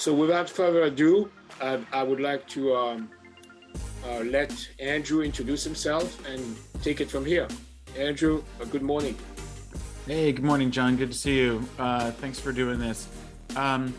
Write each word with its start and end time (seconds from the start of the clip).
So 0.00 0.14
without 0.14 0.48
further 0.48 0.84
ado, 0.84 1.30
I, 1.60 1.78
I 1.92 2.02
would 2.02 2.20
like 2.20 2.48
to 2.48 2.74
um, 2.74 3.10
uh, 4.08 4.20
let 4.20 4.50
Andrew 4.78 5.22
introduce 5.22 5.62
himself 5.62 6.26
and 6.26 6.56
take 6.82 7.02
it 7.02 7.10
from 7.10 7.26
here. 7.26 7.46
Andrew, 7.98 8.42
uh, 8.58 8.64
good 8.64 8.80
morning. 8.80 9.14
Hey, 10.06 10.32
good 10.32 10.42
morning, 10.42 10.70
John. 10.70 10.96
Good 10.96 11.12
to 11.12 11.18
see 11.18 11.36
you. 11.36 11.68
Uh, 11.78 12.12
thanks 12.12 12.40
for 12.40 12.50
doing 12.50 12.78
this. 12.78 13.08
Um, 13.56 13.92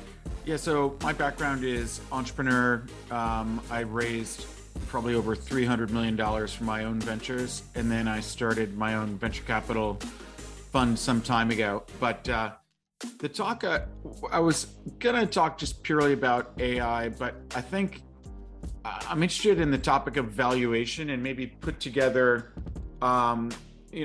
yeah, 0.44 0.58
so 0.58 0.98
my 1.04 1.14
background 1.14 1.64
is 1.64 2.02
entrepreneur. 2.12 2.84
Um, 3.12 3.62
I 3.70 3.82
raised 3.82 4.48
probably 4.88 5.14
over 5.14 5.36
$300 5.36 5.92
million 5.92 6.18
from 6.48 6.66
my 6.66 6.86
own 6.86 7.00
ventures, 7.00 7.62
and 7.76 7.92
then 7.92 8.08
I 8.08 8.22
started 8.22 8.76
my 8.76 8.96
own 8.96 9.20
venture 9.20 9.44
capital 9.44 10.00
fund 10.72 10.98
some 10.98 11.22
time 11.22 11.52
ago. 11.52 11.84
But 12.00 12.28
uh, 12.28 12.54
the 13.20 13.30
talk, 13.30 13.64
uh, 13.64 13.82
I 14.32 14.40
was 14.40 14.66
going 15.00 15.16
to 15.16 15.26
talk 15.26 15.58
just 15.58 15.84
purely 15.84 16.14
about 16.14 16.54
AI, 16.60 17.10
but 17.10 17.36
I 17.56 17.62
think 17.62 18.02
uh, 18.86 19.00
I'm 19.08 19.22
interested 19.24 19.60
in 19.60 19.72
the 19.72 19.78
topic 19.78 20.18
of 20.18 20.28
valuation 20.28 21.12
and 21.12 21.22
maybe 21.22 21.48
put 21.48 21.80
together 21.80 22.54
um, 23.02 23.52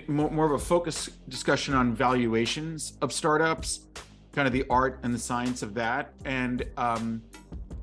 more, 0.06 0.30
more 0.30 0.46
of 0.46 0.52
a 0.52 0.59
focus 0.59 1.10
discussion 1.28 1.74
on 1.74 1.95
valuations 1.95 2.95
of 3.02 3.12
startups, 3.12 3.86
kind 4.32 4.46
of 4.46 4.52
the 4.52 4.64
art 4.69 5.00
and 5.02 5.14
the 5.14 5.19
science 5.19 5.62
of 5.62 5.74
that, 5.74 6.12
and 6.24 6.64
um, 6.77 7.22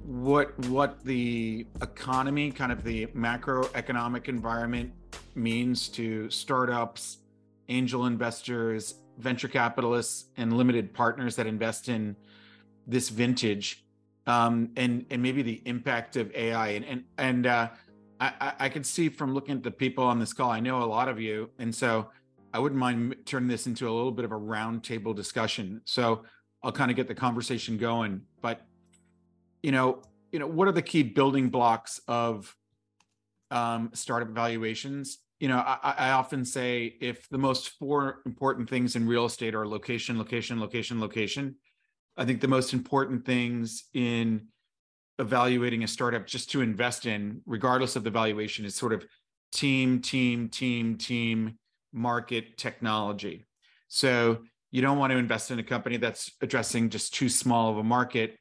what 0.03 0.57
what 0.67 1.03
the 1.03 1.65
economy, 1.81 2.51
kind 2.51 2.71
of 2.71 2.83
the 2.83 3.07
macroeconomic 3.07 4.27
environment 4.27 4.91
means 5.35 5.87
to 5.89 6.29
startups, 6.29 7.19
angel 7.69 8.05
investors, 8.05 8.95
venture 9.17 9.47
capitalists 9.47 10.25
and 10.37 10.53
limited 10.53 10.93
partners 10.93 11.35
that 11.35 11.47
invest 11.47 11.89
in 11.89 12.15
this 12.87 13.09
vintage 13.09 13.85
um, 14.25 14.69
and 14.77 15.05
and 15.09 15.21
maybe 15.21 15.41
the 15.41 15.61
impact 15.65 16.15
of 16.15 16.33
AI 16.35 16.69
and 16.69 16.85
and 16.85 17.03
and 17.17 17.47
uh, 17.47 17.69
I 18.19 18.53
I 18.59 18.69
can 18.69 18.83
see 18.83 19.09
from 19.09 19.33
looking 19.33 19.55
at 19.57 19.63
the 19.63 19.71
people 19.71 20.03
on 20.03 20.19
this 20.19 20.33
call 20.33 20.51
I 20.51 20.59
know 20.59 20.83
a 20.83 20.85
lot 20.85 21.09
of 21.09 21.19
you 21.19 21.49
and 21.59 21.73
so 21.73 22.09
I 22.53 22.59
wouldn't 22.59 22.79
mind 22.79 23.15
turning 23.25 23.49
this 23.49 23.67
into 23.67 23.89
a 23.89 23.91
little 23.91 24.11
bit 24.11 24.25
of 24.25 24.31
a 24.31 24.39
roundtable 24.39 25.15
discussion. 25.15 25.81
So 25.85 26.23
I'll 26.61 26.71
kind 26.71 26.91
of 26.91 26.95
get 26.95 27.07
the 27.07 27.15
conversation 27.15 27.77
going. 27.77 28.21
But 28.41 28.61
you 29.63 29.71
know 29.71 30.01
you 30.31 30.39
know 30.39 30.47
what 30.47 30.67
are 30.67 30.73
the 30.73 30.81
key 30.81 31.03
building 31.03 31.49
blocks 31.49 32.01
of 32.07 32.55
um, 33.51 33.91
startup 33.93 34.29
valuations 34.29 35.19
you 35.43 35.49
know, 35.49 35.57
I, 35.57 35.93
I, 35.97 36.11
often 36.11 36.45
say 36.45 36.95
if 37.01 37.27
the 37.27 37.37
most 37.37 37.71
four 37.77 38.21
important 38.25 38.69
things 38.69 38.95
in 38.95 39.05
real 39.05 39.25
estate 39.25 39.53
are 39.53 39.67
location, 39.67 40.17
location, 40.17 40.57
location, 40.57 41.01
location, 41.01 41.55
I 42.15 42.23
think 42.23 42.39
the 42.39 42.47
most 42.47 42.71
important 42.71 43.25
things 43.25 43.89
in 43.93 44.47
evaluating 45.19 45.83
a 45.83 45.87
startup 45.89 46.25
just 46.27 46.49
to 46.51 46.61
invest 46.61 47.05
in, 47.05 47.41
regardless 47.45 47.97
of 47.97 48.05
the 48.05 48.09
valuation, 48.09 48.63
is 48.63 48.73
sort 48.73 48.93
of 48.93 49.05
team, 49.51 49.99
team, 49.99 50.47
team, 50.47 50.97
team, 50.97 51.59
market, 51.91 52.57
technology. 52.57 53.45
So 53.89 54.43
you 54.71 54.81
don't 54.81 54.97
want 54.97 55.11
to 55.11 55.17
invest 55.17 55.51
in 55.51 55.59
a 55.59 55.63
company 55.63 55.97
that's 55.97 56.31
addressing 56.39 56.89
just 56.89 57.13
too 57.13 57.27
small 57.27 57.69
of 57.69 57.79
a 57.79 57.83
market. 57.83 58.37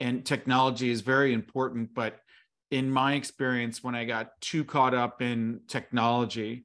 And 0.00 0.26
technology 0.26 0.90
is 0.90 1.00
very 1.00 1.32
important, 1.32 1.94
but 1.94 2.18
in 2.70 2.90
my 2.90 3.14
experience, 3.14 3.82
when 3.82 3.94
I 3.94 4.04
got 4.04 4.40
too 4.40 4.64
caught 4.64 4.94
up 4.94 5.22
in 5.22 5.60
technology 5.66 6.64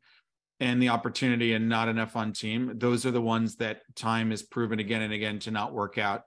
and 0.59 0.81
the 0.81 0.89
opportunity 0.89 1.53
and 1.53 1.67
not 1.67 1.87
enough 1.87 2.15
on 2.15 2.31
team, 2.31 2.73
those 2.75 3.05
are 3.05 3.11
the 3.11 3.21
ones 3.21 3.55
that 3.57 3.81
time 3.95 4.29
has 4.29 4.43
proven 4.43 4.79
again 4.79 5.01
and 5.01 5.13
again 5.13 5.39
to 5.39 5.51
not 5.51 5.73
work 5.73 5.97
out. 5.97 6.23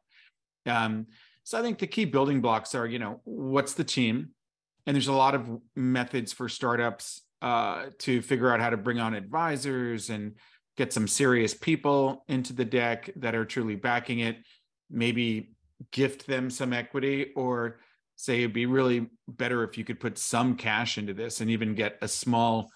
Um, 0.67 1.07
so 1.45 1.59
I 1.59 1.63
think 1.63 1.79
the 1.79 1.87
key 1.87 2.05
building 2.05 2.41
blocks 2.41 2.75
are, 2.75 2.87
you 2.87 2.99
know, 2.99 3.21
what's 3.25 3.75
the 3.75 3.85
team? 3.85 4.31
And 4.87 4.95
there's 4.95 5.09
a 5.09 5.13
lot 5.13 5.35
of 5.35 5.49
methods 5.77 6.33
for 6.33 6.49
startups 6.49 7.23
uh, 7.41 7.87
to 8.01 8.21
figure 8.21 8.53
out 8.53 8.61
how 8.61 8.71
to 8.71 8.77
bring 8.77 8.99
on 8.99 9.15
advisors 9.15 10.11
and 10.11 10.35
get 10.77 10.93
some 10.93 11.09
serious 11.09 11.55
people 11.55 12.25
into 12.29 12.53
the 12.53 12.65
deck 12.65 13.11
that 13.17 13.35
are 13.35 13.45
truly 13.45 13.77
backing 13.77 14.19
it. 14.19 14.39
Maybe 14.91 15.53
gift 15.93 16.27
them 16.27 16.51
some 16.51 16.73
equity 16.73 17.33
or 17.37 17.79
say 18.19 18.41
it'd 18.41 18.53
be 18.53 18.67
really 18.67 19.07
better 19.29 19.63
if 19.63 19.79
you 19.79 19.85
could 19.85 20.01
put 20.01 20.19
some 20.19 20.57
cash 20.57 20.99
into 20.99 21.15
this 21.15 21.41
and 21.41 21.51
even 21.51 21.77
get 21.77 21.97
a 22.03 22.09
small 22.09 22.69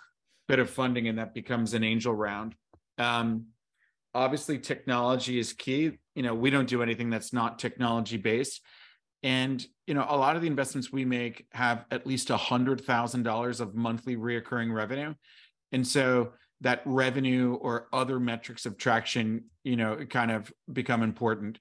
bit 0.47 0.61
of 0.61 0.71
funding 0.71 1.09
and 1.09 1.19
that 1.19 1.35
becomes 1.35 1.75
an 1.75 1.83
angel 1.83 2.15
round. 2.15 2.55
Um, 2.97 3.47
obviously 4.15 4.59
technology 4.59 5.41
is 5.41 5.53
key. 5.53 5.99
You 6.15 6.23
know 6.23 6.35
we 6.35 6.51
don't 6.51 6.69
do 6.69 6.81
anything 6.81 7.11
that's 7.11 7.33
not 7.33 7.59
technology 7.59 8.17
based. 8.17 8.63
And 9.25 9.65
you 9.89 9.95
know 9.95 10.07
a 10.09 10.17
lot 10.17 10.37
of 10.37 10.43
the 10.43 10.49
investments 10.49 10.93
we 10.93 11.05
make 11.05 11.45
have 11.53 11.87
at 11.91 12.07
least 12.07 12.31
a 12.31 12.37
hundred 12.37 12.85
thousand 12.85 13.25
dollars 13.25 13.61
of 13.61 13.75
monthly 13.75 14.17
reoccurring 14.17 14.73
revenue. 14.73 15.13
And 15.73 15.85
so 15.85 16.35
that 16.61 16.83
revenue 16.85 17.55
or 17.55 17.89
other 17.93 18.21
metrics 18.21 18.65
of 18.65 18.79
traction 18.79 19.47
you 19.65 19.75
know 19.75 20.05
kind 20.09 20.31
of 20.31 20.53
become 20.73 21.03
important. 21.03 21.59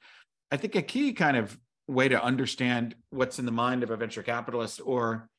I 0.52 0.58
think 0.58 0.76
a 0.76 0.84
key 0.84 1.14
kind 1.14 1.38
of 1.38 1.58
way 1.88 2.08
to 2.08 2.24
understand 2.24 2.96
what's 3.10 3.40
in 3.40 3.46
the 3.46 3.52
mind 3.52 3.84
of 3.84 3.90
a 3.90 3.98
venture 3.98 4.24
capitalist 4.24 4.82
or 4.84 5.30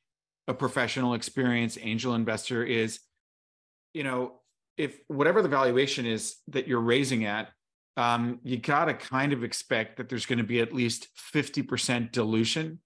a 0.49 0.55
professional 0.55 1.15
experienced 1.15 1.79
angel 1.81 2.15
investor 2.15 2.65
is 2.65 3.01
you 3.95 4.05
know 4.05 4.41
if 4.77 4.99
whatever 5.09 5.43
the 5.43 5.49
valuation 5.49 6.07
is 6.07 6.37
that 6.49 6.67
you're 6.67 6.81
raising 6.81 7.25
at 7.25 7.49
um, 7.97 8.41
you 8.43 8.57
got 8.57 8.87
to 8.87 8.95
kind 8.95 9.33
of 9.33 9.45
expect 9.45 9.99
that 9.99 10.09
there's 10.09 10.25
going 10.25 10.39
to 10.39 10.45
be 10.45 10.61
at 10.61 10.73
least 10.73 11.09
50% 11.35 12.11
dilution 12.11 12.81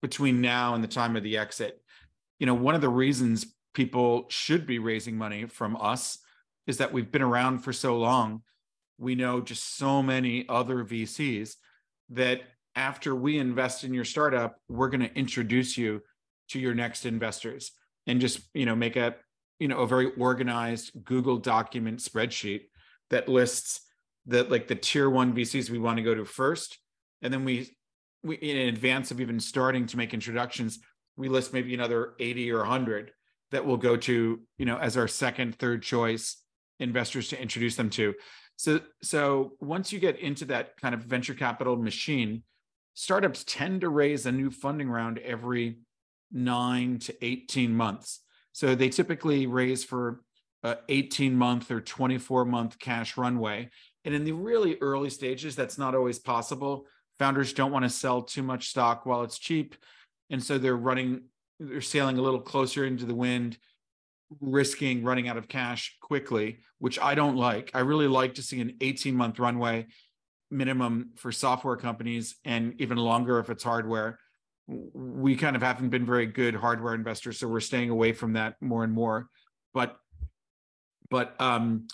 between 0.00 0.40
now 0.40 0.74
and 0.74 0.84
the 0.84 0.88
time 0.88 1.16
of 1.16 1.24
the 1.24 1.36
exit. 1.36 1.80
You 2.38 2.46
know 2.46 2.54
one 2.54 2.74
of 2.74 2.80
the 2.80 2.88
reasons 2.88 3.54
people 3.74 4.26
should 4.28 4.66
be 4.66 4.78
raising 4.78 5.16
money 5.16 5.46
from 5.46 5.76
us 5.80 6.18
is 6.66 6.78
that 6.78 6.92
we've 6.92 7.10
been 7.10 7.22
around 7.22 7.60
for 7.60 7.72
so 7.72 7.98
long. 7.98 8.42
We 8.98 9.14
know 9.14 9.40
just 9.40 9.76
so 9.76 10.02
many 10.02 10.46
other 10.48 10.84
vcs 10.84 11.54
that 12.10 12.42
after 12.74 13.14
we 13.14 13.38
invest 13.38 13.84
in 13.84 13.92
your 13.92 14.04
startup, 14.04 14.56
we're 14.68 14.88
going 14.88 15.00
to 15.00 15.14
introduce 15.14 15.76
you 15.76 16.02
to 16.48 16.58
your 16.58 16.74
next 16.74 17.06
investors 17.06 17.72
and 18.06 18.20
just, 18.20 18.40
you 18.54 18.66
know, 18.66 18.74
make 18.74 18.96
a, 18.96 19.14
you 19.58 19.68
know, 19.68 19.80
a 19.80 19.86
very 19.86 20.12
organized 20.18 20.92
Google 21.04 21.38
document 21.38 22.00
spreadsheet 22.00 22.62
that 23.10 23.28
lists 23.28 23.80
the 24.26 24.44
like 24.44 24.68
the 24.68 24.74
tier 24.74 25.10
one 25.10 25.34
VCs 25.34 25.70
we 25.70 25.78
want 25.78 25.96
to 25.96 26.02
go 26.02 26.14
to 26.14 26.24
first. 26.24 26.78
And 27.22 27.32
then 27.32 27.44
we, 27.44 27.76
we 28.22 28.36
in 28.36 28.68
advance 28.68 29.10
of 29.10 29.20
even 29.20 29.38
starting 29.40 29.86
to 29.86 29.96
make 29.96 30.14
introductions, 30.14 30.78
we 31.16 31.28
list 31.28 31.52
maybe 31.52 31.74
another 31.74 32.14
80 32.18 32.50
or 32.52 32.58
100 32.58 33.12
that 33.50 33.66
we'll 33.66 33.76
go 33.76 33.96
to, 33.96 34.40
you 34.58 34.64
know, 34.64 34.78
as 34.78 34.96
our 34.96 35.08
second, 35.08 35.56
third 35.56 35.82
choice 35.82 36.38
investors 36.80 37.28
to 37.28 37.40
introduce 37.40 37.76
them 37.76 37.90
to. 37.90 38.14
So, 38.56 38.80
so 39.02 39.52
once 39.60 39.92
you 39.92 39.98
get 39.98 40.18
into 40.18 40.46
that 40.46 40.76
kind 40.80 40.94
of 40.94 41.02
venture 41.02 41.34
capital 41.34 41.76
machine, 41.76 42.42
startups 42.94 43.44
tend 43.46 43.80
to 43.82 43.88
raise 43.88 44.26
a 44.26 44.32
new 44.32 44.50
funding 44.50 44.90
round 44.90 45.18
every 45.18 45.78
nine 46.30 46.98
to 47.00 47.24
18 47.24 47.74
months. 47.74 48.20
So 48.52 48.74
they 48.74 48.88
typically 48.88 49.46
raise 49.46 49.84
for 49.84 50.20
a 50.62 50.78
18 50.88 51.34
month 51.34 51.70
or 51.70 51.80
24 51.80 52.44
month 52.44 52.78
cash 52.78 53.16
runway. 53.16 53.70
And 54.04 54.14
in 54.14 54.24
the 54.24 54.32
really 54.32 54.78
early 54.80 55.10
stages, 55.10 55.56
that's 55.56 55.78
not 55.78 55.94
always 55.94 56.18
possible. 56.18 56.86
Founders 57.18 57.52
don't 57.52 57.72
want 57.72 57.84
to 57.84 57.88
sell 57.88 58.22
too 58.22 58.42
much 58.42 58.68
stock 58.68 59.06
while 59.06 59.22
it's 59.22 59.38
cheap. 59.38 59.76
And 60.30 60.42
so 60.42 60.58
they're 60.58 60.76
running, 60.76 61.24
they're 61.60 61.80
sailing 61.80 62.18
a 62.18 62.22
little 62.22 62.40
closer 62.40 62.84
into 62.84 63.04
the 63.04 63.14
wind, 63.14 63.58
risking 64.40 65.04
running 65.04 65.28
out 65.28 65.36
of 65.36 65.48
cash 65.48 65.96
quickly, 66.00 66.60
which 66.78 66.98
I 66.98 67.14
don't 67.14 67.36
like. 67.36 67.70
I 67.74 67.80
really 67.80 68.08
like 68.08 68.34
to 68.34 68.42
see 68.42 68.60
an 68.60 68.76
18 68.80 69.14
month 69.14 69.38
runway 69.38 69.86
minimum 70.52 71.10
for 71.16 71.32
software 71.32 71.76
companies 71.76 72.36
and 72.44 72.74
even 72.80 72.98
longer 72.98 73.38
if 73.38 73.50
it's 73.50 73.64
hardware. 73.64 74.18
We 74.68 75.34
kind 75.36 75.56
of 75.56 75.62
haven't 75.62 75.88
been 75.88 76.06
very 76.06 76.26
good 76.26 76.54
hardware 76.54 76.94
investors, 76.94 77.38
so 77.38 77.48
we're 77.48 77.60
staying 77.60 77.90
away 77.90 78.12
from 78.12 78.34
that 78.34 78.60
more 78.60 78.84
and 78.84 78.92
more. 78.92 79.28
But 79.74 79.96
but 81.10 81.38
um, 81.40 81.88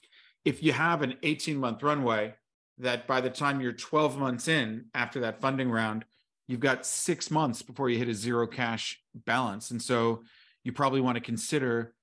if 0.45 0.63
you 0.63 0.73
have 0.73 1.03
an 1.03 1.15
18 1.23 1.57
month 1.57 1.83
runway, 1.83 2.35
that 2.79 3.07
by 3.07 3.21
the 3.21 3.31
time 3.31 3.61
you're 3.61 3.73
12 3.73 4.19
months 4.19 4.47
in 4.47 4.85
after 4.95 5.21
that 5.21 5.41
funding 5.41 5.71
round, 5.71 6.05
you've 6.47 6.61
got 6.61 6.87
six 6.87 7.31
months 7.31 7.63
before 7.63 7.91
you 7.91 7.99
hit 7.99 8.09
a 8.09 8.15
zero 8.15 8.47
cash 8.47 9.01
balance, 9.15 9.71
and 9.71 9.81
so 9.81 10.23
you 10.63 10.73
probably 10.73 11.01
want 11.01 11.17
to 11.17 11.23
consider 11.23 11.95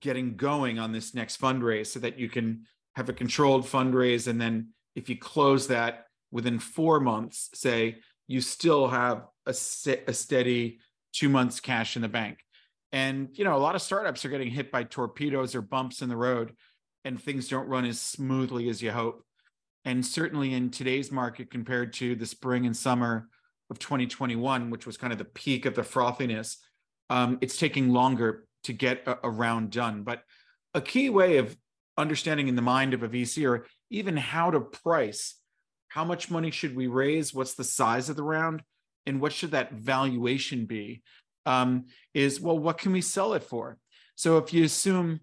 getting 0.00 0.36
going 0.36 0.78
on 0.78 0.92
this 0.92 1.14
next 1.14 1.40
fundraise 1.40 1.86
so 1.86 2.00
that 2.00 2.18
you 2.18 2.28
can 2.28 2.62
have 2.94 3.08
a 3.08 3.12
controlled 3.12 3.64
fundraise 3.64 4.26
and 4.26 4.40
then 4.40 4.68
if 4.94 5.08
you 5.08 5.16
close 5.16 5.68
that 5.68 6.06
within 6.30 6.58
four 6.58 7.00
months, 7.00 7.50
say 7.54 7.96
you 8.26 8.40
still 8.40 8.88
have 8.88 9.26
a, 9.46 9.54
a 10.06 10.12
steady 10.12 10.78
two 11.12 11.28
months 11.28 11.60
cash 11.60 11.96
in 11.96 12.02
the 12.02 12.08
bank. 12.08 12.38
And 12.92 13.28
you 13.32 13.44
know, 13.44 13.56
a 13.56 13.58
lot 13.58 13.74
of 13.74 13.82
startups 13.82 14.24
are 14.24 14.28
getting 14.28 14.50
hit 14.50 14.70
by 14.70 14.84
torpedoes 14.84 15.54
or 15.54 15.62
bumps 15.62 16.02
in 16.02 16.08
the 16.08 16.16
road, 16.16 16.52
and 17.04 17.20
things 17.20 17.48
don't 17.48 17.68
run 17.68 17.84
as 17.84 18.00
smoothly 18.00 18.68
as 18.68 18.82
you 18.82 18.90
hope. 18.90 19.24
And 19.84 20.04
certainly 20.04 20.54
in 20.54 20.70
today's 20.70 21.10
market, 21.10 21.50
compared 21.50 21.92
to 21.94 22.14
the 22.14 22.26
spring 22.26 22.66
and 22.66 22.76
summer 22.76 23.28
of 23.70 23.78
2021, 23.78 24.70
which 24.70 24.86
was 24.86 24.96
kind 24.96 25.12
of 25.12 25.18
the 25.18 25.24
peak 25.24 25.66
of 25.66 25.74
the 25.74 25.82
frothiness, 25.82 26.56
um, 27.10 27.38
it's 27.40 27.58
taking 27.58 27.90
longer 27.90 28.46
to 28.64 28.72
get 28.72 29.02
a, 29.06 29.18
a 29.24 29.30
round 29.30 29.70
done. 29.70 30.02
But 30.02 30.22
a 30.74 30.80
key 30.80 31.10
way 31.10 31.38
of 31.38 31.56
understanding 31.98 32.48
in 32.48 32.56
the 32.56 32.62
mind 32.62 32.94
of 32.94 33.02
a 33.02 33.08
VC 33.08 33.48
or 33.48 33.66
even 33.92 34.16
how 34.16 34.50
to 34.50 34.60
price 34.60 35.36
how 35.92 36.04
much 36.04 36.30
money 36.30 36.50
should 36.50 36.74
we 36.74 36.86
raise, 36.86 37.34
what's 37.34 37.52
the 37.52 37.64
size 37.64 38.08
of 38.08 38.16
the 38.16 38.22
round, 38.22 38.62
and 39.04 39.20
what 39.20 39.30
should 39.30 39.50
that 39.50 39.72
valuation 39.72 40.64
be? 40.64 41.02
Um, 41.44 41.84
is 42.14 42.40
well, 42.40 42.58
what 42.58 42.78
can 42.78 42.92
we 42.92 43.02
sell 43.02 43.34
it 43.34 43.42
for? 43.42 43.76
So 44.14 44.38
if 44.38 44.54
you 44.54 44.64
assume, 44.64 45.20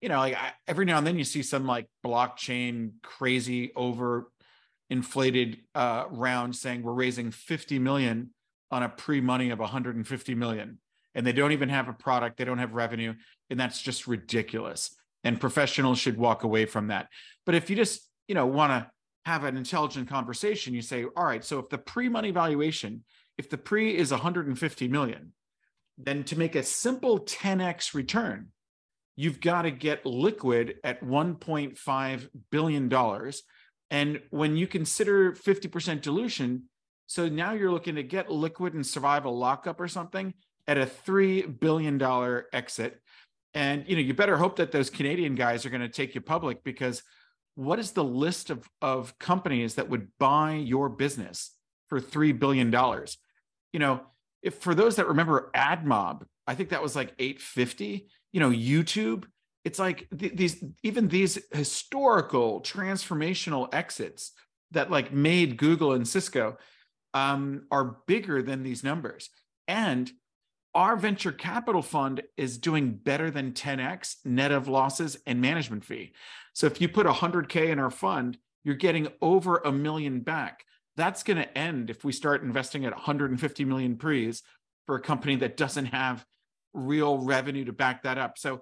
you 0.00 0.08
know, 0.08 0.18
like 0.18 0.34
I, 0.34 0.54
every 0.66 0.86
now 0.86 0.98
and 0.98 1.06
then 1.06 1.18
you 1.18 1.24
see 1.24 1.44
some 1.44 1.68
like 1.68 1.86
blockchain 2.04 2.94
crazy 3.00 3.70
over 3.76 4.32
inflated 4.90 5.58
uh, 5.76 6.06
round 6.10 6.56
saying 6.56 6.82
we're 6.82 6.94
raising 6.94 7.30
50 7.30 7.78
million 7.78 8.30
on 8.72 8.82
a 8.82 8.88
pre-money 8.88 9.50
of 9.50 9.60
150 9.60 10.34
million. 10.34 10.78
And 11.14 11.24
they 11.24 11.32
don't 11.32 11.52
even 11.52 11.68
have 11.68 11.88
a 11.88 11.92
product 11.92 12.38
they 12.38 12.44
don't 12.44 12.58
have 12.58 12.72
revenue 12.72 13.14
and 13.50 13.60
that's 13.60 13.80
just 13.80 14.08
ridiculous. 14.08 14.96
And 15.22 15.40
professionals 15.40 15.98
should 16.00 16.16
walk 16.16 16.42
away 16.42 16.64
from 16.66 16.88
that. 16.88 17.08
But 17.46 17.54
if 17.54 17.70
you 17.70 17.76
just 17.76 18.07
you 18.28 18.34
know 18.34 18.46
want 18.46 18.70
to 18.70 18.90
have 19.24 19.44
an 19.44 19.56
intelligent 19.56 20.08
conversation 20.08 20.72
you 20.72 20.82
say 20.82 21.04
all 21.16 21.24
right 21.24 21.44
so 21.44 21.58
if 21.58 21.68
the 21.68 21.78
pre-money 21.78 22.30
valuation 22.30 23.04
if 23.36 23.50
the 23.50 23.58
pre 23.58 23.96
is 23.96 24.10
150 24.10 24.88
million 24.88 25.32
then 25.98 26.22
to 26.22 26.38
make 26.38 26.54
a 26.54 26.62
simple 26.62 27.18
10x 27.18 27.92
return 27.94 28.48
you've 29.16 29.40
got 29.40 29.62
to 29.62 29.70
get 29.70 30.06
liquid 30.06 30.76
at 30.84 31.02
1.5 31.02 32.28
billion 32.50 32.88
dollars 32.88 33.42
and 33.90 34.20
when 34.30 34.56
you 34.56 34.66
consider 34.66 35.32
50% 35.32 36.02
dilution, 36.02 36.64
so 37.06 37.28
now 37.28 37.52
you're 37.52 37.72
looking 37.72 37.94
to 37.94 38.02
get 38.02 38.30
liquid 38.30 38.74
and 38.74 38.86
survive 38.86 39.24
a 39.24 39.30
lockup 39.30 39.80
or 39.80 39.88
something 39.88 40.34
at 40.66 40.76
a 40.76 40.84
$3 40.84 41.58
billion 41.58 42.42
exit. 42.52 43.00
And 43.54 43.84
you 43.88 43.96
know, 43.96 44.02
you 44.02 44.12
better 44.12 44.36
hope 44.36 44.56
that 44.56 44.72
those 44.72 44.90
Canadian 44.90 45.34
guys 45.34 45.64
are 45.64 45.70
going 45.70 45.80
to 45.80 45.88
take 45.88 46.14
you 46.14 46.20
public 46.20 46.62
because 46.62 47.02
what 47.58 47.80
is 47.80 47.90
the 47.90 48.04
list 48.04 48.50
of, 48.50 48.70
of 48.80 49.18
companies 49.18 49.74
that 49.74 49.88
would 49.88 50.06
buy 50.20 50.54
your 50.54 50.88
business 50.88 51.56
for 51.88 52.00
$3 52.00 52.38
billion? 52.38 52.72
You 53.72 53.80
know, 53.80 54.02
if 54.44 54.54
for 54.54 54.76
those 54.76 54.94
that 54.94 55.08
remember 55.08 55.50
AdMob, 55.56 56.22
I 56.46 56.54
think 56.54 56.68
that 56.68 56.84
was 56.84 56.94
like 56.94 57.14
850, 57.18 58.06
you 58.30 58.38
know, 58.38 58.50
YouTube, 58.50 59.24
it's 59.64 59.80
like 59.80 60.06
th- 60.16 60.34
these 60.36 60.62
even 60.84 61.08
these 61.08 61.36
historical 61.50 62.60
transformational 62.60 63.68
exits 63.74 64.30
that 64.70 64.88
like 64.88 65.12
made 65.12 65.56
Google 65.56 65.94
and 65.94 66.06
Cisco 66.06 66.58
um, 67.12 67.66
are 67.72 67.96
bigger 68.06 68.40
than 68.40 68.62
these 68.62 68.84
numbers. 68.84 69.30
And 69.66 70.08
our 70.78 70.96
venture 70.96 71.32
capital 71.32 71.82
fund 71.82 72.22
is 72.36 72.56
doing 72.56 72.92
better 72.92 73.32
than 73.32 73.50
10x 73.50 74.18
net 74.24 74.52
of 74.52 74.68
losses 74.68 75.18
and 75.26 75.40
management 75.40 75.84
fee. 75.84 76.12
So 76.52 76.68
if 76.68 76.80
you 76.80 76.88
put 76.88 77.04
100K 77.04 77.70
in 77.70 77.80
our 77.80 77.90
fund, 77.90 78.38
you're 78.62 78.76
getting 78.76 79.08
over 79.20 79.56
a 79.56 79.72
million 79.72 80.20
back. 80.20 80.64
That's 80.96 81.24
going 81.24 81.38
to 81.38 81.58
end 81.58 81.90
if 81.90 82.04
we 82.04 82.12
start 82.12 82.44
investing 82.44 82.84
at 82.84 82.92
150 82.92 83.64
million 83.64 83.96
pre's 83.96 84.44
for 84.86 84.94
a 84.94 85.00
company 85.00 85.34
that 85.34 85.56
doesn't 85.56 85.86
have 85.86 86.24
real 86.72 87.18
revenue 87.18 87.64
to 87.64 87.72
back 87.72 88.04
that 88.04 88.16
up. 88.16 88.38
So 88.38 88.60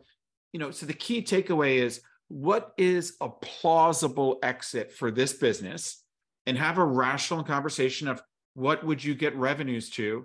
you 0.54 0.58
know, 0.58 0.70
so 0.70 0.86
the 0.86 0.94
key 0.94 1.20
takeaway 1.20 1.82
is 1.82 2.00
what 2.28 2.72
is 2.78 3.18
a 3.20 3.28
plausible 3.28 4.38
exit 4.42 4.90
for 4.90 5.10
this 5.10 5.34
business 5.34 6.02
and 6.46 6.56
have 6.56 6.78
a 6.78 6.84
rational 6.84 7.44
conversation 7.44 8.08
of 8.08 8.22
what 8.54 8.86
would 8.86 9.04
you 9.04 9.14
get 9.14 9.36
revenues 9.36 9.90
to 9.90 10.24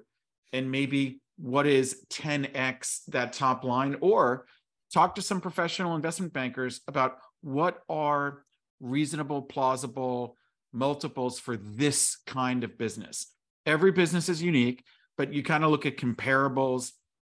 and 0.54 0.72
maybe 0.72 1.20
what 1.42 1.68
is 1.68 2.06
10x 2.10 3.06
that 3.08 3.34
top 3.34 3.64
line? 3.64 3.98
Or 4.02 4.46
talk 4.94 5.16
to 5.16 5.22
some 5.22 5.42
professional 5.42 5.96
investment 5.96 6.34
bankers 6.34 6.82
about 6.88 7.18
what 7.42 7.82
are 7.90 8.44
reasonable 8.80 9.42
plausible 9.42 10.38
multiples 10.74 11.40
for 11.40 11.58
this 11.58 12.18
kind 12.26 12.64
of 12.64 12.78
business. 12.78 13.28
Every 13.66 13.92
business 13.92 14.30
is 14.30 14.42
unique 14.42 14.84
but 15.22 15.32
you 15.32 15.44
kind 15.44 15.64
of 15.64 15.70
look 15.70 15.86
at 15.86 15.98
comparables 15.98 16.94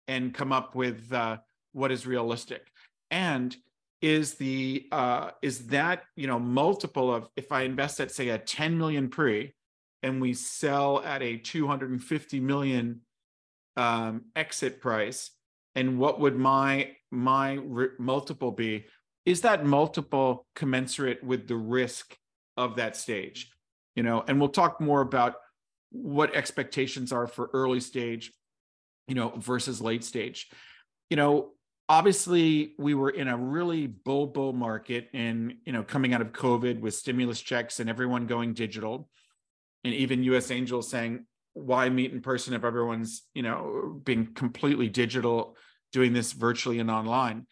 and 0.08 0.34
come 0.34 0.52
up 0.52 0.74
with 0.74 1.14
uh, 1.14 1.38
what 1.74 1.92
is 1.92 2.08
realistic. 2.08 2.66
And 3.12 3.56
is 4.02 4.34
the 4.36 4.88
uh, 4.92 5.30
is 5.44 5.68
that 5.68 6.02
you 6.16 6.26
know 6.26 6.40
multiple 6.40 7.14
of 7.14 7.28
if 7.36 7.52
I 7.52 7.62
invest 7.62 8.00
at 8.00 8.12
say 8.12 8.30
a 8.30 8.40
10 8.40 8.78
million 8.78 9.10
pre 9.10 9.54
and 10.02 10.20
we 10.20 10.34
sell 10.34 11.04
at 11.04 11.22
a 11.22 11.38
250 11.38 12.40
million 12.40 13.02
um, 13.78 14.26
exit 14.36 14.82
price 14.82 15.32
and 15.76 16.00
what 16.00 16.20
would 16.20 16.36
my 16.36 16.92
my 17.12 17.60
multiple 18.00 18.52
be? 18.52 18.86
Is 19.26 19.42
that 19.42 19.66
multiple 19.66 20.46
commensurate 20.56 21.24
with 21.24 21.48
the 21.48 21.56
risk 21.56 22.18
of 22.58 22.78
that 22.78 22.96
stage? 22.96 23.52
You 23.96 24.04
know 24.04 24.24
and 24.28 24.40
we'll 24.40 24.50
talk 24.50 24.82
more 24.82 25.02
about 25.02 25.36
what 25.92 26.36
expectations 26.36 27.12
are 27.12 27.28
for 27.28 27.50
early 27.54 27.80
stage 27.80 28.34
you 29.08 29.16
know 29.16 29.30
versus 29.38 29.82
late 29.82 30.04
stage. 30.04 30.50
You 31.10 31.18
know 31.18 31.52
obviously 31.88 32.74
we 32.78 32.94
were 32.94 33.10
in 33.10 33.28
a 33.28 33.38
really 33.38 33.88
bull 33.88 34.28
bull 34.28 34.54
market 34.54 35.10
and 35.14 35.56
you 35.66 35.74
know 35.74 35.84
coming 35.84 36.14
out 36.14 36.22
of 36.22 36.32
covid 36.32 36.80
with 36.80 36.94
stimulus 36.94 37.40
checks 37.40 37.80
and 37.80 37.90
everyone 37.90 38.26
going 38.26 38.54
digital 38.54 39.08
and 39.84 39.94
even 39.94 40.24
us 40.24 40.50
angels 40.52 40.90
saying 40.90 41.26
why 41.56 41.90
meet 41.90 42.12
in 42.12 42.22
person 42.22 42.54
if 42.54 42.64
everyone's 42.64 43.24
you 43.34 43.42
know 43.42 44.00
being 44.04 44.34
completely 44.36 44.90
digital 44.90 45.58
doing 45.92 46.14
this 46.14 46.34
virtually 46.34 46.80
and 46.80 46.92
online. 46.92 47.48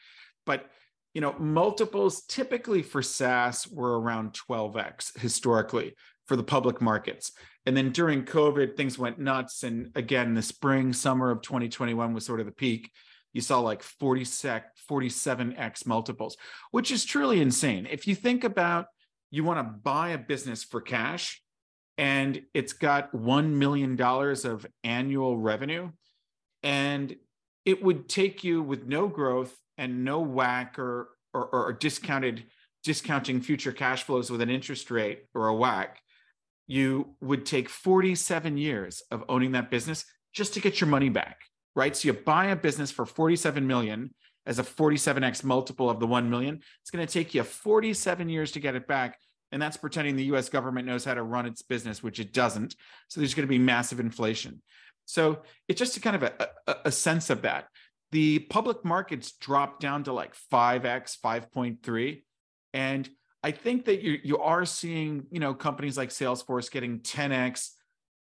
But 0.46 0.70
you 1.14 1.22
know 1.22 1.34
multiples 1.40 2.26
typically 2.26 2.84
for 2.84 3.02
saas 3.02 3.68
were 3.68 4.00
around 4.00 4.34
12x 4.34 5.18
historically 5.20 5.96
for 6.28 6.36
the 6.36 6.44
public 6.44 6.82
markets. 6.82 7.32
And 7.66 7.76
then 7.76 7.92
during 7.92 8.26
covid 8.26 8.76
things 8.76 9.00
went 9.00 9.20
nuts. 9.20 9.64
And 9.64 9.90
again 9.96 10.34
the 10.34 10.42
spring 10.42 10.92
summer 10.92 11.32
of 11.32 11.42
2021 11.42 12.14
was 12.14 12.26
sort 12.26 12.42
of 12.42 12.46
the 12.46 12.52
peak. 12.52 12.92
You 13.32 13.42
saw 13.42 13.62
like 13.62 13.82
40 13.82 14.26
sec 14.26 14.66
47x 14.92 15.88
multiples 15.88 16.36
which 16.72 16.92
is 16.92 17.06
truly 17.06 17.40
insane. 17.40 17.88
If 17.90 18.06
you 18.06 18.16
think 18.16 18.44
about 18.44 18.88
you 19.32 19.46
want 19.46 19.60
to 19.60 19.74
buy 19.82 20.10
a 20.10 20.18
business 20.18 20.64
for 20.64 20.82
cash 20.82 21.43
and 21.98 22.42
it's 22.54 22.74
got 22.74 23.14
$1 23.14 23.50
million 23.50 24.00
of 24.02 24.66
annual 24.84 25.38
revenue 25.38 25.90
and 26.64 27.16
it 27.66 27.84
would 27.84 28.10
take 28.10 28.44
you 28.44 28.62
with 28.62 28.86
no 28.86 29.08
growth 29.08 29.56
and 29.78 30.04
no 30.04 30.24
WACC 30.24 30.78
or, 30.78 31.10
or, 31.34 31.46
or 31.48 31.74
discounted 31.74 32.46
discounting 32.84 33.42
future 33.42 33.72
cash 33.72 34.04
flows 34.04 34.30
with 34.30 34.42
an 34.42 34.50
interest 34.50 34.92
rate 34.92 35.24
or 35.34 35.50
a 35.50 35.54
WACC, 35.54 35.90
you 36.68 37.16
would 37.22 37.46
take 37.46 37.70
47 37.70 38.58
years 38.58 39.02
of 39.10 39.24
owning 39.30 39.54
that 39.54 39.72
business 39.72 40.04
just 40.34 40.54
to 40.56 40.60
get 40.60 40.82
your 40.82 40.90
money 40.90 41.10
back 41.10 41.38
right? 41.76 41.96
So 41.96 42.08
you 42.08 42.14
buy 42.14 42.48
a 42.48 42.56
business 42.56 42.92
for 42.92 43.06
47 43.06 43.66
million 43.66 44.14
as 44.46 44.60
a 44.60 44.64
47x 44.64 45.44
multiple 45.44 45.90
of 45.90 46.00
the 46.00 46.08
1 46.08 46.30
million. 46.30 46.62
It's 46.82 46.92
going 46.92 47.06
to 47.06 47.12
take 47.12 47.34
you 47.34 47.44
47 47.44 48.30
years 48.30 48.52
to 48.54 48.60
get 48.60 48.76
it 48.76 48.88
back. 48.88 49.18
And 49.54 49.62
that's 49.62 49.78
pretending 49.78 50.16
the 50.16 50.26
US 50.36 50.50
government 50.50 50.88
knows 50.88 51.06
how 51.06 51.14
to 51.14 51.24
run 51.24 51.46
its 51.46 51.62
business, 51.62 52.04
which 52.04 52.20
it 52.20 52.34
doesn't. 52.34 52.76
So 53.08 53.22
there's 53.22 53.34
going 53.34 53.48
to 53.48 53.52
be 53.52 53.60
massive 53.60 54.00
inflation. 54.00 54.62
So 55.06 55.44
it's 55.68 55.80
just 55.80 55.96
a 55.96 56.02
kind 56.02 56.16
of 56.16 56.24
a, 56.24 56.50
a, 56.68 56.76
a 56.86 56.92
sense 56.92 57.30
of 57.30 57.44
that. 57.44 57.68
The 58.12 58.40
public 58.40 58.84
markets 58.84 59.32
dropped 59.34 59.80
down 59.80 60.04
to 60.04 60.14
like 60.14 60.36
5x, 60.52 61.18
5.3. 61.20 62.24
And 62.74 63.10
I 63.44 63.52
think 63.52 63.86
that 63.86 64.02
you, 64.02 64.20
you 64.24 64.40
are 64.40 64.66
seeing, 64.66 65.26
you 65.32 65.40
know, 65.40 65.54
companies 65.54 65.98
like 65.98 66.10
Salesforce 66.10 66.72
getting 66.72 67.00
10x 67.00 67.70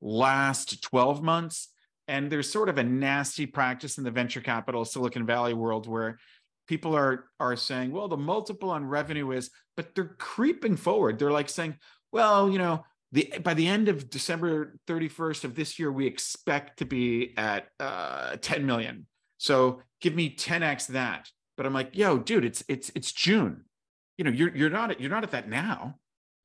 last 0.01 0.83
12 0.83 1.23
months 1.23 1.69
and 2.09 2.31
there's 2.31 2.51
sort 2.51 2.69
of 2.69 2.79
a 2.79 2.83
nasty 2.83 3.47
practice 3.47 3.99
in 3.99 4.05
the 4.05 4.11
venture 4.11 4.41
capital 4.41 4.85
Silicon 4.85 5.25
Valley 5.25 5.55
world 5.55 5.87
where 5.87 6.19
people 6.73 6.97
are 6.97 7.27
are 7.39 7.55
saying, 7.55 7.93
well, 7.93 8.09
the 8.09 8.17
multiple 8.17 8.71
on 8.71 8.87
revenue 8.87 9.33
is, 9.33 9.51
but 9.77 9.95
they're 9.95 10.17
creeping 10.17 10.75
forward. 10.75 11.19
They're 11.19 11.31
like 11.31 11.51
saying, 11.51 11.77
well, 12.13 12.49
you 12.49 12.57
know, 12.57 12.87
the 13.13 13.31
by 13.45 13.53
the 13.53 13.69
end 13.69 13.91
of 13.91 14.09
December 14.09 14.79
31st 14.89 15.45
of 15.45 15.55
this 15.55 15.79
year, 15.79 15.93
we 15.93 16.07
expect 16.07 16.79
to 16.79 16.87
be 16.87 17.35
at 17.37 17.67
uh, 17.79 18.37
10 18.41 18.65
million. 18.65 19.07
So 19.37 19.83
give 20.01 20.15
me 20.15 20.35
10x 20.35 20.87
that. 20.89 21.29
But 21.59 21.67
I'm 21.67 21.75
like, 21.75 21.95
yo, 21.95 22.17
dude, 22.17 22.47
it's 22.47 22.65
it's 22.69 22.91
it's 22.95 23.13
June. 23.13 23.67
You 24.17 24.25
know, 24.25 24.31
you're 24.31 24.57
you're 24.57 24.71
not 24.71 24.99
you're 24.99 25.11
not 25.11 25.25
at 25.25 25.33
that 25.33 25.51
now. 25.51 25.97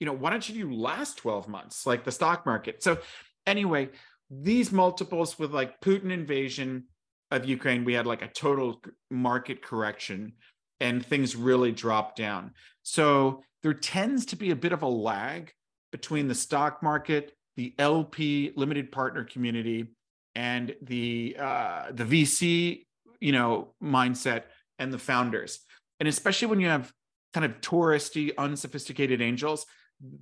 You 0.01 0.07
know, 0.07 0.13
why 0.13 0.29
don't 0.29 0.47
you 0.49 0.55
do 0.61 0.75
last 0.75 1.17
12 1.19 1.47
months 1.47 1.87
like 1.87 2.03
the 2.03 2.11
stock 2.11 2.45
market? 2.45 2.83
So 2.83 2.97
anyway, 3.45 3.91
these 4.29 4.73
multiples 4.73 5.39
with 5.39 5.53
like 5.53 5.79
Putin 5.79 6.11
invasion 6.11 6.83
of 7.31 7.45
Ukraine, 7.45 7.83
we 7.83 7.93
had 7.93 8.07
like 8.07 8.21
a 8.21 8.27
total 8.27 8.81
market 9.09 9.61
correction 9.61 10.33
and 10.79 11.05
things 11.05 11.35
really 11.35 11.71
dropped 11.71 12.17
down. 12.17 12.51
So 12.83 13.43
there 13.63 13.73
tends 13.73 14.27
to 14.27 14.35
be 14.35 14.51
a 14.51 14.55
bit 14.55 14.71
of 14.71 14.83
a 14.83 14.87
lag 14.87 15.51
between 15.91 16.27
the 16.27 16.35
stock 16.35 16.83
market 16.83 17.33
the 17.57 17.73
LP 17.79 18.53
limited 18.55 18.91
partner 18.91 19.25
community 19.25 19.87
and 20.35 20.75
the 20.83 21.35
uh, 21.37 21.87
the 21.91 22.05
VC, 22.05 22.85
you 23.19 23.31
know, 23.31 23.73
mindset 23.83 24.43
and 24.79 24.93
the 24.93 24.99
founders. 24.99 25.59
And 25.99 26.07
especially 26.07 26.47
when 26.47 26.59
you 26.61 26.67
have 26.67 26.93
kind 27.33 27.45
of 27.45 27.59
touristy, 27.59 28.31
unsophisticated 28.37 29.21
angels, 29.21 29.65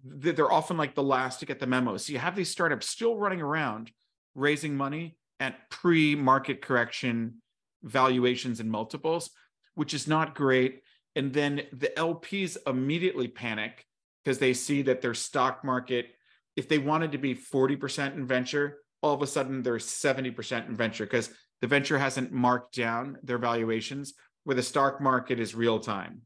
they're 0.06 0.52
often 0.52 0.78
like 0.78 0.96
the 0.96 1.04
last 1.04 1.42
to 1.42 1.46
get 1.46 1.60
the 1.60 1.68
memo. 1.68 1.98
So 1.98 2.14
you 2.14 2.20
have 2.20 2.36
these 2.36 2.50
startups 2.50 2.90
still 2.90 3.18
running 3.18 3.42
around 3.42 3.92
raising 4.34 4.76
money 4.76 5.18
at 5.40 5.70
pre-market 5.70 6.62
correction 6.62 7.42
valuations 7.84 8.60
and 8.60 8.70
multiples, 8.70 9.30
which 9.76 9.94
is 9.94 10.08
not 10.08 10.36
great. 10.36 10.82
And 11.16 11.34
then 11.34 11.64
the 11.72 11.92
LPs 11.96 12.58
immediately 12.68 13.28
panic 13.28 13.86
because 14.24 14.40
they 14.40 14.54
see 14.54 14.82
that 14.84 15.02
their 15.02 15.14
stock 15.14 15.64
market, 15.64 16.08
if 16.56 16.68
they 16.68 16.78
wanted 16.78 17.12
to 17.12 17.18
be 17.18 17.36
40% 17.36 18.16
in 18.16 18.26
venture, 18.26 18.80
all 19.02 19.14
of 19.14 19.22
a 19.22 19.28
sudden 19.28 19.62
they're 19.62 19.76
70% 19.76 20.68
in 20.68 20.76
venture 20.76 21.06
because 21.06 21.30
the 21.62 21.68
venture 21.68 22.00
hasn't 22.00 22.32
marked 22.32 22.76
down 22.76 23.18
their 23.24 23.38
valuations 23.38 24.14
where 24.44 24.56
the 24.56 24.64
stock 24.64 25.00
market 25.00 25.40
is 25.40 25.56
real 25.56 25.80
time 25.80 26.22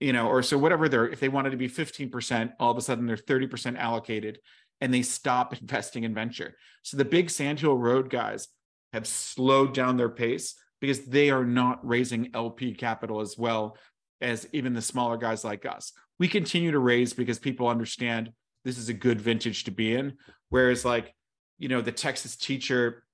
you 0.00 0.12
know 0.12 0.28
or 0.28 0.42
so 0.42 0.58
whatever 0.58 0.88
they're 0.88 1.08
if 1.08 1.20
they 1.20 1.28
wanted 1.28 1.50
to 1.50 1.56
be 1.56 1.68
15% 1.68 2.52
all 2.60 2.70
of 2.70 2.76
a 2.76 2.80
sudden 2.80 3.06
they're 3.06 3.16
30% 3.16 3.78
allocated 3.78 4.38
and 4.80 4.92
they 4.92 5.02
stop 5.02 5.54
investing 5.60 6.04
in 6.04 6.14
venture. 6.14 6.56
So 6.82 6.96
the 6.96 7.04
big 7.04 7.30
sandhill 7.30 7.76
road 7.76 8.10
guys 8.10 8.48
have 8.92 9.06
slowed 9.06 9.74
down 9.74 9.96
their 9.96 10.08
pace 10.08 10.54
because 10.80 11.06
they 11.06 11.30
are 11.30 11.44
not 11.44 11.86
raising 11.86 12.30
lp 12.34 12.74
capital 12.74 13.20
as 13.20 13.36
well 13.36 13.76
as 14.20 14.46
even 14.52 14.72
the 14.72 14.82
smaller 14.82 15.16
guys 15.16 15.44
like 15.44 15.66
us. 15.66 15.92
We 16.18 16.28
continue 16.28 16.70
to 16.70 16.78
raise 16.78 17.12
because 17.12 17.38
people 17.38 17.68
understand 17.68 18.30
this 18.64 18.78
is 18.78 18.88
a 18.88 18.94
good 18.94 19.20
vintage 19.20 19.64
to 19.64 19.70
be 19.70 19.94
in. 19.94 20.14
Whereas 20.48 20.84
like 20.84 21.14
you 21.58 21.68
know 21.68 21.80
the 21.80 21.92
texas 21.92 22.36
teacher 22.36 23.04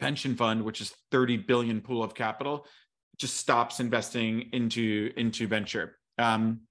pension 0.00 0.34
fund 0.34 0.62
which 0.62 0.80
is 0.80 0.92
30 1.10 1.36
billion 1.38 1.80
pool 1.80 2.02
of 2.02 2.14
capital 2.14 2.66
just 3.18 3.36
stops 3.36 3.80
investing 3.80 4.48
into 4.52 5.12
into 5.16 5.46
venture. 5.46 5.96
Um, 6.18 6.62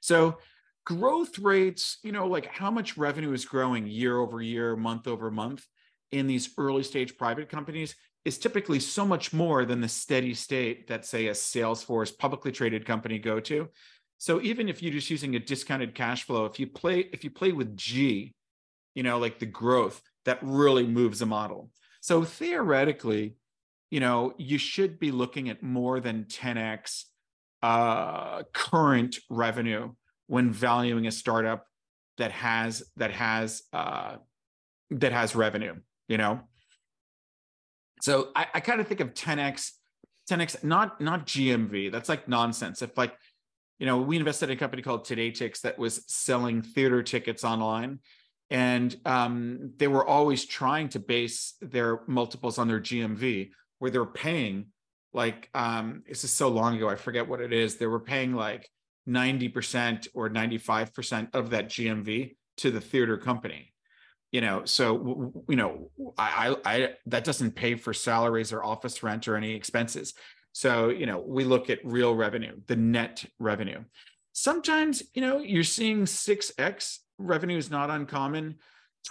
so 0.00 0.38
growth 0.84 1.38
rates 1.38 1.98
you 2.02 2.12
know 2.12 2.26
like 2.26 2.46
how 2.46 2.70
much 2.70 2.96
revenue 2.96 3.32
is 3.32 3.44
growing 3.44 3.86
year 3.86 4.18
over 4.18 4.42
year 4.42 4.76
month 4.76 5.06
over 5.06 5.30
month 5.30 5.66
in 6.12 6.26
these 6.26 6.50
early 6.58 6.82
stage 6.82 7.16
private 7.16 7.48
companies 7.48 7.94
is 8.24 8.38
typically 8.38 8.80
so 8.80 9.04
much 9.04 9.32
more 9.32 9.64
than 9.64 9.80
the 9.80 9.88
steady 9.88 10.34
state 10.34 10.86
that 10.88 11.04
say 11.04 11.26
a 11.26 11.32
salesforce 11.32 12.16
publicly 12.16 12.50
traded 12.50 12.86
company 12.86 13.18
go 13.18 13.38
to. 13.38 13.68
So 14.16 14.40
even 14.40 14.68
if 14.68 14.82
you're 14.82 14.92
just 14.92 15.10
using 15.10 15.36
a 15.36 15.40
discounted 15.40 15.94
cash 15.94 16.22
flow 16.24 16.44
if 16.44 16.58
you 16.58 16.66
play 16.66 17.00
if 17.12 17.24
you 17.24 17.30
play 17.30 17.52
with 17.52 17.76
g 17.76 18.34
you 18.94 19.02
know 19.02 19.18
like 19.18 19.38
the 19.38 19.46
growth 19.46 20.00
that 20.24 20.38
really 20.42 20.86
moves 20.86 21.20
a 21.22 21.26
model. 21.26 21.70
So 22.00 22.22
theoretically, 22.24 23.36
you 23.90 24.00
know, 24.00 24.34
you 24.36 24.58
should 24.58 24.98
be 24.98 25.10
looking 25.10 25.48
at 25.48 25.62
more 25.62 26.00
than 26.00 26.24
10x 26.24 27.04
uh, 27.62 28.42
current 28.52 29.16
revenue 29.30 29.92
when 30.26 30.50
valuing 30.50 31.06
a 31.06 31.12
startup 31.12 31.66
that 32.18 32.32
has 32.32 32.82
that 32.96 33.10
has 33.12 33.62
uh, 33.72 34.16
that 34.90 35.12
has 35.12 35.34
revenue. 35.34 35.74
You 36.08 36.18
know, 36.18 36.40
so 38.02 38.28
I, 38.36 38.46
I 38.54 38.60
kind 38.60 38.80
of 38.80 38.86
think 38.86 39.00
of 39.00 39.14
10x 39.14 39.70
10x 40.30 40.64
not 40.64 41.00
not 41.00 41.26
GMV. 41.26 41.90
That's 41.90 42.08
like 42.08 42.28
nonsense. 42.28 42.82
If 42.82 42.96
like 42.96 43.14
you 43.78 43.86
know, 43.86 43.98
we 43.98 44.16
invested 44.16 44.50
in 44.50 44.56
a 44.56 44.58
company 44.58 44.82
called 44.82 45.04
today 45.04 45.30
TodayTix 45.32 45.62
that 45.62 45.78
was 45.78 46.04
selling 46.06 46.62
theater 46.62 47.02
tickets 47.02 47.42
online 47.42 47.98
and 48.50 48.94
um, 49.04 49.72
they 49.78 49.88
were 49.88 50.06
always 50.06 50.44
trying 50.44 50.88
to 50.90 51.00
base 51.00 51.54
their 51.60 52.00
multiples 52.06 52.58
on 52.58 52.68
their 52.68 52.80
GMV, 52.80 53.50
where 53.78 53.90
they're 53.90 54.04
paying 54.04 54.66
like 55.12 55.48
um, 55.54 56.02
this 56.08 56.24
is 56.24 56.32
so 56.32 56.48
long 56.48 56.76
ago, 56.76 56.88
I 56.88 56.96
forget 56.96 57.28
what 57.28 57.40
it 57.40 57.52
is. 57.52 57.76
They 57.76 57.86
were 57.86 58.00
paying 58.00 58.34
like 58.34 58.68
90% 59.08 60.08
or 60.14 60.30
95% 60.30 61.34
of 61.34 61.50
that 61.50 61.68
GMV 61.68 62.36
to 62.58 62.70
the 62.70 62.80
theater 62.80 63.16
company. 63.16 63.72
You 64.32 64.40
know, 64.40 64.64
so 64.64 65.32
you 65.48 65.54
know, 65.54 65.90
I, 66.18 66.56
I, 66.64 66.74
I 66.74 66.88
that 67.06 67.22
doesn't 67.22 67.52
pay 67.52 67.76
for 67.76 67.94
salaries 67.94 68.52
or 68.52 68.64
office 68.64 69.02
rent 69.02 69.28
or 69.28 69.36
any 69.36 69.54
expenses. 69.54 70.14
So, 70.52 70.88
you 70.88 71.06
know, 71.06 71.22
we 71.24 71.44
look 71.44 71.70
at 71.70 71.84
real 71.84 72.14
revenue, 72.14 72.56
the 72.66 72.76
net 72.76 73.24
revenue. 73.38 73.84
Sometimes, 74.32 75.02
you 75.14 75.20
know, 75.20 75.38
you're 75.38 75.62
seeing 75.62 76.04
6x 76.04 76.98
revenue 77.18 77.58
is 77.58 77.70
not 77.70 77.90
uncommon. 77.90 78.56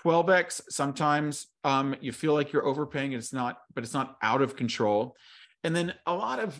12x 0.04 0.62
sometimes 0.70 1.48
um, 1.64 1.96
you 2.02 2.12
feel 2.12 2.34
like 2.34 2.52
you're 2.52 2.66
overpaying 2.66 3.12
it's 3.12 3.32
not 3.32 3.60
but 3.76 3.84
it's 3.84 3.94
not 3.94 4.18
out 4.24 4.42
of 4.42 4.56
control 4.56 5.16
and 5.64 5.76
then 5.76 5.94
a 6.08 6.14
lot 6.14 6.40
of 6.40 6.60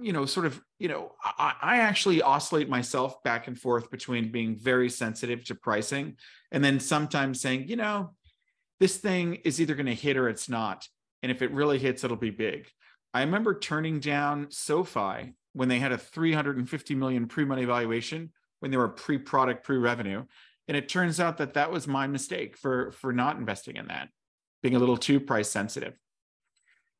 you 0.00 0.12
know 0.12 0.26
sort 0.26 0.46
of 0.46 0.60
you 0.78 0.88
know 0.88 1.12
I, 1.22 1.54
I, 1.60 1.76
actually 1.78 2.20
oscillate 2.22 2.68
myself 2.68 3.22
back 3.22 3.48
and 3.48 3.58
forth 3.58 3.90
between 3.90 4.30
being 4.30 4.54
very 4.54 4.90
sensitive 4.90 5.44
to 5.46 5.54
pricing 5.54 6.16
and 6.52 6.62
then 6.62 6.78
sometimes 6.78 7.40
saying 7.40 7.68
you 7.68 7.76
know 7.76 8.10
this 8.80 8.96
thing 8.96 9.36
is 9.44 9.60
either 9.60 9.74
going 9.74 9.86
to 9.86 9.94
hit 9.94 10.16
or 10.16 10.28
it's 10.28 10.48
not. 10.48 10.86
And 11.22 11.32
if 11.32 11.42
it 11.42 11.52
really 11.52 11.78
hits 11.78 12.04
it'll 12.04 12.16
be 12.16 12.30
big. 12.30 12.68
I 13.12 13.22
remember 13.22 13.58
turning 13.58 14.00
down 14.00 14.48
sofi 14.50 15.34
when 15.52 15.68
they 15.68 15.78
had 15.78 15.92
a 15.92 15.98
350 15.98 16.94
million 16.94 17.26
pre-money 17.26 17.64
valuation 17.64 18.32
when 18.60 18.70
they 18.70 18.76
were 18.76 18.88
pre-product 18.88 19.64
pre-revenue. 19.64 20.24
And 20.68 20.76
it 20.76 20.88
turns 20.88 21.18
out 21.18 21.38
that 21.38 21.54
that 21.54 21.72
was 21.72 21.88
my 21.88 22.06
mistake 22.06 22.56
for 22.56 22.92
for 22.92 23.12
not 23.12 23.38
investing 23.38 23.76
in 23.76 23.88
that 23.88 24.10
being 24.62 24.76
a 24.76 24.78
little 24.78 24.98
too 24.98 25.18
price 25.18 25.48
sensitive. 25.48 25.94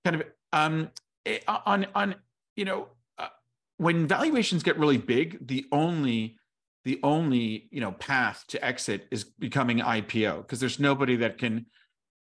Kind 0.05 0.17
of 0.17 0.23
um 0.53 0.91
eh, 1.27 1.41
on 1.47 1.87
on 1.95 2.15
you 2.59 2.65
know 2.65 2.89
uh, 3.19 3.29
when 3.77 4.07
valuations 4.07 4.65
get 4.65 4.79
really 4.79 4.99
big 4.99 5.47
the 5.47 5.65
only 5.71 6.37
the 6.85 6.99
only 7.05 7.69
you 7.71 7.81
know 7.81 7.93
path 7.93 8.45
to 8.49 8.63
exit 8.63 9.07
is 9.13 9.23
becoming 9.25 9.79
ipo 9.79 10.39
because 10.43 10.59
there's 10.59 10.81
nobody 10.81 11.15
that 11.17 11.39
can 11.39 11.65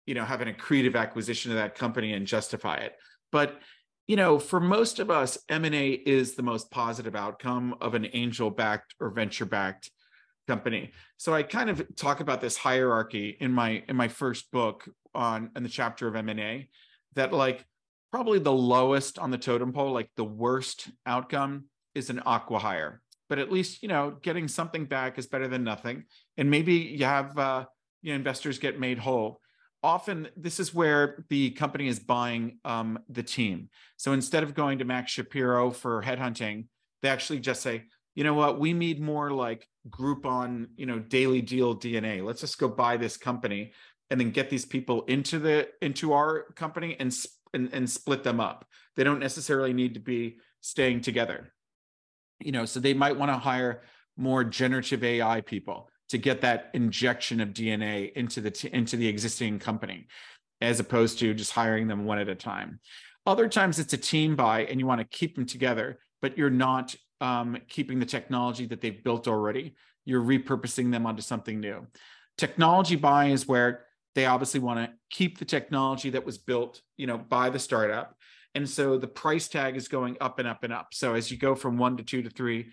you 0.05 0.13
know 0.13 0.23
have 0.23 0.41
an 0.41 0.53
accretive 0.53 0.95
acquisition 0.95 1.51
of 1.51 1.57
that 1.57 1.73
company 1.73 2.13
and 2.13 2.27
justify 2.27 2.75
it 2.75 2.95
but 3.31 3.59
you 4.05 4.15
know 4.15 4.37
for 4.37 4.59
most 4.59 4.99
of 4.99 5.09
us 5.09 5.39
m&a 5.49 5.89
is 5.89 6.35
the 6.35 6.43
most 6.43 6.69
positive 6.69 7.15
outcome 7.15 7.75
of 7.81 7.95
an 7.95 8.07
angel 8.13 8.51
backed 8.51 8.93
or 8.99 9.09
venture 9.09 9.45
backed 9.45 9.89
company. 10.47 10.91
So 11.17 11.33
I 11.33 11.43
kind 11.43 11.69
of 11.69 11.85
talk 11.97 12.21
about 12.21 12.39
this 12.39 12.55
hierarchy 12.55 13.35
in 13.41 13.51
my 13.51 13.83
in 13.89 13.97
my 13.97 14.07
first 14.07 14.49
book 14.49 14.87
on 15.13 15.51
in 15.57 15.63
the 15.63 15.67
chapter 15.69 16.07
of 16.07 16.15
M&A 16.15 16.69
that 17.15 17.33
like 17.33 17.65
probably 18.11 18.39
the 18.39 18.53
lowest 18.53 19.19
on 19.19 19.31
the 19.31 19.37
totem 19.37 19.73
pole, 19.73 19.91
like 19.91 20.09
the 20.15 20.23
worst 20.23 20.89
outcome 21.05 21.65
is 21.93 22.09
an 22.09 22.21
acqui-hire. 22.25 23.01
But 23.29 23.39
at 23.39 23.51
least, 23.51 23.83
you 23.83 23.89
know, 23.89 24.17
getting 24.21 24.47
something 24.47 24.85
back 24.85 25.17
is 25.17 25.27
better 25.27 25.47
than 25.47 25.63
nothing. 25.63 26.05
And 26.37 26.49
maybe 26.49 26.73
you 26.73 27.05
have 27.05 27.37
uh, 27.37 27.65
you 28.01 28.11
know, 28.11 28.15
investors 28.15 28.59
get 28.59 28.79
made 28.79 28.99
whole. 28.99 29.41
Often 29.83 30.29
this 30.35 30.59
is 30.59 30.73
where 30.73 31.25
the 31.29 31.51
company 31.51 31.87
is 31.87 31.99
buying 31.99 32.59
um, 32.65 32.99
the 33.09 33.23
team. 33.23 33.69
So 33.97 34.13
instead 34.13 34.43
of 34.43 34.55
going 34.55 34.79
to 34.79 34.85
Max 34.85 35.11
Shapiro 35.11 35.71
for 35.71 36.01
headhunting, 36.01 36.65
they 37.01 37.09
actually 37.09 37.39
just 37.39 37.61
say, 37.61 37.83
you 38.15 38.23
know 38.23 38.33
what, 38.33 38.59
we 38.59 38.73
need 38.73 38.99
more 38.99 39.29
like 39.31 39.67
Groupon, 39.89 40.67
you 40.75 40.87
know, 40.87 40.97
daily 40.97 41.41
deal 41.41 41.75
DNA. 41.75 42.25
Let's 42.25 42.41
just 42.41 42.57
go 42.57 42.67
buy 42.67 42.97
this 42.97 43.15
company 43.15 43.73
and 44.09 44.19
then 44.19 44.31
get 44.31 44.49
these 44.49 44.65
people 44.65 45.03
into 45.03 45.37
the 45.37 45.67
into 45.81 46.13
our 46.13 46.45
company 46.55 46.95
and 46.99 47.13
and, 47.53 47.69
and 47.73 47.89
split 47.89 48.23
them 48.23 48.39
up. 48.39 48.65
They 48.95 49.03
don't 49.03 49.19
necessarily 49.19 49.73
need 49.73 49.93
to 49.93 49.99
be 49.99 50.37
staying 50.61 51.01
together. 51.01 51.53
You 52.39 52.51
know, 52.51 52.65
so 52.65 52.79
they 52.79 52.93
might 52.93 53.17
want 53.17 53.31
to 53.31 53.37
hire 53.37 53.83
more 54.15 54.43
generative 54.43 55.03
AI 55.03 55.41
people 55.41 55.89
to 56.09 56.17
get 56.17 56.41
that 56.41 56.69
injection 56.73 57.41
of 57.41 57.49
DNA 57.49 58.13
into 58.13 58.41
the 58.41 58.51
t- 58.51 58.69
into 58.71 58.95
the 58.97 59.07
existing 59.07 59.59
company 59.59 60.07
as 60.61 60.79
opposed 60.79 61.19
to 61.19 61.33
just 61.33 61.51
hiring 61.51 61.87
them 61.87 62.05
one 62.05 62.19
at 62.19 62.29
a 62.29 62.35
time. 62.35 62.79
Other 63.25 63.47
times 63.47 63.77
it's 63.77 63.93
a 63.93 63.97
team 63.97 64.35
buy 64.35 64.63
and 64.63 64.79
you 64.79 64.87
want 64.87 65.01
to 65.01 65.17
keep 65.17 65.35
them 65.35 65.45
together, 65.45 65.99
but 66.21 66.37
you're 66.37 66.49
not 66.49 66.95
um, 67.21 67.57
keeping 67.67 67.99
the 67.99 68.05
technology 68.05 68.65
that 68.67 68.81
they've 68.81 69.03
built 69.03 69.27
already. 69.27 69.75
You're 70.05 70.23
repurposing 70.23 70.91
them 70.91 71.05
onto 71.05 71.21
something 71.21 71.59
new. 71.59 71.85
Technology 72.37 72.95
buy 72.95 73.27
is 73.27 73.47
where 73.47 73.86
they 74.17 74.25
obviously 74.25 74.59
want 74.59 74.79
to 74.79 74.91
keep 75.11 75.37
the 75.37 75.45
technology 75.45 76.09
that 76.09 76.25
was 76.25 76.39
built, 76.39 76.81
you 76.97 77.05
know, 77.05 77.19
by 77.19 77.51
the 77.51 77.59
startup. 77.59 78.15
And 78.55 78.67
so 78.67 78.97
the 78.97 79.07
price 79.07 79.47
tag 79.47 79.77
is 79.77 79.87
going 79.87 80.17
up 80.19 80.39
and 80.39 80.47
up 80.47 80.63
and 80.63 80.73
up. 80.73 80.87
So 80.91 81.13
as 81.13 81.29
you 81.29 81.37
go 81.37 81.53
from 81.53 81.77
one 81.77 81.97
to 81.97 82.03
two 82.03 82.23
to 82.23 82.29
three, 82.31 82.71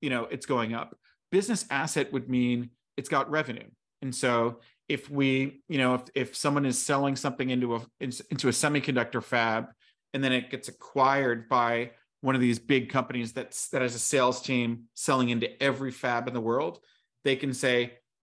you 0.00 0.08
know, 0.08 0.28
it's 0.30 0.46
going 0.46 0.72
up. 0.72 0.96
Business 1.32 1.66
asset 1.68 2.12
would 2.12 2.30
mean 2.30 2.70
it's 2.96 3.08
got 3.08 3.28
revenue. 3.28 3.66
And 4.02 4.14
so 4.14 4.60
if 4.88 5.10
we, 5.10 5.62
you 5.68 5.78
know, 5.78 5.94
if, 5.94 6.02
if 6.14 6.36
someone 6.36 6.64
is 6.64 6.80
selling 6.80 7.16
something 7.16 7.50
into 7.50 7.74
a 7.74 7.80
into 7.98 8.46
a 8.46 8.52
semiconductor 8.52 9.20
fab 9.20 9.66
and 10.12 10.22
then 10.22 10.30
it 10.30 10.48
gets 10.48 10.68
acquired 10.68 11.48
by 11.48 11.90
one 12.20 12.36
of 12.36 12.40
these 12.40 12.60
big 12.60 12.88
companies 12.88 13.32
that's 13.32 13.68
that 13.70 13.82
has 13.82 13.96
a 13.96 13.98
sales 13.98 14.40
team 14.40 14.84
selling 14.94 15.30
into 15.30 15.60
every 15.60 15.90
fab 15.90 16.28
in 16.28 16.34
the 16.34 16.40
world, 16.40 16.78
they 17.24 17.34
can 17.34 17.52
say, 17.52 17.94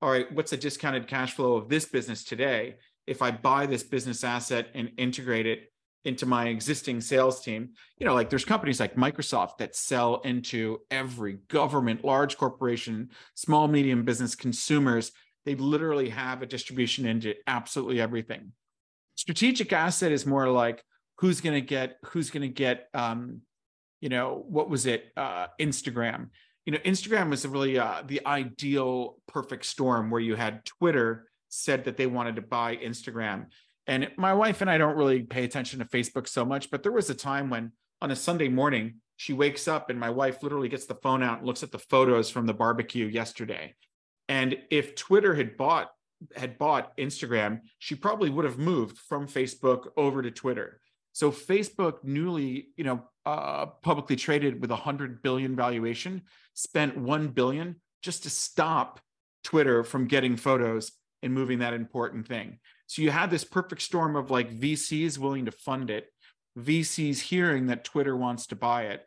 all 0.05 0.11
right, 0.11 0.31
what's 0.33 0.51
the 0.51 0.57
discounted 0.59 1.07
cash 1.07 1.33
flow 1.33 1.55
of 1.57 1.71
this 1.71 1.87
business 1.87 2.25
today? 2.25 2.77
If 3.07 3.23
I 3.23 3.31
buy 3.31 3.65
this 3.65 3.83
business 3.83 4.23
asset 4.23 4.69
and 4.75 4.91
integrate 4.99 5.47
it 5.47 5.73
into 6.05 6.27
my 6.27 6.49
existing 6.49 7.01
sales 7.01 7.41
team, 7.41 7.71
you 7.97 8.05
know, 8.05 8.13
like 8.13 8.29
there's 8.29 8.45
companies 8.45 8.81
like 8.81 8.97
Microsoft 8.97 9.57
that 9.61 9.75
sell 9.75 10.21
into 10.21 10.81
every 10.91 11.39
government, 11.49 12.05
large 12.05 12.37
corporation, 12.37 13.09
small, 13.35 13.67
medium 13.67 14.05
business 14.05 14.35
consumers. 14.35 15.11
They 15.47 15.55
literally 15.55 16.11
have 16.11 16.43
a 16.43 16.47
distribution 16.47 17.07
into 17.07 17.35
absolutely 17.47 17.99
everything. 17.99 18.53
Strategic 19.15 19.73
asset 19.73 20.13
is 20.13 20.27
more 20.27 20.51
like 20.51 20.85
who's 21.17 21.41
going 21.41 21.55
to 21.55 21.67
get, 21.67 21.97
who's 22.09 22.29
going 22.29 22.43
to 22.43 22.49
get, 22.49 22.89
um, 22.93 23.41
you 24.03 24.11
know, 24.11 24.45
what 24.47 24.69
was 24.69 24.85
it? 24.85 25.07
Uh, 25.17 25.47
Instagram 25.59 26.29
you 26.67 26.73
know, 26.73 26.79
Instagram 26.79 27.31
was 27.31 27.47
really 27.47 27.79
uh, 27.79 28.03
the 28.07 28.25
ideal 28.27 29.19
perfect 29.29 29.67
storm 29.67 30.11
where 30.11 30.21
you 30.21 30.35
had 30.35 30.65
Twitter 30.65 31.29
said 31.49 31.85
that 31.85 31.97
they 31.97 32.07
wanted 32.07 32.37
to 32.37 32.43
buy 32.43 32.77
Instagram. 32.77 33.47
And 33.87 34.11
my 34.17 34.33
wife 34.33 34.61
and 34.61 34.71
I 34.71 34.79
don't 34.79 34.97
really 34.97 35.23
pay 35.23 35.45
attention 35.45 35.79
to 35.81 35.85
Facebook 35.85 36.27
so 36.27 36.45
much, 36.45 36.71
but 36.71 36.83
there 36.83 36.93
was 36.93 37.11
a 37.11 37.15
time 37.15 37.51
when 37.51 37.73
on 38.01 38.11
a 38.11 38.17
Sunday 38.17 38.49
morning, 38.49 38.95
she 39.17 39.33
wakes 39.33 39.69
up 39.69 39.91
and 39.91 40.01
my 40.01 40.11
wife 40.11 40.43
literally 40.43 40.69
gets 40.69 40.87
the 40.87 40.95
phone 40.97 41.23
out 41.23 41.39
and 41.39 41.47
looks 41.47 41.63
at 41.63 41.71
the 41.71 41.79
photos 41.79 42.31
from 42.31 42.47
the 42.47 42.55
barbecue 42.55 43.07
yesterday. 43.07 43.75
And 44.29 44.59
if 44.71 44.95
Twitter 44.95 45.35
had 45.35 45.57
bought 45.57 45.91
had 46.37 46.59
bought 46.59 46.97
Instagram, 46.97 47.61
she 47.79 47.95
probably 47.95 48.31
would 48.31 48.45
have 48.47 48.59
moved 48.59 48.97
from 48.97 49.27
Facebook 49.27 49.89
over 49.97 50.23
to 50.23 50.31
Twitter. 50.31 50.81
So 51.13 51.31
Facebook, 51.31 52.03
newly, 52.03 52.69
you 52.77 52.85
know, 52.85 53.05
uh, 53.27 53.67
publicly 53.67 54.17
traded 54.17 54.61
with 54.61 54.71
a 54.71 54.77
hundred 54.77 55.23
billion 55.23 55.55
valuation, 55.55 56.23
spent 56.55 56.97
one 56.97 57.29
billion 57.29 57.77
just 58.03 58.23
to 58.23 58.31
stop 58.31 59.01
Twitter 59.43 59.85
from 59.85 60.07
getting 60.07 60.37
photos 60.37 60.93
and 61.23 61.33
moving 61.33 61.59
that 61.59 61.75
important 61.75 62.27
thing. 62.27 62.59
So 62.87 63.03
you 63.03 63.11
had 63.11 63.31
this 63.31 63.45
perfect 63.45 63.83
storm 63.83 64.17
of 64.17 64.31
like 64.31 64.59
VCs 64.59 65.19
willing 65.19 65.47
to 65.47 65.53
fund 65.53 65.91
it, 65.91 66.07
VCs 66.59 67.21
hearing 67.21 67.67
that 67.67 67.85
Twitter 67.85 68.17
wants 68.17 68.47
to 68.49 68.57
buy 68.57 68.85
it, 68.85 69.07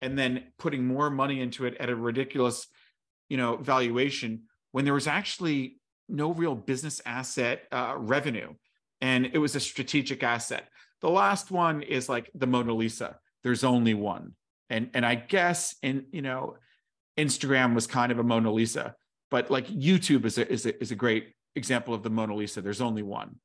and 0.00 0.18
then 0.18 0.44
putting 0.58 0.86
more 0.86 1.10
money 1.10 1.40
into 1.40 1.64
it 1.64 1.76
at 1.78 1.88
a 1.88 1.96
ridiculous, 1.96 2.66
you 3.28 3.36
know, 3.36 3.56
valuation 3.56 4.42
when 4.72 4.84
there 4.84 4.94
was 4.94 5.06
actually 5.06 5.78
no 6.08 6.32
real 6.32 6.54
business 6.54 7.00
asset 7.06 7.62
uh, 7.70 7.94
revenue, 7.96 8.52
and 9.00 9.26
it 9.32 9.38
was 9.38 9.54
a 9.54 9.60
strategic 9.60 10.22
asset. 10.22 10.68
The 11.00 11.10
last 11.10 11.50
one 11.50 11.82
is 11.82 12.08
like 12.08 12.30
the 12.34 12.46
Mona 12.46 12.74
Lisa. 12.74 13.18
There's 13.42 13.64
only 13.64 13.94
one. 13.94 14.34
And 14.68 14.90
and 14.94 15.04
I 15.06 15.14
guess 15.14 15.76
in 15.82 16.06
you 16.12 16.22
know, 16.22 16.56
Instagram 17.18 17.74
was 17.74 17.86
kind 17.86 18.12
of 18.12 18.18
a 18.18 18.22
Mona 18.22 18.52
Lisa, 18.52 18.94
but 19.30 19.50
like 19.50 19.66
YouTube 19.68 20.24
is 20.24 20.38
a 20.38 20.50
is 20.50 20.66
a, 20.66 20.80
is 20.80 20.90
a 20.90 20.96
great 20.96 21.34
example 21.56 21.94
of 21.94 22.02
the 22.02 22.10
Mona 22.10 22.34
Lisa. 22.34 22.62
There's 22.62 22.80
only 22.80 23.02
one. 23.02 23.36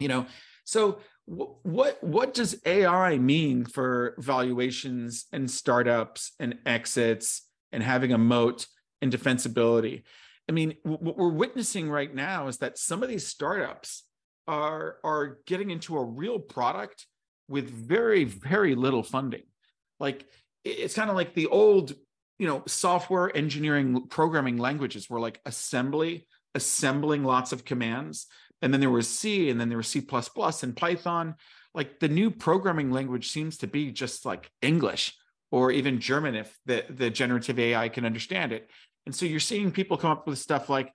You 0.00 0.08
know, 0.08 0.26
so 0.64 0.98
w- 1.28 1.54
what 1.62 2.02
what 2.02 2.34
does 2.34 2.60
AI 2.66 3.18
mean 3.18 3.64
for 3.64 4.14
valuations 4.18 5.26
and 5.32 5.50
startups 5.50 6.32
and 6.38 6.58
exits 6.66 7.42
and 7.72 7.82
having 7.82 8.12
a 8.12 8.18
moat 8.18 8.66
and 9.00 9.12
defensibility? 9.12 10.02
I 10.48 10.52
mean, 10.52 10.74
what 10.82 11.16
we're 11.16 11.28
witnessing 11.30 11.88
right 11.88 12.14
now 12.14 12.48
is 12.48 12.58
that 12.58 12.76
some 12.76 13.02
of 13.02 13.08
these 13.08 13.26
startups 13.26 14.04
are 14.46 14.98
are 15.02 15.38
getting 15.46 15.70
into 15.70 15.96
a 15.96 16.04
real 16.04 16.38
product 16.38 17.06
with 17.48 17.70
very 17.70 18.24
very 18.24 18.74
little 18.74 19.02
funding 19.02 19.42
like 20.00 20.26
it's 20.64 20.94
kind 20.94 21.10
of 21.10 21.16
like 21.16 21.34
the 21.34 21.46
old 21.46 21.92
you 22.38 22.46
know 22.46 22.62
software 22.66 23.34
engineering 23.36 24.06
programming 24.08 24.56
languages 24.56 25.08
were 25.08 25.20
like 25.20 25.40
assembly 25.46 26.26
assembling 26.54 27.24
lots 27.24 27.52
of 27.52 27.64
commands 27.64 28.26
and 28.64 28.72
then 28.72 28.80
there 28.80 28.90
was 28.90 29.08
c 29.08 29.50
and 29.50 29.60
then 29.60 29.68
there 29.68 29.76
was 29.76 29.88
c++ 29.88 30.02
and 30.62 30.76
python. 30.76 31.34
Like 31.74 32.00
the 32.00 32.08
new 32.08 32.30
programming 32.30 32.90
language 32.90 33.28
seems 33.28 33.58
to 33.58 33.66
be 33.66 33.90
just 33.90 34.24
like 34.24 34.50
english 34.62 35.14
or 35.50 35.70
even 35.70 36.00
german 36.00 36.34
if 36.34 36.56
the, 36.64 36.84
the 36.88 37.10
generative 37.10 37.58
ai 37.58 37.88
can 37.90 38.06
understand 38.06 38.52
it. 38.52 38.70
And 39.04 39.14
so 39.14 39.26
you're 39.26 39.40
seeing 39.40 39.70
people 39.70 39.98
come 39.98 40.10
up 40.10 40.26
with 40.26 40.38
stuff 40.38 40.70
like 40.70 40.92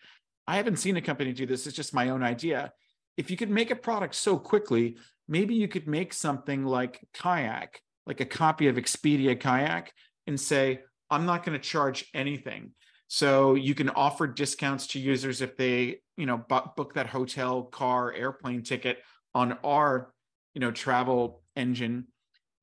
i 0.47 0.56
haven't 0.56 0.78
seen 0.78 0.97
a 0.97 1.02
company 1.02 1.32
do 1.32 1.45
this 1.45 1.67
it's 1.67 1.75
just 1.75 1.93
my 1.93 2.10
own 2.10 2.23
idea. 2.23 2.73
If 3.17 3.30
you 3.30 3.38
could 3.38 3.52
make 3.52 3.69
a 3.69 3.75
product 3.75 4.15
so 4.15 4.38
quickly, 4.38 4.97
maybe 5.28 5.54
you 5.54 5.67
could 5.67 5.88
make 5.88 6.12
something 6.13 6.65
like 6.65 7.06
Kayak, 7.13 7.82
like 8.08 8.21
a 8.21 8.25
copy 8.25 8.67
of 8.67 8.78
Expedia 8.78 9.39
Kayak, 9.39 9.93
and 10.25 10.39
say, 10.39 10.80
I'm 11.10 11.26
not 11.26 11.45
going 11.45 11.58
to 11.58 11.63
charge 11.63 12.06
anything. 12.13 12.72
So 13.08 13.56
you 13.56 13.74
can 13.74 13.89
offer 13.89 14.28
discounts 14.28 14.88
to 14.88 15.00
users 15.00 15.41
if 15.41 15.58
they, 15.58 16.02
you 16.15 16.28
know, 16.28 16.38
book 16.38 16.93
that 16.93 17.08
hotel, 17.08 17.63
car, 17.63 18.13
airplane 18.13 18.62
ticket 18.62 19.00
on 19.34 19.58
our, 19.63 20.13
you 20.54 20.62
know, 20.62 20.72
travel 20.72 21.41
engine. 21.56 22.06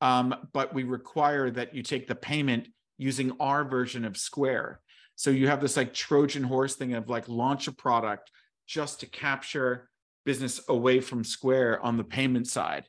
Um, 0.01 0.35
but 0.53 0.73
we 0.73 0.85
require 0.85 1.51
that 1.51 1.75
you 1.75 1.83
take 1.83 2.07
the 2.07 2.15
payment 2.15 2.69
using 2.97 3.33
our 3.41 3.65
version 3.65 4.05
of 4.05 4.17
Square. 4.17 4.81
So 5.17 5.31
you 5.31 5.49
have 5.49 5.61
this 5.61 5.77
like 5.77 5.95
Trojan 5.95 6.45
horse 6.45 6.77
thing 6.77 6.95
of 6.95 7.09
like 7.09 7.29
launch 7.29 7.67
a 7.67 7.73
product 7.73 8.31
just 8.67 9.01
to 9.01 9.07
capture 9.07 9.89
business 10.25 10.61
away 10.69 11.01
from 11.01 11.25
Square 11.25 11.81
on 11.83 11.97
the 11.97 12.05
payment 12.05 12.47
side. 12.47 12.85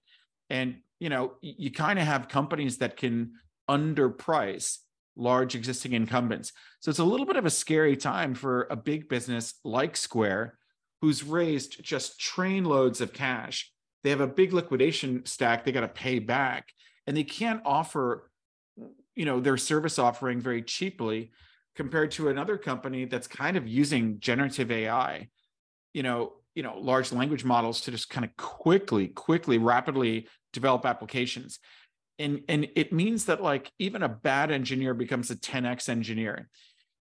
And 0.50 0.78
you 1.00 1.10
know, 1.10 1.34
you 1.42 1.72
kind 1.72 2.00
of 2.00 2.06
have 2.06 2.28
companies 2.28 2.78
that 2.80 2.98
can 2.98 3.34
underprice 3.70 4.78
large 5.18 5.56
existing 5.56 5.94
incumbents. 5.94 6.52
So 6.80 6.90
it's 6.90 7.00
a 7.00 7.04
little 7.04 7.26
bit 7.26 7.36
of 7.36 7.46
a 7.46 7.50
scary 7.50 7.98
time 7.98 8.34
for 8.34 8.68
a 8.70 8.76
big 8.76 9.10
business 9.10 9.56
like 9.64 9.98
Square, 9.98 10.58
who's 11.02 11.24
raised 11.24 11.84
just 11.84 12.20
train 12.20 12.64
loads 12.64 13.02
of 13.02 13.14
cash. 13.14 13.72
They 14.04 14.10
have 14.12 14.22
a 14.22 14.28
big 14.28 14.54
liquidation 14.54 15.26
stack 15.26 15.66
they 15.66 15.72
got 15.72 15.82
to 15.82 15.88
pay 15.88 16.20
back, 16.20 16.70
and 17.06 17.18
they 17.18 17.24
can't 17.24 17.62
offer, 17.66 18.30
you 19.16 19.26
know, 19.26 19.40
their 19.40 19.58
service 19.58 20.00
offering 20.00 20.40
very 20.40 20.62
cheaply 20.62 21.32
compared 21.76 22.12
to 22.12 22.30
another 22.30 22.58
company 22.58 23.06
that's 23.06 23.28
kind 23.28 23.58
of 23.58 23.68
using 23.68 24.20
generative 24.20 24.72
AI. 24.72 25.30
You 25.94 26.04
know, 26.04 26.34
you 26.58 26.64
know 26.64 26.76
large 26.80 27.14
language 27.14 27.46
models 27.46 27.82
to 27.82 27.92
just 27.92 28.10
kind 28.10 28.26
of 28.26 28.36
quickly 28.36 29.10
quickly 29.10 29.60
rapidly 29.60 30.28
develop 30.52 30.88
applications 30.88 31.60
and 32.20 32.42
and 32.48 32.68
it 32.76 32.92
means 32.92 33.26
that 33.26 33.42
like 33.42 33.72
even 33.80 34.04
a 34.04 34.10
bad 34.10 34.52
engineer 34.52 34.94
becomes 34.94 35.30
a 35.32 35.36
10x 35.36 35.90
engineer. 35.90 36.50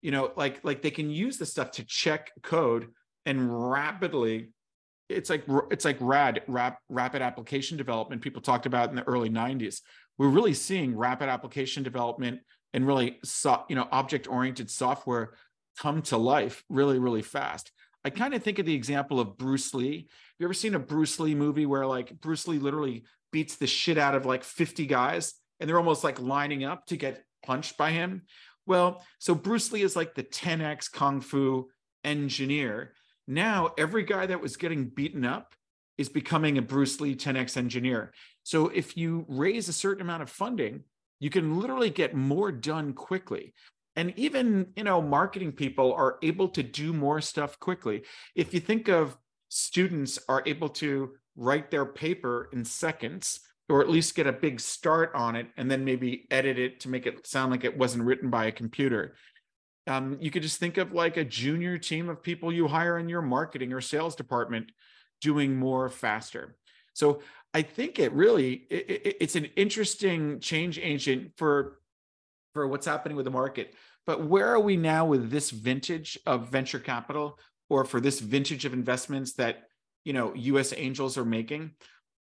You 0.02 0.10
know 0.10 0.32
like 0.36 0.60
like 0.64 0.82
they 0.82 0.90
can 0.90 1.10
use 1.10 1.38
the 1.38 1.46
stuff 1.46 1.72
to 1.72 1.84
check 1.84 2.30
code 2.42 2.88
and 3.26 3.70
rapidly 3.70 4.50
it's 5.08 5.30
like 5.30 5.44
it's 5.70 5.84
like 5.84 5.98
rad 6.00 6.42
rap, 6.46 6.78
rapid 6.88 7.22
application 7.22 7.76
development 7.76 8.22
people 8.22 8.42
talked 8.42 8.66
about 8.66 8.90
in 8.90 8.96
the 8.96 9.02
early 9.04 9.30
90s 9.30 9.80
we're 10.18 10.28
really 10.28 10.54
seeing 10.54 10.96
rapid 10.96 11.28
application 11.28 11.82
development 11.82 12.40
and 12.72 12.86
really 12.86 13.18
so, 13.24 13.64
you 13.68 13.76
know 13.76 13.88
object 13.92 14.28
oriented 14.28 14.70
software 14.70 15.34
come 15.78 16.02
to 16.02 16.16
life 16.16 16.62
really 16.68 16.98
really 16.98 17.22
fast. 17.22 17.72
I 18.04 18.10
kind 18.10 18.34
of 18.34 18.42
think 18.42 18.58
of 18.58 18.66
the 18.66 18.74
example 18.74 19.18
of 19.18 19.38
Bruce 19.38 19.72
Lee. 19.72 19.96
Have 19.96 20.36
you 20.38 20.46
ever 20.46 20.54
seen 20.54 20.74
a 20.74 20.78
Bruce 20.78 21.18
Lee 21.18 21.34
movie 21.34 21.64
where 21.64 21.86
like 21.86 22.20
Bruce 22.20 22.46
Lee 22.46 22.58
literally 22.58 23.04
beats 23.34 23.56
the 23.56 23.66
shit 23.66 23.98
out 23.98 24.14
of 24.14 24.24
like 24.24 24.44
50 24.44 24.86
guys 24.86 25.34
and 25.58 25.68
they're 25.68 25.76
almost 25.76 26.04
like 26.04 26.20
lining 26.20 26.62
up 26.62 26.86
to 26.86 26.96
get 26.96 27.24
punched 27.44 27.76
by 27.76 27.90
him? 27.90 28.22
Well, 28.64 29.02
so 29.18 29.34
Bruce 29.34 29.72
Lee 29.72 29.82
is 29.82 29.96
like 29.96 30.14
the 30.14 30.22
10x 30.22 30.92
kung 30.92 31.20
fu 31.20 31.68
engineer. 32.04 32.92
Now, 33.26 33.72
every 33.76 34.04
guy 34.04 34.26
that 34.26 34.40
was 34.40 34.56
getting 34.56 34.84
beaten 34.86 35.24
up 35.24 35.52
is 35.98 36.08
becoming 36.08 36.58
a 36.58 36.62
Bruce 36.62 37.00
Lee 37.00 37.16
10x 37.16 37.56
engineer. 37.56 38.12
So 38.44 38.68
if 38.68 38.96
you 38.96 39.26
raise 39.28 39.68
a 39.68 39.72
certain 39.72 40.02
amount 40.02 40.22
of 40.22 40.30
funding, 40.30 40.84
you 41.18 41.30
can 41.30 41.58
literally 41.58 41.90
get 41.90 42.14
more 42.14 42.52
done 42.52 42.92
quickly 42.92 43.52
and 43.96 44.12
even 44.16 44.66
you 44.76 44.84
know 44.84 45.00
marketing 45.00 45.52
people 45.52 45.92
are 45.94 46.18
able 46.22 46.48
to 46.48 46.62
do 46.62 46.92
more 46.92 47.20
stuff 47.20 47.58
quickly 47.60 48.02
if 48.34 48.52
you 48.52 48.60
think 48.60 48.88
of 48.88 49.16
students 49.48 50.18
are 50.28 50.42
able 50.46 50.68
to 50.68 51.12
write 51.36 51.70
their 51.70 51.86
paper 51.86 52.48
in 52.52 52.64
seconds 52.64 53.40
or 53.68 53.80
at 53.80 53.88
least 53.88 54.14
get 54.14 54.26
a 54.26 54.32
big 54.32 54.60
start 54.60 55.10
on 55.14 55.36
it 55.36 55.46
and 55.56 55.70
then 55.70 55.84
maybe 55.84 56.26
edit 56.30 56.58
it 56.58 56.80
to 56.80 56.88
make 56.88 57.06
it 57.06 57.26
sound 57.26 57.50
like 57.50 57.64
it 57.64 57.76
wasn't 57.76 58.04
written 58.04 58.30
by 58.30 58.46
a 58.46 58.52
computer 58.52 59.14
um, 59.86 60.16
you 60.20 60.30
could 60.30 60.42
just 60.42 60.60
think 60.60 60.78
of 60.78 60.92
like 60.92 61.16
a 61.16 61.24
junior 61.24 61.76
team 61.76 62.08
of 62.08 62.22
people 62.22 62.52
you 62.52 62.66
hire 62.68 62.98
in 62.98 63.08
your 63.08 63.22
marketing 63.22 63.72
or 63.72 63.80
sales 63.80 64.14
department 64.14 64.70
doing 65.20 65.56
more 65.56 65.88
faster 65.88 66.56
so 66.92 67.20
i 67.52 67.62
think 67.62 67.98
it 67.98 68.12
really 68.12 68.66
it, 68.70 68.90
it, 68.90 69.16
it's 69.20 69.36
an 69.36 69.46
interesting 69.56 70.40
change 70.40 70.78
agent 70.78 71.32
for 71.36 71.78
for 72.54 72.66
what's 72.68 72.86
happening 72.86 73.16
with 73.16 73.24
the 73.24 73.30
market. 73.30 73.74
But 74.06 74.26
where 74.26 74.48
are 74.48 74.60
we 74.60 74.76
now 74.76 75.04
with 75.04 75.30
this 75.30 75.50
vintage 75.50 76.18
of 76.24 76.48
venture 76.48 76.78
capital 76.78 77.38
or 77.68 77.84
for 77.84 78.00
this 78.00 78.20
vintage 78.20 78.64
of 78.64 78.72
investments 78.72 79.34
that, 79.34 79.64
you 80.04 80.12
know, 80.12 80.34
US 80.34 80.72
angels 80.76 81.18
are 81.18 81.24
making? 81.24 81.72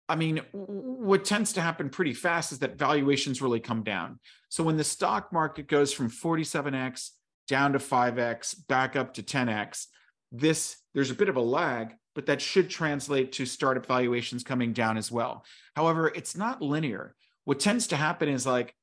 I 0.08 0.16
mean, 0.16 0.42
what 0.52 1.24
tends 1.24 1.54
to 1.54 1.60
happen 1.60 1.88
pretty 1.88 2.12
fast 2.12 2.52
is 2.52 2.58
that 2.58 2.78
valuations 2.78 3.40
really 3.40 3.60
come 3.60 3.82
down. 3.82 4.18
So 4.48 4.62
when 4.62 4.76
the 4.76 4.84
stock 4.84 5.32
market 5.32 5.68
goes 5.68 5.92
from 5.92 6.10
47x 6.10 7.10
down 7.48 7.72
to 7.72 7.78
5x, 7.78 8.66
back 8.68 8.96
up 8.96 9.14
to 9.14 9.22
10x, 9.22 9.86
this 10.30 10.76
there's 10.94 11.10
a 11.10 11.14
bit 11.14 11.28
of 11.28 11.36
a 11.36 11.40
lag, 11.40 11.94
but 12.14 12.26
that 12.26 12.42
should 12.42 12.68
translate 12.68 13.32
to 13.32 13.46
startup 13.46 13.86
valuations 13.86 14.42
coming 14.42 14.72
down 14.72 14.96
as 14.98 15.10
well. 15.10 15.44
However, 15.76 16.08
it's 16.14 16.36
not 16.36 16.60
linear. 16.60 17.14
What 17.44 17.60
tends 17.60 17.86
to 17.88 17.96
happen 17.96 18.28
is 18.28 18.46
like 18.46 18.74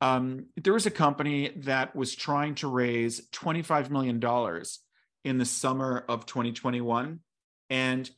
um, 0.00 0.46
there 0.56 0.72
was 0.72 0.86
a 0.86 0.90
company 0.90 1.52
that 1.58 1.94
was 1.94 2.14
trying 2.14 2.56
to 2.56 2.68
raise 2.68 3.28
$25 3.30 3.90
million 3.90 4.20
in 5.24 5.38
the 5.38 5.44
summer 5.44 6.04
of 6.08 6.26
2021. 6.26 7.20
And 7.70 8.10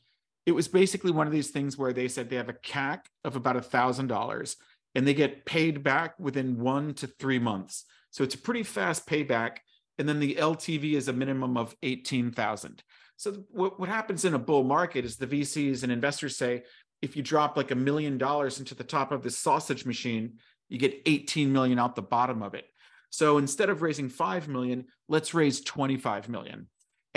it 0.47 0.55
was 0.55 0.69
basically 0.69 1.11
one 1.11 1.27
of 1.27 1.33
these 1.33 1.49
things 1.49 1.77
where 1.77 1.91
they 1.91 2.07
said 2.07 2.29
they 2.29 2.37
have 2.37 2.47
a 2.47 2.53
CAC 2.53 3.01
of 3.25 3.35
about 3.35 3.57
a 3.57 3.59
$1,000 3.59 4.55
and 4.95 5.05
they 5.05 5.13
get 5.13 5.45
paid 5.45 5.83
back 5.83 6.17
within 6.17 6.57
one 6.57 6.93
to 6.93 7.05
three 7.05 7.37
months. 7.37 7.83
So 8.11 8.23
it's 8.23 8.35
a 8.35 8.39
pretty 8.39 8.63
fast 8.63 9.05
payback. 9.05 9.57
And 9.99 10.07
then 10.07 10.21
the 10.21 10.35
LTV 10.35 10.93
is 10.93 11.09
a 11.09 11.13
minimum 11.13 11.57
of 11.57 11.75
18,000. 11.83 12.81
So 13.17 13.43
what, 13.51 13.77
what 13.77 13.89
happens 13.89 14.23
in 14.23 14.35
a 14.35 14.39
bull 14.39 14.63
market 14.63 15.03
is 15.03 15.17
the 15.17 15.27
VCs 15.27 15.83
and 15.83 15.91
investors 15.91 16.37
say, 16.37 16.63
if 17.01 17.17
you 17.17 17.23
drop 17.23 17.57
like 17.57 17.71
a 17.71 17.75
million 17.75 18.17
dollars 18.17 18.59
into 18.59 18.73
the 18.73 18.85
top 18.85 19.11
of 19.11 19.23
this 19.23 19.37
sausage 19.37 19.85
machine, 19.85 20.35
you 20.69 20.79
get 20.79 21.01
18 21.05 21.51
million 21.51 21.77
out 21.77 21.97
the 21.97 22.01
bottom 22.01 22.41
of 22.41 22.53
it. 22.53 22.65
So 23.09 23.37
instead 23.37 23.69
of 23.69 23.81
raising 23.81 24.07
5 24.07 24.47
million, 24.47 24.85
let's 25.09 25.33
raise 25.33 25.59
25 25.59 26.29
million. 26.29 26.67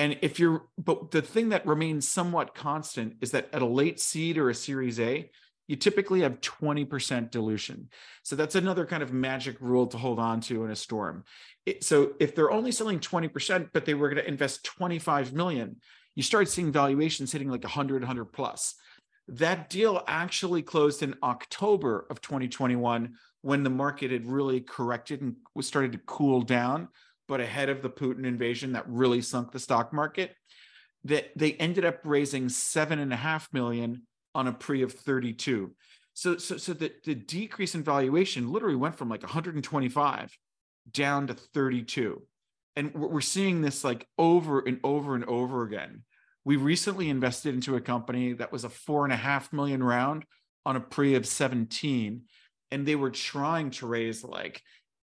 And 0.00 0.16
if 0.22 0.38
you're, 0.38 0.62
but 0.78 1.10
the 1.10 1.20
thing 1.20 1.50
that 1.50 1.66
remains 1.66 2.08
somewhat 2.08 2.54
constant 2.54 3.16
is 3.20 3.32
that 3.32 3.50
at 3.52 3.60
a 3.60 3.66
late 3.66 4.00
seed 4.00 4.38
or 4.38 4.48
a 4.48 4.54
series 4.54 4.98
A, 4.98 5.30
you 5.68 5.76
typically 5.76 6.22
have 6.22 6.40
20% 6.40 7.30
dilution. 7.30 7.90
So 8.22 8.34
that's 8.34 8.54
another 8.54 8.86
kind 8.86 9.02
of 9.02 9.12
magic 9.12 9.58
rule 9.60 9.86
to 9.88 9.98
hold 9.98 10.18
on 10.18 10.40
to 10.42 10.64
in 10.64 10.70
a 10.70 10.76
storm. 10.76 11.24
It, 11.66 11.84
so 11.84 12.14
if 12.18 12.34
they're 12.34 12.50
only 12.50 12.72
selling 12.72 12.98
20%, 12.98 13.68
but 13.74 13.84
they 13.84 13.92
were 13.92 14.08
going 14.08 14.24
to 14.24 14.26
invest 14.26 14.64
25 14.64 15.34
million, 15.34 15.76
you 16.14 16.22
start 16.22 16.48
seeing 16.48 16.72
valuations 16.72 17.30
hitting 17.30 17.50
like 17.50 17.64
100, 17.64 18.00
100 18.00 18.24
plus. 18.24 18.76
That 19.28 19.68
deal 19.68 20.02
actually 20.08 20.62
closed 20.62 21.02
in 21.02 21.14
October 21.22 22.06
of 22.08 22.22
2021 22.22 23.16
when 23.42 23.64
the 23.64 23.70
market 23.70 24.12
had 24.12 24.24
really 24.24 24.62
corrected 24.62 25.20
and 25.20 25.36
was 25.54 25.66
started 25.66 25.92
to 25.92 26.00
cool 26.06 26.40
down 26.40 26.88
but 27.30 27.40
ahead 27.40 27.68
of 27.68 27.80
the 27.80 27.88
Putin 27.88 28.26
invasion 28.26 28.72
that 28.72 28.82
really 28.88 29.22
sunk 29.22 29.52
the 29.52 29.60
stock 29.60 29.92
market, 29.92 30.34
that 31.04 31.30
they 31.36 31.52
ended 31.52 31.84
up 31.84 32.00
raising 32.02 32.48
seven 32.48 32.98
and 32.98 33.12
a 33.12 33.16
half 33.16 33.48
million 33.52 34.02
on 34.34 34.48
a 34.48 34.52
pre 34.52 34.82
of 34.82 34.92
32. 34.92 35.72
So, 36.12 36.36
so, 36.38 36.56
so 36.56 36.72
the, 36.72 36.92
the 37.04 37.14
decrease 37.14 37.76
in 37.76 37.84
valuation 37.84 38.50
literally 38.50 38.74
went 38.74 38.96
from 38.96 39.08
like 39.08 39.22
125 39.22 40.36
down 40.90 41.28
to 41.28 41.34
32. 41.34 42.20
And 42.74 42.92
we're 42.94 43.20
seeing 43.20 43.62
this 43.62 43.84
like 43.84 44.08
over 44.18 44.58
and 44.58 44.80
over 44.82 45.14
and 45.14 45.24
over 45.26 45.62
again. 45.62 46.02
We 46.44 46.56
recently 46.56 47.10
invested 47.10 47.54
into 47.54 47.76
a 47.76 47.80
company 47.80 48.32
that 48.32 48.50
was 48.50 48.64
a 48.64 48.68
four 48.68 49.04
and 49.04 49.12
a 49.12 49.16
half 49.16 49.52
million 49.52 49.84
round 49.84 50.24
on 50.66 50.74
a 50.74 50.80
pre 50.80 51.14
of 51.14 51.26
17. 51.26 52.22
And 52.72 52.86
they 52.86 52.96
were 52.96 53.10
trying 53.10 53.70
to 53.70 53.86
raise 53.86 54.24
like 54.24 54.62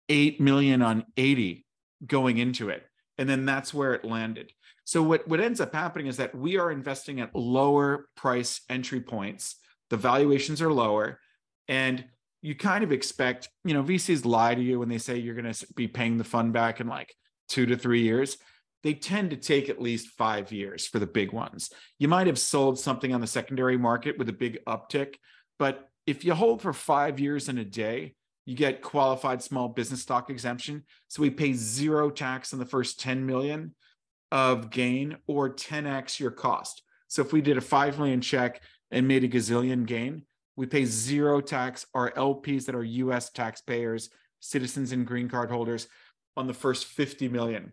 8 0.09 0.41
million 0.41 0.83
on 0.83 1.05
80 1.17 1.65
going 2.07 2.39
into 2.39 2.69
it. 2.69 2.85
And 3.19 3.29
then 3.29 3.45
that's 3.45 3.75
where 3.75 3.95
it 3.95 4.05
landed. 4.05 4.53
So 4.85 5.03
what, 5.03 5.29
what 5.29 5.41
ends 5.41 5.61
up 5.61 5.75
happening 5.75 6.07
is 6.07 6.17
that 6.17 6.35
we 6.35 6.59
are 6.59 6.71
investing 6.71 7.21
at 7.21 7.35
lower 7.35 8.09
price 8.17 8.63
entry 8.69 9.01
points. 9.01 9.57
The 9.91 9.97
valuations 9.97 10.61
are 10.61 10.73
lower. 10.73 11.21
And 11.69 12.05
you 12.41 12.57
kind 12.57 12.83
of 12.83 12.91
expect, 12.91 13.49
you 13.65 13.75
know, 13.75 13.85
VCs 13.85 14.25
lie 14.25 14.55
to 14.55 14.61
you 14.61 14.81
when 14.81 14.89
they 14.89 14.99
say 14.99 15.19
you're 15.19 15.37
going 15.37 15.53
to 15.53 15.67
be 15.75 15.87
paying 15.87 16.19
the 16.19 16.25
fund 16.25 16.53
back 16.53 16.81
in 16.81 16.89
like 16.89 17.15
two 17.49 17.67
to 17.67 17.77
three 17.77 18.03
years. 18.03 18.37
They 18.83 18.95
tend 18.95 19.31
to 19.31 19.37
take 19.37 19.69
at 19.69 19.81
least 19.81 20.09
five 20.09 20.51
years 20.51 20.89
for 20.89 20.99
the 20.99 21.07
big 21.07 21.33
ones. 21.33 21.71
You 22.01 22.09
might 22.09 22.27
have 22.27 22.39
sold 22.39 22.81
something 22.81 23.15
on 23.15 23.21
the 23.21 23.29
secondary 23.29 23.77
market 23.77 24.19
with 24.19 24.29
a 24.29 24.33
big 24.33 24.59
uptick, 24.67 25.15
but 25.59 25.89
if 26.05 26.25
you 26.25 26.35
hold 26.35 26.63
for 26.63 26.73
five 26.73 27.21
years 27.21 27.49
and 27.49 27.61
a 27.61 27.65
day, 27.65 28.15
you 28.45 28.57
get 28.57 28.83
qualified 28.83 29.43
small 29.43 29.69
business 29.69 30.03
stock 30.03 30.31
exemption. 30.31 30.85
So 31.09 31.23
we 31.23 31.31
pay 31.31 31.53
zero 31.53 32.11
tax 32.11 32.53
on 32.53 32.59
the 32.59 32.67
first 32.67 33.01
10 33.01 33.25
million 33.25 33.75
of 34.31 34.71
gain 34.71 35.17
or 35.27 35.55
10x 35.55 36.19
your 36.19 36.31
cost. 36.31 36.83
So 37.09 37.23
if 37.23 37.33
we 37.33 37.41
did 37.41 37.57
a 37.57 37.61
5 37.61 37.99
million 37.99 38.21
check 38.21 38.63
and 38.91 39.07
made 39.07 39.25
a 39.25 39.29
gazillion 39.29 39.87
gain, 39.87 40.25
we 40.57 40.67
pay 40.67 40.85
zero 40.85 41.41
tax. 41.41 41.87
Our 41.95 42.11
LPs 42.13 42.67
that 42.67 42.75
are 42.75 42.85
US 42.85 43.31
taxpayers, 43.31 44.11
citizens 44.41 44.93
and 44.93 45.07
green 45.07 45.29
card 45.29 45.51
holders 45.51 45.87
on 46.37 46.47
the 46.47 46.55
first 46.55 46.87
50 46.87 47.29
million 47.29 47.73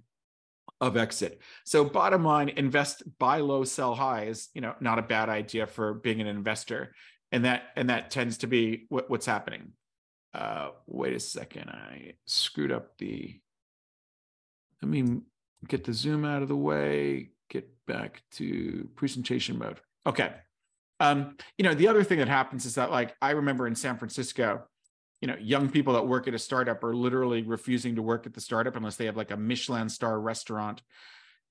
of 0.81 0.97
exit. 0.97 1.41
So 1.65 1.83
bottom 1.83 2.23
line, 2.23 2.49
invest 2.49 3.03
buy 3.17 3.39
low, 3.39 3.63
sell 3.63 3.95
high 3.95 4.25
is, 4.25 4.49
you 4.53 4.61
know, 4.61 4.75
not 4.79 4.99
a 4.99 5.03
bad 5.03 5.29
idea 5.29 5.67
for 5.67 5.93
being 5.93 6.21
an 6.21 6.27
investor. 6.27 6.93
And 7.31 7.45
that 7.45 7.63
and 7.75 7.89
that 7.89 8.11
tends 8.11 8.39
to 8.39 8.47
be 8.47 8.85
what, 8.89 9.09
what's 9.09 9.25
happening 9.25 9.73
uh, 10.33 10.69
wait 10.87 11.13
a 11.13 11.19
second. 11.19 11.69
I 11.69 12.13
screwed 12.25 12.71
up 12.71 12.97
the, 12.97 13.39
let 14.81 14.89
me 14.89 15.21
get 15.67 15.83
the 15.83 15.93
zoom 15.93 16.25
out 16.25 16.41
of 16.41 16.47
the 16.47 16.55
way, 16.55 17.31
get 17.49 17.69
back 17.85 18.23
to 18.31 18.87
presentation 18.95 19.57
mode. 19.57 19.79
Okay. 20.05 20.31
Um, 20.99 21.35
you 21.57 21.63
know, 21.63 21.73
the 21.73 21.87
other 21.87 22.03
thing 22.03 22.19
that 22.19 22.27
happens 22.27 22.65
is 22.65 22.75
that 22.75 22.91
like, 22.91 23.15
I 23.21 23.31
remember 23.31 23.67
in 23.67 23.75
San 23.75 23.97
Francisco, 23.97 24.63
you 25.21 25.27
know, 25.27 25.35
young 25.39 25.69
people 25.69 25.93
that 25.93 26.07
work 26.07 26.27
at 26.27 26.33
a 26.33 26.39
startup 26.39 26.83
are 26.83 26.95
literally 26.95 27.41
refusing 27.41 27.95
to 27.95 28.01
work 28.01 28.25
at 28.25 28.33
the 28.33 28.41
startup 28.41 28.75
unless 28.75 28.95
they 28.95 29.05
have 29.05 29.17
like 29.17 29.31
a 29.31 29.37
Michelin 29.37 29.89
star 29.89 30.19
restaurant. 30.19 30.81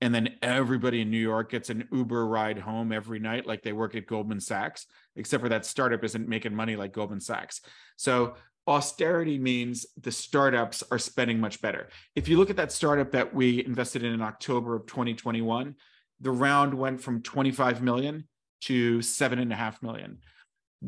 And 0.01 0.15
then 0.15 0.37
everybody 0.41 1.01
in 1.01 1.11
New 1.11 1.19
York 1.19 1.51
gets 1.51 1.69
an 1.69 1.87
Uber 1.91 2.25
ride 2.25 2.57
home 2.57 2.91
every 2.91 3.19
night, 3.19 3.45
like 3.45 3.63
they 3.63 3.73
work 3.73 3.95
at 3.95 4.07
Goldman 4.07 4.39
Sachs, 4.39 4.87
except 5.17 5.43
for 5.43 5.49
that 5.49 5.65
startup 5.65 6.03
isn't 6.03 6.27
making 6.27 6.55
money 6.55 6.77
like 6.77 6.93
Goldman 6.93 7.19
Sachs. 7.19 7.61
So 7.97 8.35
austerity 8.69 9.39
means 9.39 9.87
the 9.99 10.11
startups 10.11 10.83
are 10.91 10.99
spending 10.99 11.39
much 11.39 11.59
better. 11.59 11.89
If 12.15 12.29
you 12.29 12.37
look 12.37 12.51
at 12.51 12.55
that 12.57 12.71
startup 12.71 13.11
that 13.11 13.33
we 13.33 13.65
invested 13.65 14.03
in 14.03 14.13
in 14.13 14.21
October 14.21 14.75
of 14.75 14.85
2021, 14.85 15.75
the 16.21 16.31
round 16.31 16.73
went 16.75 17.01
from 17.01 17.23
25 17.23 17.81
million 17.81 18.27
to 18.61 19.01
seven 19.01 19.39
and 19.39 19.51
a 19.51 19.55
half 19.55 19.81
million. 19.81 20.19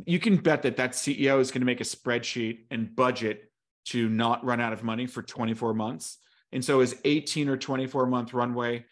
You 0.06 0.20
can 0.20 0.38
bet 0.38 0.62
that 0.62 0.78
that 0.78 0.92
CEO 0.92 1.40
is 1.40 1.50
going 1.50 1.62
to 1.62 1.66
make 1.66 1.82
a 1.82 1.86
spreadsheet 1.86 2.66
and 2.70 2.96
budget 2.96 3.52
to 3.86 4.08
not 4.08 4.46
run 4.46 4.62
out 4.62 4.74
of 4.74 4.84
money 4.84 5.08
for 5.08 5.24
24 5.24 5.74
months. 5.74 6.20
And 6.52 6.64
so 6.64 6.82
his 6.82 6.96
18 7.04 7.50
or 7.50 7.58
24 7.58 8.06
month 8.06 8.34
runway 8.34 8.86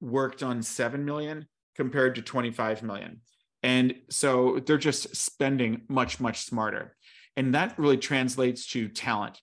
worked 0.00 0.42
on 0.42 0.62
7 0.62 1.02
million 1.04 1.46
compared 1.76 2.16
to 2.16 2.22
25 2.22 2.82
million. 2.82 3.22
And 3.62 3.94
so 4.10 4.60
they're 4.66 4.76
just 4.76 5.16
spending 5.16 5.82
much, 5.88 6.20
much 6.20 6.40
smarter. 6.44 6.94
And 7.36 7.54
that 7.54 7.78
really 7.78 7.96
translates 7.96 8.66
to 8.68 8.88
talent. 8.88 9.40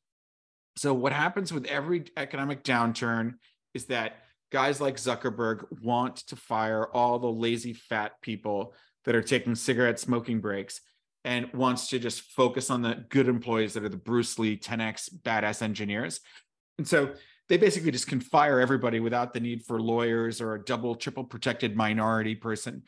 So, 0.77 0.93
what 0.93 1.11
happens 1.11 1.51
with 1.51 1.65
every 1.65 2.05
economic 2.15 2.63
downturn 2.63 3.33
is 3.73 3.85
that 3.85 4.19
guys 4.51 4.79
like 4.79 4.95
Zuckerberg 4.95 5.65
want 5.81 6.17
to 6.27 6.35
fire 6.35 6.87
all 6.87 7.19
the 7.19 7.31
lazy 7.31 7.73
fat 7.73 8.13
people 8.21 8.73
that 9.05 9.15
are 9.15 9.21
taking 9.21 9.55
cigarette 9.55 9.99
smoking 9.99 10.39
breaks 10.39 10.81
and 11.23 11.51
wants 11.53 11.87
to 11.89 11.99
just 11.99 12.21
focus 12.21 12.69
on 12.69 12.81
the 12.81 13.05
good 13.09 13.27
employees 13.27 13.73
that 13.73 13.83
are 13.83 13.89
the 13.89 13.97
Bruce 13.97 14.39
Lee 14.39 14.57
10x 14.57 15.09
badass 15.21 15.61
engineers. 15.61 16.19
And 16.77 16.87
so 16.87 17.13
they 17.47 17.57
basically 17.57 17.91
just 17.91 18.07
can 18.07 18.21
fire 18.21 18.59
everybody 18.59 18.99
without 18.99 19.33
the 19.33 19.39
need 19.39 19.63
for 19.65 19.79
lawyers 19.79 20.41
or 20.41 20.55
a 20.55 20.63
double, 20.63 20.95
triple 20.95 21.23
protected 21.23 21.75
minority 21.75 22.33
person. 22.33 22.83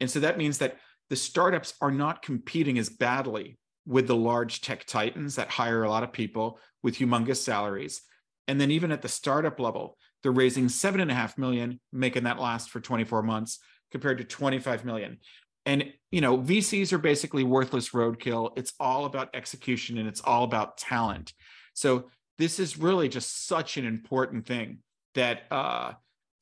And 0.00 0.10
so 0.10 0.20
that 0.20 0.38
means 0.38 0.58
that 0.58 0.78
the 1.10 1.16
startups 1.16 1.74
are 1.80 1.90
not 1.90 2.22
competing 2.22 2.78
as 2.78 2.88
badly 2.88 3.58
with 3.86 4.08
the 4.08 4.16
large 4.16 4.60
tech 4.60 4.84
titans 4.84 5.36
that 5.36 5.48
hire 5.48 5.84
a 5.84 5.88
lot 5.88 6.02
of 6.02 6.12
people 6.12 6.58
with 6.82 6.96
humongous 6.96 7.36
salaries. 7.36 8.02
And 8.48 8.60
then 8.60 8.70
even 8.70 8.92
at 8.92 9.02
the 9.02 9.08
startup 9.08 9.58
level, 9.60 9.96
they're 10.22 10.32
raising 10.32 10.68
seven 10.68 11.00
and 11.00 11.10
a 11.10 11.14
half 11.14 11.38
million, 11.38 11.80
making 11.92 12.24
that 12.24 12.40
last 12.40 12.70
for 12.70 12.80
24 12.80 13.22
months 13.22 13.58
compared 13.92 14.18
to 14.18 14.24
25 14.24 14.84
million. 14.84 15.18
And 15.64 15.92
you 16.10 16.20
know, 16.20 16.38
VCs 16.38 16.92
are 16.92 16.98
basically 16.98 17.44
worthless 17.44 17.90
roadkill. 17.90 18.56
It's 18.56 18.72
all 18.78 19.04
about 19.04 19.30
execution 19.34 19.98
and 19.98 20.08
it's 20.08 20.20
all 20.20 20.44
about 20.44 20.78
talent. 20.78 21.32
So 21.74 22.08
this 22.38 22.58
is 22.58 22.78
really 22.78 23.08
just 23.08 23.46
such 23.46 23.76
an 23.76 23.86
important 23.86 24.46
thing 24.46 24.78
that 25.14 25.42
uh, 25.50 25.92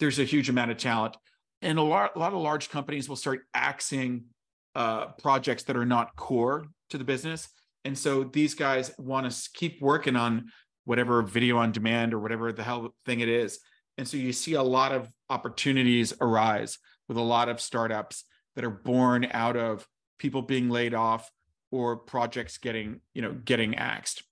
there's 0.00 0.18
a 0.18 0.24
huge 0.24 0.48
amount 0.48 0.70
of 0.70 0.76
talent. 0.76 1.16
And 1.62 1.78
a 1.78 1.82
lot, 1.82 2.16
a 2.16 2.18
lot 2.18 2.32
of 2.32 2.40
large 2.40 2.68
companies 2.68 3.08
will 3.08 3.16
start 3.16 3.40
axing 3.54 4.24
uh, 4.74 5.06
projects 5.22 5.62
that 5.64 5.76
are 5.76 5.86
not 5.86 6.14
core 6.16 6.66
to 6.90 6.98
the 6.98 7.04
business. 7.04 7.48
And 7.84 7.96
so 7.96 8.24
these 8.24 8.54
guys 8.54 8.92
want 8.98 9.30
to 9.30 9.50
keep 9.54 9.80
working 9.82 10.16
on 10.16 10.46
whatever 10.84 11.22
video 11.22 11.58
on 11.58 11.72
demand 11.72 12.14
or 12.14 12.18
whatever 12.18 12.52
the 12.52 12.62
hell 12.62 12.94
thing 13.04 13.20
it 13.20 13.28
is. 13.28 13.58
And 13.98 14.08
so 14.08 14.16
you 14.16 14.32
see 14.32 14.54
a 14.54 14.62
lot 14.62 14.92
of 14.92 15.08
opportunities 15.30 16.12
arise 16.20 16.78
with 17.08 17.16
a 17.16 17.22
lot 17.22 17.48
of 17.48 17.60
startups 17.60 18.24
that 18.56 18.64
are 18.64 18.70
born 18.70 19.28
out 19.32 19.56
of 19.56 19.86
people 20.18 20.42
being 20.42 20.68
laid 20.68 20.94
off 20.94 21.30
or 21.70 21.96
projects 21.96 22.58
getting, 22.58 23.00
you 23.14 23.22
know, 23.22 23.32
getting 23.32 23.76
axed. 23.76 24.22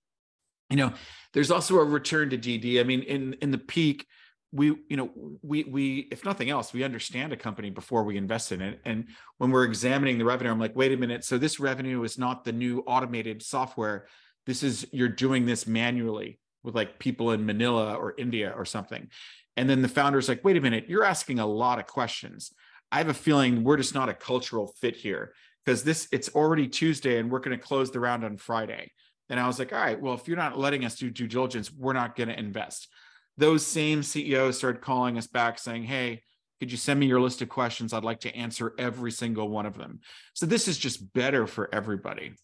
You 0.71 0.77
know, 0.77 0.93
there's 1.35 1.51
also 1.51 1.79
a 1.79 1.85
return 1.85 2.31
to 2.31 2.39
DD. 2.39 2.81
I 2.81 2.85
mean, 2.85 3.03
in 3.03 3.35
in 3.35 3.51
the 3.51 3.59
peak, 3.59 4.07
we 4.53 4.67
you 4.89 4.97
know 4.97 5.11
we 5.43 5.65
we 5.65 6.09
if 6.13 6.25
nothing 6.25 6.51
else 6.51 6.73
we 6.73 6.85
understand 6.85 7.33
a 7.33 7.37
company 7.37 7.71
before 7.71 8.05
we 8.05 8.17
invest 8.17 8.53
in 8.53 8.61
it. 8.61 8.81
And 8.85 9.07
when 9.39 9.51
we're 9.51 9.65
examining 9.65 10.19
the 10.19 10.25
revenue 10.25 10.51
i'm 10.51 10.61
like 10.61 10.77
wait 10.77 10.93
a 10.93 10.97
minute. 10.97 11.25
So 11.25 11.39
this 11.39 11.59
revenue 11.59 12.03
is 12.05 12.19
not 12.19 12.45
the 12.45 12.53
new 12.53 12.81
automated 12.87 13.43
software. 13.43 14.07
This 14.47 14.63
is 14.63 14.87
you're 14.93 15.09
doing 15.09 15.47
this 15.47 15.67
manually 15.67 16.39
with 16.63 16.75
like 16.75 16.99
people 16.99 17.33
in 17.33 17.47
manila 17.47 17.95
or 17.95 18.15
india 18.19 18.53
or 18.55 18.65
something. 18.65 19.09
And 19.57 19.69
then 19.69 19.83
the 19.83 19.89
founder's 19.89 20.29
like 20.29 20.45
wait 20.45 20.57
a 20.57 20.61
minute. 20.61 20.85
You're 20.87 21.05
asking 21.05 21.39
a 21.39 21.47
lot 21.47 21.79
of 21.79 21.87
questions. 21.87 22.53
I 22.91 22.99
have 22.99 23.09
a 23.09 23.15
feeling 23.15 23.65
we're 23.65 23.79
just 23.79 23.95
not 23.95 24.11
a 24.11 24.15
cultural 24.15 24.75
fit 24.81 24.97
here 24.97 25.33
because 25.65 25.83
this 25.83 26.09
it's 26.13 26.29
already 26.31 26.69
tuesday 26.69 27.19
and 27.19 27.31
we're 27.31 27.39
going 27.39 27.59
to 27.59 27.65
close 27.65 27.91
the 27.91 28.01
round 28.01 28.23
on 28.23 28.37
friday. 28.37 28.93
And 29.31 29.41
i 29.41 29.47
was 29.47 29.59
like 29.59 29.73
all 29.73 29.81
right. 29.81 29.99
Well 29.99 30.13
if 30.13 30.29
you're 30.29 30.37
not 30.37 30.59
letting 30.59 30.85
us 30.85 30.97
do 30.97 31.09
due 31.11 31.27
diligence 31.27 31.73
we're 31.73 31.95
not 31.95 32.17
going 32.17 32.29
to 32.29 32.39
invest 32.39 32.89
those 33.37 33.67
same 33.67 34.03
CEOs 34.03 34.59
started 34.59 34.83
calling 34.83 35.19
us 35.19 35.27
back 35.27 35.59
saying, 35.59 35.85
Hey, 35.85 36.23
could 36.61 36.71
you 36.71 36.79
send 36.79 37.01
me 37.01 37.07
your 37.07 37.21
list 37.21 37.43
of 37.43 37.49
questions? 37.49 37.93
I'd 37.93 38.05
like 38.05 38.21
to 38.21 38.35
answer 38.37 38.73
every 38.79 39.11
single 39.11 39.49
one 39.49 39.67
of 39.67 39.77
them. 39.77 40.01
So 40.35 40.47
this 40.47 40.69
is 40.69 40.79
just 40.79 41.13
better 41.13 41.47
for 41.47 41.69
everybody. 41.75 42.35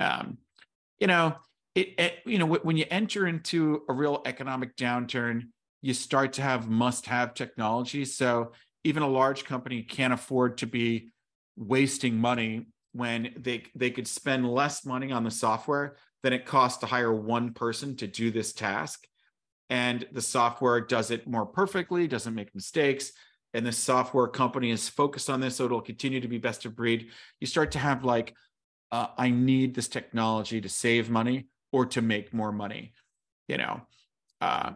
Um, 0.00 0.38
you 0.98 1.06
know, 1.06 1.36
it, 1.74 1.88
it, 1.98 2.14
you 2.24 2.38
know, 2.38 2.46
when 2.46 2.78
you 2.78 2.86
enter 2.90 3.26
into 3.26 3.82
a 3.88 3.92
real 3.92 4.22
economic 4.24 4.76
downturn, 4.76 5.48
you 5.82 5.92
start 5.92 6.32
to 6.34 6.42
have 6.42 6.70
must-have 6.70 7.34
technology. 7.34 8.06
So 8.06 8.52
even 8.82 9.02
a 9.02 9.08
large 9.08 9.44
company 9.44 9.82
can't 9.82 10.14
afford 10.14 10.58
to 10.58 10.66
be 10.66 11.12
wasting 11.56 12.16
money 12.16 12.66
when 12.92 13.34
they 13.36 13.64
they 13.74 13.90
could 13.90 14.08
spend 14.08 14.50
less 14.50 14.86
money 14.86 15.12
on 15.12 15.22
the 15.22 15.30
software 15.30 15.96
than 16.22 16.32
it 16.32 16.46
costs 16.46 16.78
to 16.78 16.86
hire 16.86 17.12
one 17.12 17.52
person 17.52 17.94
to 17.96 18.06
do 18.06 18.30
this 18.30 18.52
task 18.52 19.06
and 19.70 20.06
the 20.12 20.22
software 20.22 20.80
does 20.80 21.10
it 21.10 21.26
more 21.26 21.46
perfectly, 21.46 22.06
doesn't 22.06 22.34
make 22.34 22.54
mistakes, 22.54 23.12
and 23.54 23.66
the 23.66 23.72
software 23.72 24.28
company 24.28 24.70
is 24.70 24.88
focused 24.88 25.30
on 25.30 25.40
this, 25.40 25.56
so 25.56 25.64
it'll 25.64 25.80
continue 25.80 26.20
to 26.20 26.28
be 26.28 26.38
best 26.38 26.64
of 26.64 26.76
breed. 26.76 27.10
You 27.40 27.46
start 27.46 27.72
to 27.72 27.78
have 27.78 28.04
like, 28.04 28.34
uh, 28.92 29.08
I 29.16 29.30
need 29.30 29.74
this 29.74 29.88
technology 29.88 30.60
to 30.60 30.68
save 30.68 31.10
money 31.10 31.48
or 31.72 31.86
to 31.86 32.02
make 32.02 32.32
more 32.32 32.52
money, 32.52 32.92
you 33.48 33.56
know. 33.56 33.82
Uh, 34.40 34.72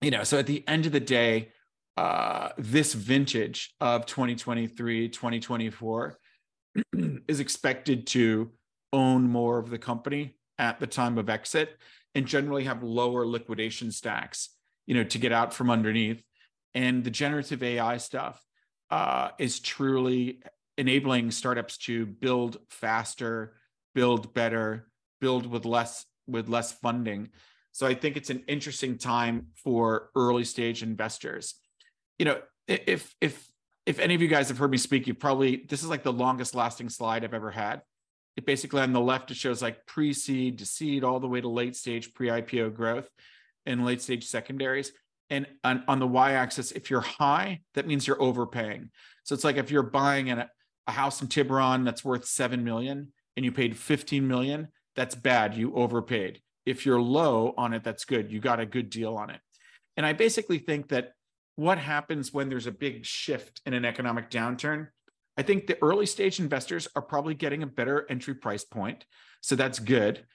you 0.00 0.10
know, 0.10 0.22
so 0.22 0.38
at 0.38 0.46
the 0.46 0.66
end 0.68 0.86
of 0.86 0.92
the 0.92 1.00
day, 1.00 1.50
uh, 1.96 2.50
this 2.56 2.94
vintage 2.94 3.74
of 3.80 4.06
2023, 4.06 5.08
2024 5.08 6.18
is 7.28 7.40
expected 7.40 8.06
to 8.06 8.52
own 8.92 9.22
more 9.22 9.58
of 9.58 9.70
the 9.70 9.78
company 9.78 10.36
at 10.58 10.78
the 10.78 10.86
time 10.86 11.18
of 11.18 11.28
exit 11.28 11.76
and 12.14 12.26
generally 12.26 12.64
have 12.64 12.82
lower 12.82 13.26
liquidation 13.26 13.92
stacks, 13.92 14.50
you 14.86 14.94
know, 14.94 15.04
to 15.04 15.18
get 15.18 15.32
out 15.32 15.54
from 15.54 15.70
underneath. 15.70 16.22
And 16.74 17.04
the 17.04 17.10
generative 17.10 17.62
AI 17.62 17.96
stuff 17.96 18.42
uh, 18.90 19.30
is 19.38 19.60
truly 19.60 20.40
enabling 20.76 21.30
startups 21.30 21.78
to 21.78 22.06
build 22.06 22.58
faster, 22.70 23.56
build 23.94 24.32
better, 24.34 24.88
build 25.20 25.46
with 25.46 25.64
less 25.64 26.04
with 26.26 26.48
less 26.48 26.72
funding. 26.72 27.30
So 27.72 27.86
I 27.86 27.94
think 27.94 28.16
it's 28.16 28.30
an 28.30 28.44
interesting 28.48 28.98
time 28.98 29.48
for 29.54 30.10
early 30.14 30.44
stage 30.44 30.82
investors. 30.82 31.54
You 32.18 32.26
know, 32.26 32.40
if 32.66 33.14
if 33.20 33.46
if 33.86 33.98
any 33.98 34.14
of 34.14 34.22
you 34.22 34.28
guys 34.28 34.48
have 34.48 34.58
heard 34.58 34.70
me 34.70 34.78
speak, 34.78 35.06
you 35.06 35.14
probably 35.14 35.64
this 35.68 35.82
is 35.82 35.88
like 35.88 36.02
the 36.02 36.12
longest 36.12 36.54
lasting 36.54 36.90
slide 36.90 37.24
I've 37.24 37.34
ever 37.34 37.50
had 37.50 37.82
it 38.38 38.46
basically 38.46 38.80
on 38.80 38.92
the 38.92 39.00
left, 39.00 39.32
it 39.32 39.36
shows 39.36 39.60
like 39.60 39.84
pre-seed 39.84 40.60
to 40.60 40.64
seed 40.64 41.02
all 41.02 41.18
the 41.18 41.26
way 41.26 41.40
to 41.40 41.48
late 41.48 41.74
stage 41.74 42.14
pre-IPO 42.14 42.72
growth 42.72 43.10
and 43.66 43.84
late 43.84 44.00
stage 44.00 44.28
secondaries. 44.28 44.92
And 45.28 45.44
on, 45.64 45.82
on 45.88 45.98
the 45.98 46.06
y-axis, 46.06 46.70
if 46.70 46.88
you're 46.88 47.00
high, 47.00 47.62
that 47.74 47.88
means 47.88 48.06
you're 48.06 48.22
overpaying. 48.22 48.90
So 49.24 49.34
it's 49.34 49.42
like 49.42 49.56
if 49.56 49.72
you're 49.72 49.82
buying 49.82 50.30
a, 50.30 50.48
a 50.86 50.92
house 50.92 51.20
in 51.20 51.26
Tiburon 51.26 51.84
that's 51.84 52.04
worth 52.04 52.26
7 52.26 52.62
million 52.62 53.12
and 53.36 53.44
you 53.44 53.50
paid 53.50 53.76
15 53.76 54.28
million, 54.28 54.68
that's 54.94 55.16
bad. 55.16 55.56
You 55.56 55.74
overpaid. 55.74 56.40
If 56.64 56.86
you're 56.86 57.00
low 57.00 57.54
on 57.58 57.74
it, 57.74 57.82
that's 57.82 58.04
good. 58.04 58.30
You 58.30 58.38
got 58.38 58.60
a 58.60 58.66
good 58.66 58.88
deal 58.88 59.16
on 59.16 59.30
it. 59.30 59.40
And 59.96 60.06
I 60.06 60.12
basically 60.12 60.60
think 60.60 60.90
that 60.90 61.10
what 61.56 61.78
happens 61.78 62.32
when 62.32 62.48
there's 62.48 62.68
a 62.68 62.72
big 62.72 63.04
shift 63.04 63.60
in 63.66 63.74
an 63.74 63.84
economic 63.84 64.30
downturn 64.30 64.90
I 65.38 65.42
think 65.42 65.68
the 65.68 65.78
early 65.80 66.04
stage 66.04 66.40
investors 66.40 66.88
are 66.96 67.02
probably 67.02 67.34
getting 67.34 67.62
a 67.62 67.66
better 67.66 68.04
entry 68.10 68.34
price 68.34 68.64
point. 68.64 69.04
So 69.40 69.54
that's 69.54 69.78
good. 69.78 70.26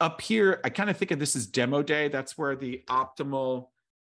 Up 0.00 0.20
here, 0.20 0.60
I 0.62 0.68
kind 0.68 0.90
of 0.90 0.98
think 0.98 1.12
of 1.12 1.18
this 1.18 1.34
as 1.34 1.46
demo 1.46 1.82
day. 1.82 2.08
That's 2.08 2.36
where 2.36 2.54
the 2.54 2.82
optimal, 2.90 3.68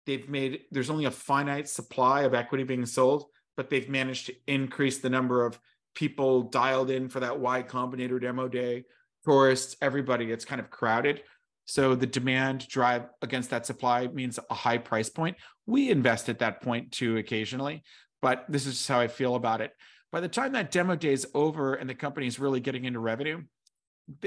they've 0.07 0.27
made, 0.27 0.61
there's 0.71 0.89
only 0.89 1.05
a 1.05 1.11
finite 1.11 1.69
supply 1.69 2.23
of 2.23 2.33
equity 2.33 2.63
being 2.63 2.87
sold, 2.87 3.25
but 3.55 3.69
they've 3.69 3.87
managed 3.87 4.25
to 4.25 4.33
increase 4.47 4.97
the 4.97 5.09
number 5.09 5.45
of 5.45 5.59
people 5.93 6.43
dialed 6.43 6.89
in 6.89 7.09
for 7.09 7.19
that 7.19 7.39
Y 7.39 7.61
Combinator 7.61 8.19
demo 8.19 8.47
day, 8.47 8.85
tourists, 9.25 9.75
everybody. 9.83 10.31
It's 10.31 10.45
kind 10.45 10.59
of 10.59 10.71
crowded. 10.71 11.21
So 11.65 11.93
the 11.93 12.07
demand 12.07 12.67
drive 12.67 13.03
against 13.21 13.51
that 13.51 13.67
supply 13.67 14.07
means 14.07 14.39
a 14.49 14.55
high 14.55 14.79
price 14.79 15.09
point. 15.09 15.37
We 15.67 15.91
invest 15.91 16.27
at 16.27 16.39
that 16.39 16.63
point 16.63 16.91
too 16.91 17.17
occasionally, 17.17 17.83
but 18.19 18.45
this 18.49 18.65
is 18.65 18.87
how 18.87 18.99
I 18.99 19.07
feel 19.07 19.35
about 19.35 19.61
it 19.61 19.73
by 20.13 20.21
the 20.21 20.29
time 20.29 20.51
that 20.51 20.69
demo 20.69 20.95
day 20.95 21.11
is 21.11 21.27
over 21.33 21.73
and 21.73 21.89
the 21.89 21.95
company 21.95 22.27
is 22.27 22.39
really 22.39 22.59
getting 22.59 22.85
into 22.85 22.99
revenue, 22.99 23.41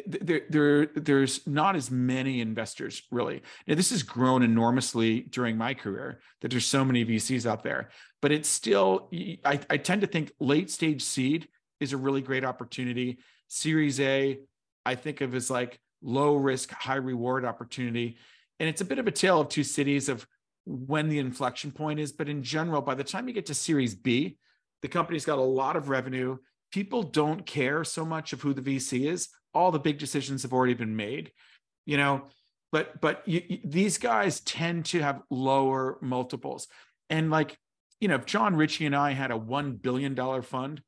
there, 0.05 0.41
there, 0.51 0.87
there's 0.87 1.47
not 1.47 1.77
as 1.77 1.93
many 1.93 2.41
investors 2.41 3.03
really. 3.13 3.43
Now, 3.69 3.77
this 3.77 3.91
has 3.91 4.03
grown 4.03 4.43
enormously 4.43 5.21
during 5.21 5.57
my 5.57 5.75
career 5.75 6.21
that 6.41 6.51
there's 6.51 6.67
so 6.67 6.85
many 6.85 7.05
VCs 7.05 7.47
out 7.47 7.63
there, 7.63 7.91
but 8.21 8.33
it's 8.33 8.49
still, 8.49 9.09
I, 9.45 9.61
I 9.71 9.77
tend 9.77 10.01
to 10.01 10.09
think 10.09 10.33
late 10.41 10.71
stage 10.71 11.03
seed 11.03 11.47
is 11.79 11.93
a 11.93 11.97
really 11.97 12.21
great 12.21 12.45
opportunity. 12.45 13.19
Series 13.47 14.01
A, 14.01 14.41
I 14.85 14.97
think 14.97 15.21
of 15.21 15.37
as 15.37 15.51
like 15.51 15.79
low 16.03 16.35
risk, 16.35 16.73
high 16.73 16.97
reward 16.97 17.45
opportunity. 17.45 18.17
And 18.59 18.69
it's 18.69 18.81
a 18.81 18.87
bit 18.87 18.99
of 18.99 19.07
a 19.07 19.13
tale 19.13 19.41
of 19.41 19.51
two 19.51 19.63
cities 19.63 20.09
of 20.09 20.27
when 20.65 21.09
the 21.09 21.21
inflection 21.21 21.71
point 21.71 22.01
is. 22.01 22.11
But 22.11 22.29
in 22.29 22.43
general, 22.43 22.83
by 22.83 22.97
the 22.97 23.05
time 23.05 23.29
you 23.29 23.35
get 23.35 23.47
to 23.47 23.55
Series 23.55 23.95
B, 23.95 24.37
the 24.83 24.89
company's 24.89 25.25
got 25.25 25.39
a 25.39 25.43
lot 25.43 25.77
of 25.77 25.89
revenue. 25.89 26.37
People 26.73 27.03
don't 27.03 27.47
care 27.47 27.85
so 27.85 28.05
much 28.05 28.33
of 28.33 28.43
who 28.43 28.53
the 28.53 28.63
VC 28.63 29.11
is. 29.11 29.29
All 29.55 29.71
the 29.71 29.79
big 29.79 29.99
decisions 29.99 30.43
have 30.43 30.53
already 30.53 30.75
been 30.75 30.97
made, 30.97 31.33
you 31.85 31.97
know. 31.97 32.25
But 32.73 33.01
but 33.01 33.23
you, 33.27 33.43
you, 33.49 33.59
these 33.65 33.97
guys 33.99 34.41
tend 34.41 34.87
to 34.87 35.01
have 35.01 35.23
lower 35.31 35.99
multiples, 36.03 36.67
and 37.09 37.31
like 37.31 37.57
you 38.01 38.09
know, 38.09 38.17
if 38.17 38.27
John 38.27 38.57
Ricci 38.57 38.85
and 38.85 38.95
I 38.95 39.13
had 39.13 39.31
a 39.31 39.37
one 39.37 39.77
billion 39.77 40.15
dollar 40.15 40.43
fund, 40.43 40.83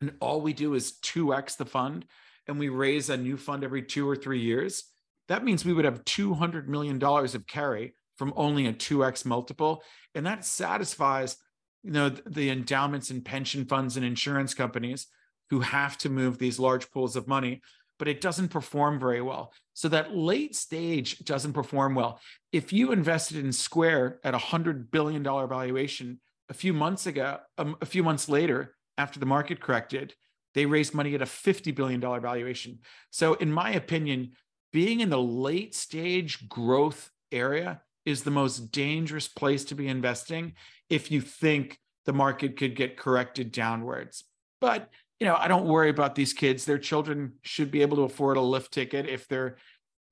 and 0.00 0.14
all 0.20 0.40
we 0.40 0.52
do 0.52 0.74
is 0.74 0.98
two 1.00 1.34
x 1.34 1.56
the 1.56 1.66
fund, 1.66 2.06
and 2.46 2.58
we 2.58 2.68
raise 2.68 3.10
a 3.10 3.16
new 3.16 3.36
fund 3.36 3.64
every 3.64 3.82
two 3.82 4.08
or 4.08 4.16
three 4.16 4.40
years, 4.40 4.84
that 5.28 5.44
means 5.44 5.64
we 5.64 5.72
would 5.74 5.84
have 5.84 6.04
two 6.04 6.32
hundred 6.32 6.68
million 6.68 6.98
dollars 6.98 7.34
of 7.34 7.46
carry 7.46 7.94
from 8.16 8.32
only 8.36 8.66
a 8.66 8.72
two 8.72 9.04
x 9.04 9.24
multiple, 9.24 9.82
and 10.14 10.26
that 10.26 10.44
satisfies 10.44 11.36
you 11.82 11.90
know 11.90 12.08
the 12.08 12.50
endowments 12.50 13.10
and 13.10 13.24
pension 13.24 13.64
funds 13.64 13.96
and 13.96 14.04
insurance 14.04 14.54
companies 14.54 15.06
who 15.50 15.60
have 15.60 15.98
to 15.98 16.08
move 16.08 16.38
these 16.38 16.58
large 16.58 16.90
pools 16.90 17.16
of 17.16 17.26
money 17.26 17.60
but 18.00 18.08
it 18.08 18.22
doesn't 18.22 18.48
perform 18.48 18.98
very 18.98 19.20
well. 19.20 19.52
So 19.74 19.86
that 19.90 20.16
late 20.16 20.56
stage 20.56 21.18
doesn't 21.18 21.52
perform 21.52 21.94
well. 21.94 22.18
If 22.50 22.72
you 22.72 22.92
invested 22.92 23.44
in 23.44 23.52
square 23.52 24.20
at 24.24 24.32
a 24.32 24.38
100 24.38 24.90
billion 24.90 25.22
dollar 25.22 25.46
valuation 25.46 26.18
a 26.48 26.54
few 26.54 26.72
months 26.72 27.06
ago 27.06 27.40
um, 27.58 27.76
a 27.82 27.86
few 27.86 28.02
months 28.02 28.26
later 28.26 28.74
after 28.96 29.20
the 29.20 29.26
market 29.26 29.60
corrected 29.60 30.14
they 30.54 30.66
raised 30.66 30.94
money 30.94 31.14
at 31.14 31.22
a 31.22 31.26
50 31.26 31.72
billion 31.72 32.00
dollar 32.00 32.20
valuation. 32.20 32.78
So 33.10 33.34
in 33.34 33.52
my 33.52 33.70
opinion 33.72 34.32
being 34.72 35.00
in 35.00 35.10
the 35.10 35.20
late 35.20 35.74
stage 35.74 36.48
growth 36.48 37.10
area 37.30 37.82
is 38.10 38.22
the 38.22 38.30
most 38.30 38.72
dangerous 38.72 39.28
place 39.28 39.64
to 39.66 39.74
be 39.74 39.88
investing 39.88 40.54
if 40.88 41.10
you 41.10 41.20
think 41.20 41.78
the 42.06 42.12
market 42.12 42.56
could 42.56 42.74
get 42.74 42.96
corrected 42.96 43.52
downwards. 43.52 44.24
But, 44.60 44.90
you 45.18 45.26
know, 45.26 45.36
I 45.36 45.48
don't 45.48 45.66
worry 45.66 45.90
about 45.90 46.14
these 46.14 46.32
kids. 46.32 46.64
Their 46.64 46.78
children 46.78 47.34
should 47.42 47.70
be 47.70 47.82
able 47.82 47.96
to 47.98 48.02
afford 48.02 48.36
a 48.36 48.42
lift 48.42 48.72
ticket 48.72 49.08
if 49.08 49.28
they're, 49.28 49.56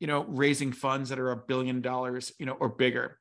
you 0.00 0.06
know, 0.06 0.24
raising 0.28 0.72
funds 0.72 1.10
that 1.10 1.18
are 1.18 1.32
a 1.32 1.36
billion 1.36 1.80
dollars, 1.80 2.32
you 2.38 2.46
know, 2.46 2.56
or 2.60 2.68
bigger. 2.68 3.18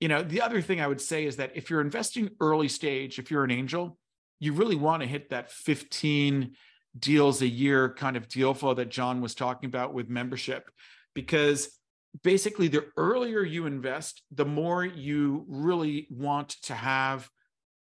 You 0.00 0.08
know, 0.08 0.22
the 0.22 0.42
other 0.42 0.60
thing 0.60 0.80
I 0.80 0.86
would 0.86 1.00
say 1.00 1.24
is 1.24 1.36
that 1.36 1.56
if 1.56 1.70
you're 1.70 1.80
investing 1.80 2.30
early 2.40 2.68
stage, 2.68 3.18
if 3.18 3.30
you're 3.30 3.44
an 3.44 3.50
angel, 3.50 3.98
you 4.38 4.52
really 4.52 4.76
want 4.76 5.02
to 5.02 5.08
hit 5.08 5.30
that 5.30 5.50
15 5.50 6.54
deals 6.98 7.42
a 7.42 7.48
year 7.48 7.94
kind 7.94 8.16
of 8.16 8.28
deal 8.28 8.54
flow 8.54 8.74
that 8.74 8.90
John 8.90 9.20
was 9.20 9.34
talking 9.34 9.68
about 9.68 9.94
with 9.94 10.08
membership 10.08 10.70
because 11.14 11.77
basically 12.22 12.68
the 12.68 12.86
earlier 12.96 13.42
you 13.42 13.66
invest 13.66 14.22
the 14.30 14.44
more 14.44 14.84
you 14.84 15.44
really 15.48 16.06
want 16.10 16.50
to 16.62 16.74
have 16.74 17.28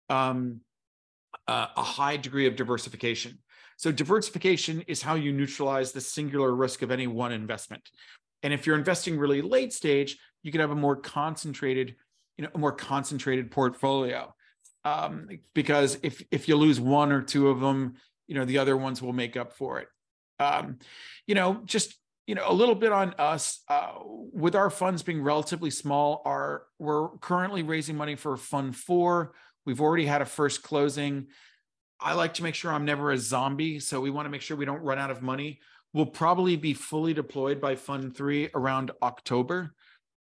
um, 0.09 0.61
a, 1.47 1.83
high 1.83 2.17
degree 2.17 2.47
of 2.47 2.55
diversification. 2.55 3.39
So 3.77 3.91
diversification 3.91 4.81
is 4.87 5.01
how 5.01 5.15
you 5.15 5.31
neutralize 5.31 5.91
the 5.91 6.01
singular 6.01 6.53
risk 6.55 6.81
of 6.81 6.91
any 6.91 7.07
one 7.07 7.31
investment. 7.31 7.89
And 8.43 8.53
if 8.53 8.65
you're 8.65 8.77
investing 8.77 9.17
really 9.17 9.41
late 9.41 9.73
stage 9.73 10.17
you 10.43 10.51
can 10.51 10.61
have 10.61 10.71
a 10.71 10.75
more 10.75 10.95
concentrated 10.95 11.95
you 12.37 12.43
know 12.43 12.51
a 12.53 12.57
more 12.57 12.71
concentrated 12.71 13.51
portfolio. 13.51 14.33
Um, 14.85 15.27
because 15.53 15.97
if 16.03 16.23
if 16.31 16.47
you 16.47 16.55
lose 16.55 16.79
one 16.79 17.11
or 17.11 17.21
two 17.21 17.49
of 17.49 17.59
them 17.59 17.95
you 18.27 18.35
know 18.35 18.45
the 18.45 18.59
other 18.59 18.77
ones 18.77 19.01
will 19.01 19.13
make 19.13 19.35
up 19.35 19.53
for 19.53 19.79
it. 19.79 19.87
Um, 20.39 20.77
you 21.25 21.35
know 21.35 21.61
just 21.65 21.95
you 22.27 22.35
know 22.35 22.43
a 22.45 22.53
little 22.53 22.75
bit 22.75 22.91
on 22.91 23.15
us 23.17 23.63
uh, 23.69 23.93
with 24.03 24.53
our 24.53 24.69
funds 24.69 25.01
being 25.01 25.23
relatively 25.23 25.71
small 25.71 26.21
are 26.25 26.63
we're 26.77 27.09
currently 27.19 27.63
raising 27.63 27.95
money 27.95 28.15
for 28.15 28.35
fund 28.35 28.75
four. 28.75 29.33
We've 29.65 29.81
already 29.81 30.05
had 30.05 30.21
a 30.21 30.25
first 30.25 30.61
closing. 30.61 31.27
I 31.99 32.13
like 32.13 32.35
to 32.35 32.43
make 32.43 32.53
sure 32.53 32.71
i'm 32.71 32.85
never 32.85 33.11
a 33.11 33.17
zombie 33.17 33.79
so 33.79 33.99
we 33.99 34.11
want 34.11 34.27
to 34.27 34.29
make 34.29 34.41
sure 34.41 34.55
we 34.55 34.65
don't 34.65 34.83
run 34.83 34.99
out 34.99 35.09
of 35.09 35.23
money. 35.23 35.61
We'll 35.93 36.05
probably 36.05 36.57
be 36.57 36.73
fully 36.73 37.13
deployed 37.13 37.59
by 37.59 37.75
fund 37.75 38.15
three 38.15 38.49
around 38.53 38.91
october. 39.01 39.73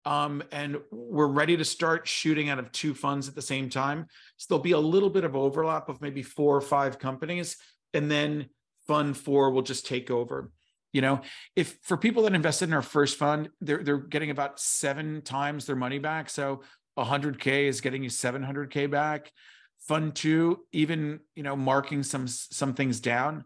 Um, 0.06 0.42
and 0.50 0.78
we're 0.90 1.26
ready 1.26 1.58
to 1.58 1.64
start 1.64 2.08
shooting 2.08 2.48
out 2.48 2.58
of 2.58 2.72
two 2.72 2.94
funds 2.94 3.28
at 3.28 3.34
the 3.34 3.42
same 3.42 3.68
time. 3.68 4.06
So 4.38 4.46
there'll 4.48 4.62
be 4.62 4.72
a 4.72 4.78
little 4.78 5.10
bit 5.10 5.24
of 5.24 5.36
overlap 5.36 5.90
of 5.90 6.00
maybe 6.00 6.22
four 6.22 6.56
or 6.56 6.62
five 6.62 6.98
companies 6.98 7.58
and 7.92 8.10
then 8.10 8.48
fund 8.86 9.14
four 9.14 9.50
will 9.50 9.60
just 9.60 9.86
take 9.86 10.10
over 10.10 10.50
you 10.92 11.00
know 11.00 11.20
if 11.56 11.78
for 11.82 11.96
people 11.96 12.24
that 12.24 12.34
invested 12.34 12.68
in 12.68 12.74
our 12.74 12.82
first 12.82 13.16
fund 13.16 13.48
they're 13.60 13.82
they're 13.82 13.98
getting 13.98 14.30
about 14.30 14.58
seven 14.60 15.22
times 15.22 15.66
their 15.66 15.76
money 15.76 15.98
back. 15.98 16.30
So 16.30 16.62
100k 16.98 17.68
is 17.68 17.80
getting 17.80 18.02
you 18.02 18.10
700k 18.10 18.90
back. 18.90 19.32
Fund 19.80 20.14
two 20.14 20.66
even 20.72 21.20
you 21.34 21.42
know 21.42 21.56
marking 21.56 22.02
some 22.02 22.26
some 22.28 22.74
things 22.74 23.00
down 23.00 23.44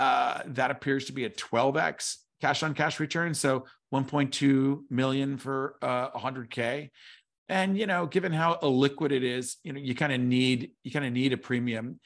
uh 0.00 0.42
that 0.46 0.70
appears 0.70 1.06
to 1.06 1.12
be 1.12 1.24
a 1.24 1.30
12x 1.30 2.16
cash 2.40 2.62
on 2.62 2.74
cash 2.74 3.00
return. 3.00 3.34
So 3.34 3.64
1.2 3.92 4.82
million 4.90 5.36
for 5.38 5.76
uh 5.82 6.10
100k 6.10 6.90
and 7.48 7.78
you 7.78 7.86
know 7.86 8.06
given 8.06 8.32
how 8.32 8.58
illiquid 8.62 9.10
it 9.10 9.24
is 9.24 9.56
you 9.62 9.72
know 9.72 9.80
you 9.80 9.94
kind 9.94 10.12
of 10.12 10.20
need 10.20 10.70
you 10.82 10.90
kind 10.90 11.04
of 11.04 11.12
need 11.12 11.32
a 11.32 11.38
premium. 11.38 12.00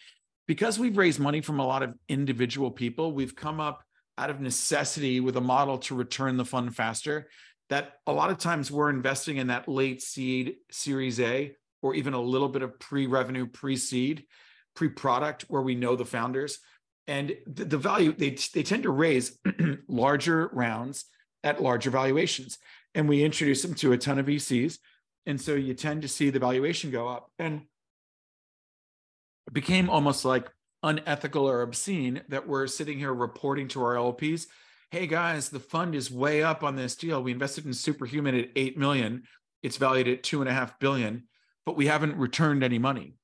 Because 0.48 0.76
we've 0.78 0.98
raised 0.98 1.20
money 1.20 1.40
from 1.40 1.60
a 1.60 1.66
lot 1.66 1.82
of 1.84 1.94
individual 2.08 2.70
people 2.70 3.12
we've 3.12 3.36
come 3.36 3.60
up 3.60 3.84
out 4.18 4.30
of 4.30 4.40
necessity 4.40 5.20
with 5.20 5.36
a 5.36 5.40
model 5.40 5.78
to 5.78 5.94
return 5.94 6.36
the 6.36 6.44
fund 6.44 6.74
faster 6.74 7.28
that 7.72 7.94
a 8.06 8.12
lot 8.12 8.30
of 8.30 8.36
times 8.36 8.70
we're 8.70 8.90
investing 8.90 9.38
in 9.38 9.46
that 9.46 9.66
late 9.66 10.02
seed 10.02 10.56
series 10.70 11.18
A 11.20 11.56
or 11.80 11.94
even 11.94 12.12
a 12.12 12.20
little 12.20 12.50
bit 12.50 12.60
of 12.60 12.78
pre-revenue, 12.78 13.46
pre-seed, 13.46 14.24
pre-product 14.76 15.46
where 15.48 15.62
we 15.62 15.74
know 15.74 15.96
the 15.96 16.04
founders. 16.04 16.58
And 17.06 17.34
the, 17.46 17.64
the 17.64 17.78
value 17.78 18.12
they 18.12 18.36
they 18.54 18.62
tend 18.62 18.82
to 18.82 18.90
raise 18.90 19.38
larger 19.88 20.50
rounds 20.52 21.06
at 21.42 21.62
larger 21.62 21.90
valuations. 21.90 22.58
And 22.94 23.08
we 23.08 23.24
introduce 23.24 23.62
them 23.62 23.74
to 23.76 23.92
a 23.92 23.98
ton 23.98 24.18
of 24.18 24.26
VCs. 24.26 24.78
And 25.24 25.40
so 25.40 25.54
you 25.54 25.72
tend 25.72 26.02
to 26.02 26.08
see 26.08 26.28
the 26.28 26.38
valuation 26.38 26.90
go 26.90 27.08
up. 27.08 27.30
And 27.38 27.62
it 29.46 29.54
became 29.54 29.88
almost 29.88 30.24
like 30.26 30.48
unethical 30.82 31.48
or 31.48 31.62
obscene 31.62 32.22
that 32.28 32.46
we're 32.46 32.66
sitting 32.66 32.98
here 32.98 33.14
reporting 33.14 33.68
to 33.68 33.82
our 33.82 33.94
LPs, 33.94 34.46
hey 34.90 35.06
guys, 35.06 35.48
the 35.48 35.60
fund 35.60 35.94
is 35.94 36.10
way 36.10 36.42
up 36.42 36.62
on 36.62 36.76
this 36.76 36.96
deal. 36.96 37.22
We 37.22 37.32
invested 37.32 37.64
in 37.64 37.72
Superhuman 37.72 38.34
at 38.34 38.50
eight 38.56 38.76
million. 38.76 39.22
It's 39.62 39.76
valued 39.76 40.08
at 40.08 40.22
two 40.22 40.40
and 40.40 40.50
a 40.50 40.52
half 40.52 40.78
billion, 40.78 41.24
but 41.64 41.76
we 41.76 41.86
haven't 41.86 42.16
returned 42.16 42.62
any 42.62 42.78
money. 42.78 43.14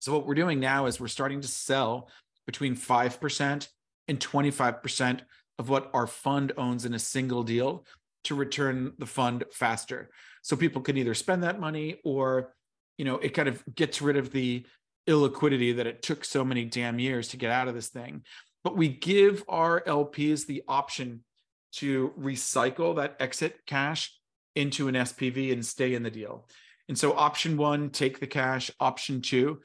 So 0.00 0.12
what 0.12 0.26
we're 0.26 0.34
doing 0.34 0.60
now 0.60 0.86
is 0.86 1.00
we're 1.00 1.08
starting 1.08 1.40
to 1.40 1.48
sell 1.48 2.08
between 2.46 2.74
5% 2.74 3.68
and 4.08 4.20
25% 4.20 5.20
of 5.58 5.68
what 5.68 5.90
our 5.92 6.06
fund 6.06 6.52
owns 6.56 6.84
in 6.84 6.94
a 6.94 6.98
single 6.98 7.42
deal 7.42 7.84
to 8.24 8.34
return 8.34 8.92
the 8.98 9.06
fund 9.06 9.44
faster. 9.52 10.10
So 10.42 10.56
people 10.56 10.82
can 10.82 10.96
either 10.96 11.14
spend 11.14 11.42
that 11.42 11.60
money 11.60 12.00
or, 12.04 12.54
you 12.98 13.04
know, 13.04 13.18
it 13.18 13.30
kind 13.30 13.48
of 13.48 13.62
gets 13.74 14.00
rid 14.00 14.16
of 14.16 14.32
the 14.32 14.64
illiquidity 15.10 15.76
that 15.76 15.86
it 15.86 16.02
took 16.02 16.24
so 16.24 16.44
many 16.44 16.64
damn 16.64 16.98
years 16.98 17.28
to 17.28 17.36
get 17.36 17.50
out 17.50 17.68
of 17.68 17.74
this 17.74 17.88
thing. 17.88 18.22
But 18.62 18.76
we 18.76 18.88
give 18.88 19.42
our 19.48 19.82
LPs 19.82 20.46
the 20.46 20.62
option 20.68 21.24
to 21.72 22.12
recycle 22.18 22.96
that 22.96 23.16
exit 23.20 23.60
cash 23.66 24.14
into 24.54 24.88
an 24.88 24.94
SPV 24.94 25.52
and 25.52 25.64
stay 25.64 25.94
in 25.94 26.02
the 26.02 26.10
deal. 26.10 26.48
And 26.88 26.98
so, 26.98 27.12
option 27.12 27.56
one, 27.56 27.90
take 27.90 28.18
the 28.20 28.26
cash. 28.26 28.70
Option 28.80 29.22
two, 29.22 29.60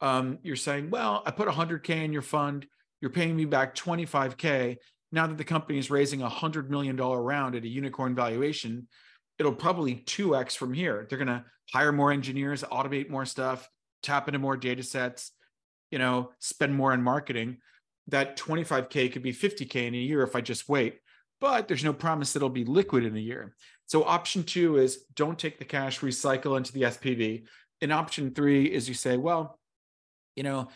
um, 0.00 0.38
you're 0.42 0.56
saying, 0.56 0.90
well, 0.90 1.22
I 1.24 1.30
put 1.30 1.48
100K 1.48 2.04
in 2.04 2.12
your 2.12 2.22
fund, 2.22 2.66
you're 3.00 3.10
paying 3.10 3.36
me 3.36 3.44
back 3.44 3.74
25K. 3.74 4.76
Now 5.12 5.26
that 5.28 5.38
the 5.38 5.44
company 5.44 5.78
is 5.78 5.90
raising 5.90 6.22
a 6.22 6.28
$100 6.28 6.68
million 6.68 6.96
round 6.96 7.54
at 7.54 7.64
a 7.64 7.68
unicorn 7.68 8.14
valuation, 8.16 8.88
it'll 9.38 9.54
probably 9.54 9.96
2x 9.96 10.56
from 10.56 10.74
here. 10.74 11.06
They're 11.08 11.18
going 11.18 11.28
to 11.28 11.44
hire 11.72 11.92
more 11.92 12.10
engineers, 12.10 12.64
automate 12.64 13.08
more 13.08 13.24
stuff, 13.24 13.68
tap 14.04 14.28
into 14.28 14.38
more 14.38 14.56
data 14.56 14.82
sets, 14.82 15.32
you 15.90 15.98
know, 15.98 16.30
spend 16.38 16.74
more 16.74 16.92
on 16.92 17.02
marketing, 17.02 17.58
that 18.08 18.36
25K 18.36 19.12
could 19.12 19.22
be 19.22 19.32
50K 19.32 19.86
in 19.86 19.94
a 19.94 19.98
year 19.98 20.22
if 20.22 20.36
I 20.36 20.40
just 20.40 20.68
wait. 20.68 21.00
But 21.40 21.68
there's 21.68 21.84
no 21.84 21.92
promise 21.92 22.32
that 22.32 22.38
it'll 22.38 22.50
be 22.50 22.64
liquid 22.64 23.04
in 23.04 23.16
a 23.16 23.20
year. 23.20 23.54
So 23.86 24.04
option 24.04 24.44
two 24.44 24.78
is 24.78 25.04
don't 25.14 25.38
take 25.38 25.58
the 25.58 25.64
cash, 25.64 26.00
recycle 26.00 26.56
into 26.56 26.72
the 26.72 26.82
SPV. 26.82 27.44
And 27.80 27.92
option 27.92 28.32
three 28.32 28.66
is 28.66 28.88
you 28.88 28.94
say, 28.94 29.16
well, 29.16 29.58
you 30.36 30.42
know, 30.42 30.68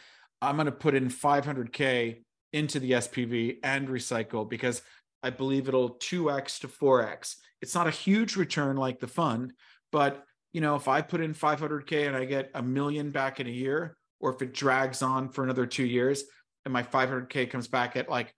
I'm 0.42 0.56
going 0.56 0.66
to 0.66 0.72
put 0.72 0.94
in 0.94 1.08
500K 1.08 2.22
into 2.52 2.80
the 2.80 2.92
SPV 2.92 3.58
and 3.62 3.88
recycle 3.88 4.48
because 4.48 4.82
I 5.22 5.30
believe 5.30 5.68
it'll 5.68 5.96
2x 5.96 6.60
to 6.60 6.68
4x. 6.68 7.36
It's 7.60 7.74
not 7.74 7.86
a 7.86 7.92
huge 7.92 8.36
return 8.36 8.76
like 8.76 9.00
the 9.00 9.08
fund, 9.08 9.52
but 9.90 10.24
you 10.52 10.60
know, 10.60 10.76
if 10.76 10.88
I 10.88 11.02
put 11.02 11.20
in 11.20 11.34
500K 11.34 12.06
and 12.06 12.16
I 12.16 12.24
get 12.24 12.50
a 12.54 12.62
million 12.62 13.10
back 13.10 13.40
in 13.40 13.46
a 13.46 13.50
year, 13.50 13.96
or 14.20 14.34
if 14.34 14.42
it 14.42 14.52
drags 14.52 15.02
on 15.02 15.28
for 15.28 15.44
another 15.44 15.66
two 15.66 15.84
years 15.84 16.24
and 16.64 16.72
my 16.72 16.82
500K 16.82 17.50
comes 17.50 17.68
back 17.68 17.96
at 17.96 18.08
like, 18.08 18.34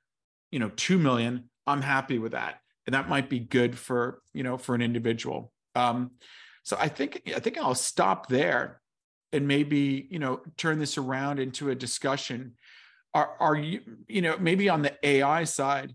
you 0.51 0.59
know, 0.59 0.70
2 0.77 0.99
million, 0.99 1.49
I'm 1.66 1.83
happy 1.83 2.18
with 2.18 2.33
that. 2.33 2.61
And 2.87 2.94
that 2.94 3.09
might 3.09 3.29
be 3.29 3.38
good 3.38 3.79
for, 3.79 4.20
you 4.35 4.42
know, 4.42 4.59
for 4.59 4.75
an 4.75 4.83
individual. 4.83 5.53
Um, 5.75 6.12
so 6.64 6.77
I 6.79 6.88
think, 6.88 7.23
I 7.35 7.40
think 7.40 7.57
I'll 7.57 7.75
stop 7.75 8.29
there 8.29 8.81
and 9.33 9.46
maybe, 9.46 10.07
you 10.11 10.18
know, 10.18 10.40
turn 10.57 10.79
this 10.79 10.99
around 10.99 11.38
into 11.38 11.70
a 11.70 11.75
discussion. 11.75 12.55
Are, 13.14 13.37
are 13.40 13.57
you, 13.57 13.81
you 14.09 14.23
know, 14.23 14.37
maybe 14.38 14.68
on 14.68 14.83
the 14.83 14.94
AI 15.03 15.44
side, 15.44 15.94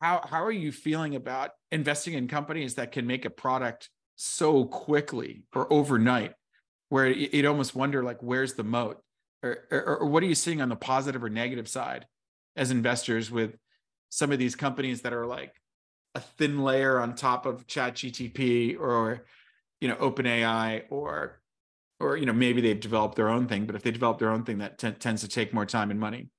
how 0.00 0.22
how 0.28 0.44
are 0.44 0.52
you 0.52 0.72
feeling 0.72 1.16
about 1.16 1.50
investing 1.70 2.14
in 2.14 2.28
companies 2.28 2.74
that 2.74 2.92
can 2.92 3.06
make 3.06 3.24
a 3.24 3.30
product 3.30 3.90
so 4.16 4.64
quickly 4.64 5.42
or 5.54 5.70
overnight 5.72 6.32
where 6.88 7.06
you'd 7.06 7.46
almost 7.46 7.74
wonder 7.74 8.02
like 8.02 8.22
where's 8.22 8.54
the 8.54 8.64
moat 8.64 9.02
or, 9.42 9.58
or, 9.70 9.98
or 9.98 10.06
what 10.06 10.22
are 10.22 10.26
you 10.26 10.34
seeing 10.34 10.62
on 10.62 10.68
the 10.68 10.76
positive 10.76 11.22
or 11.22 11.28
negative 11.28 11.68
side 11.68 12.06
as 12.56 12.70
investors 12.70 13.30
with 13.30 13.56
some 14.08 14.32
of 14.32 14.38
these 14.38 14.54
companies 14.54 15.02
that 15.02 15.12
are 15.12 15.26
like 15.26 15.52
a 16.14 16.20
thin 16.20 16.62
layer 16.62 16.98
on 16.98 17.14
top 17.14 17.44
of 17.44 17.66
chat 17.66 17.94
gpt 17.94 18.78
or 18.78 19.26
you 19.80 19.88
know 19.88 19.96
openai 19.96 20.82
or 20.88 21.42
or 22.00 22.16
you 22.16 22.24
know 22.24 22.32
maybe 22.32 22.62
they've 22.62 22.80
developed 22.80 23.16
their 23.16 23.28
own 23.28 23.46
thing 23.46 23.66
but 23.66 23.74
if 23.74 23.82
they 23.82 23.90
develop 23.90 24.18
their 24.18 24.30
own 24.30 24.44
thing 24.44 24.58
that 24.58 24.78
t- 24.78 24.90
tends 24.92 25.20
to 25.20 25.28
take 25.28 25.52
more 25.52 25.66
time 25.66 25.90
and 25.90 26.00
money 26.00 26.30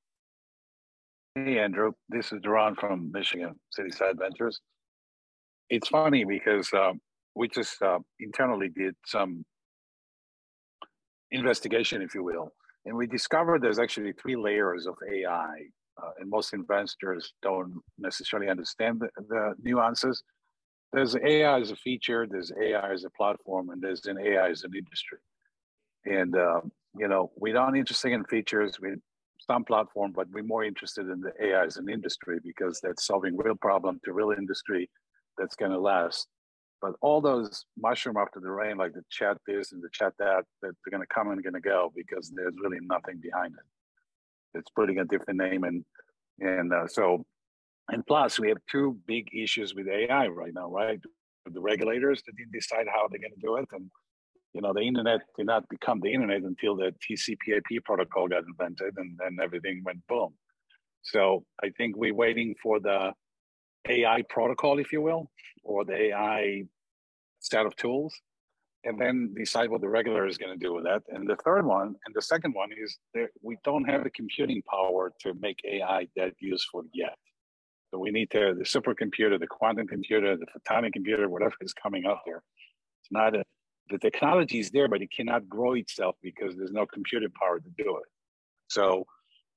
Hey, 1.46 1.60
Andrew. 1.60 1.92
This 2.10 2.32
is 2.32 2.40
Doron 2.40 2.76
from 2.80 3.12
Michigan 3.12 3.54
City 3.70 3.92
Side 3.92 4.18
Ventures. 4.18 4.60
It's 5.70 5.90
funny 5.90 6.24
because 6.24 6.70
um, 6.74 7.02
we 7.36 7.50
just 7.50 7.82
uh, 7.82 8.00
internally 8.20 8.70
did 8.70 8.96
some 9.06 9.44
investigation, 11.32 12.02
if 12.02 12.16
you 12.16 12.24
will, 12.24 12.54
and 12.86 12.96
we 12.96 13.06
discovered 13.06 13.62
there's 13.62 13.80
actually 13.80 14.14
three 14.14 14.38
layers 14.38 14.88
of 14.88 14.96
AI, 15.12 15.66
uh, 16.02 16.12
and 16.20 16.30
most 16.30 16.54
investors 16.54 17.34
don't 17.42 17.82
necessarily 17.98 18.50
understand 18.50 19.02
the, 19.02 19.10
the, 19.28 19.56
nuances. 19.62 20.24
There's 20.94 21.18
AI 21.18 21.60
as 21.60 21.72
a 21.72 21.76
feature, 21.76 22.26
there's 22.30 22.52
AI 22.62 22.94
as 22.94 23.04
a 23.04 23.10
platform, 23.10 23.70
and 23.72 23.82
there's 23.82 24.06
an 24.06 24.18
AI 24.20 24.50
as 24.50 24.64
an 24.64 24.72
industry. 24.74 25.18
And 26.06 26.38
uh, 26.38 26.62
you 26.98 27.10
know, 27.10 27.32
we're 27.36 27.56
not 27.56 27.76
interested 27.76 28.14
in 28.14 28.24
features. 28.24 28.80
We 28.80 28.96
some 29.40 29.66
platform, 29.66 30.14
but 30.16 30.28
we're 30.32 30.44
more 30.44 30.64
interested 30.64 31.10
in 31.10 31.22
the 31.22 31.32
AI 31.42 31.66
as 31.66 31.78
an 31.78 31.90
industry 31.90 32.40
because 32.44 32.80
that's 32.82 33.06
solving 33.06 33.38
real 33.38 33.56
problem 33.56 34.00
to 34.04 34.14
real 34.14 34.32
industry 34.32 34.90
that's 35.38 35.56
going 35.56 35.72
to 35.72 35.80
last. 35.80 36.28
But 36.82 36.94
all 37.02 37.22
those 37.22 37.66
mushroom 37.78 38.18
after 38.18 38.40
the 38.40 38.52
rain, 38.52 38.78
like 38.78 38.94
the 38.94 39.04
chat 39.10 39.38
this 39.48 39.72
and 39.72 39.82
the 39.82 39.90
chat 39.92 40.14
that, 40.20 40.44
that 40.62 40.72
they're 40.86 40.92
going 40.92 41.02
to 41.02 41.14
come 41.14 41.30
and 41.30 41.44
going 41.44 41.54
to 41.54 41.60
go 41.60 41.92
because 41.96 42.32
there's 42.36 42.54
really 42.62 42.78
nothing 42.82 43.20
behind 43.22 43.54
it. 43.54 44.60
It's 44.60 44.70
putting 44.76 45.00
a 45.00 45.06
different 45.06 45.40
name 45.40 45.64
and 45.64 45.84
and 46.40 46.72
uh, 46.72 46.88
so 46.88 47.26
and 47.90 48.06
plus 48.06 48.40
we 48.40 48.50
have 48.50 48.58
two 48.70 48.98
big 49.08 49.28
issues 49.34 49.74
with 49.74 49.88
AI 49.88 50.28
right 50.28 50.54
now, 50.54 50.70
right? 50.70 51.00
The 51.46 51.62
regulators 51.62 52.22
that 52.26 52.34
decide 52.52 52.86
how 52.94 53.08
they're 53.08 53.20
going 53.20 53.34
to 53.34 53.42
do 53.42 53.56
it, 53.56 53.68
and 53.72 53.90
you 54.54 54.62
know, 54.62 54.74
the 54.74 54.82
internet 54.82 55.22
did 55.38 55.46
not 55.46 55.68
become 55.70 56.02
the 56.02 56.12
internet 56.12 56.42
until 56.42 56.76
the 56.76 56.94
TCP/IP 57.08 57.84
protocol 57.86 58.28
got 58.28 58.44
invented, 58.44 58.94
and 58.98 59.18
then 59.18 59.38
everything 59.42 59.82
went 59.86 60.06
boom. 60.08 60.34
So 61.04 61.46
I 61.64 61.70
think 61.78 61.96
we're 61.96 62.14
waiting 62.14 62.56
for 62.62 62.80
the 62.80 63.14
AI 63.90 64.22
protocol, 64.30 64.80
if 64.80 64.92
you 64.92 65.02
will, 65.02 65.30
or 65.64 65.86
the 65.86 65.96
AI 65.96 66.64
set 67.40 67.66
of 67.66 67.76
tools 67.76 68.14
and 68.84 69.00
then 69.00 69.34
decide 69.36 69.70
what 69.70 69.82
the 69.82 69.90
regulator 69.90 70.28
is 70.28 70.38
going 70.38 70.58
to 70.58 70.66
do 70.66 70.74
with 70.74 70.86
that. 70.86 71.04
And 71.10 71.28
the 71.28 71.36
third 71.38 71.66
one, 71.66 71.96
and 72.06 72.16
the 72.16 72.22
second 72.22 72.54
one 72.54 72.70
is 72.72 72.98
that 73.14 73.30
we 73.42 73.58
don't 73.64 73.84
have 73.86 74.04
the 74.04 74.10
computing 74.12 74.62
power 74.70 75.12
to 75.22 75.34
make 75.40 75.60
AI 75.66 76.08
that 76.16 76.34
useful 76.40 76.84
yet. 76.94 77.16
So 77.92 78.00
we 78.00 78.12
need 78.12 78.30
to 78.32 78.54
the 78.58 78.64
supercomputer, 78.64 79.40
the 79.40 79.48
quantum 79.48 79.88
computer, 79.88 80.38
the 80.38 80.46
photonic 80.46 80.94
computer, 80.94 81.28
whatever 81.30 81.56
is 81.62 81.74
coming 81.74 82.06
up 82.06 82.24
there. 82.26 82.44
It's 83.02 83.12
not 83.12 83.36
a 83.36 83.44
the 83.90 83.98
technology 83.98 84.60
is 84.60 84.70
there, 84.70 84.90
but 84.90 85.02
it 85.02 85.10
cannot 85.16 85.48
grow 85.48 85.74
itself 85.74 86.16
because 86.22 86.58
there's 86.58 86.74
no 86.74 86.86
computing 86.86 87.30
power 87.40 87.60
to 87.60 87.70
do 87.78 87.98
it. 87.98 88.10
So, 88.68 89.06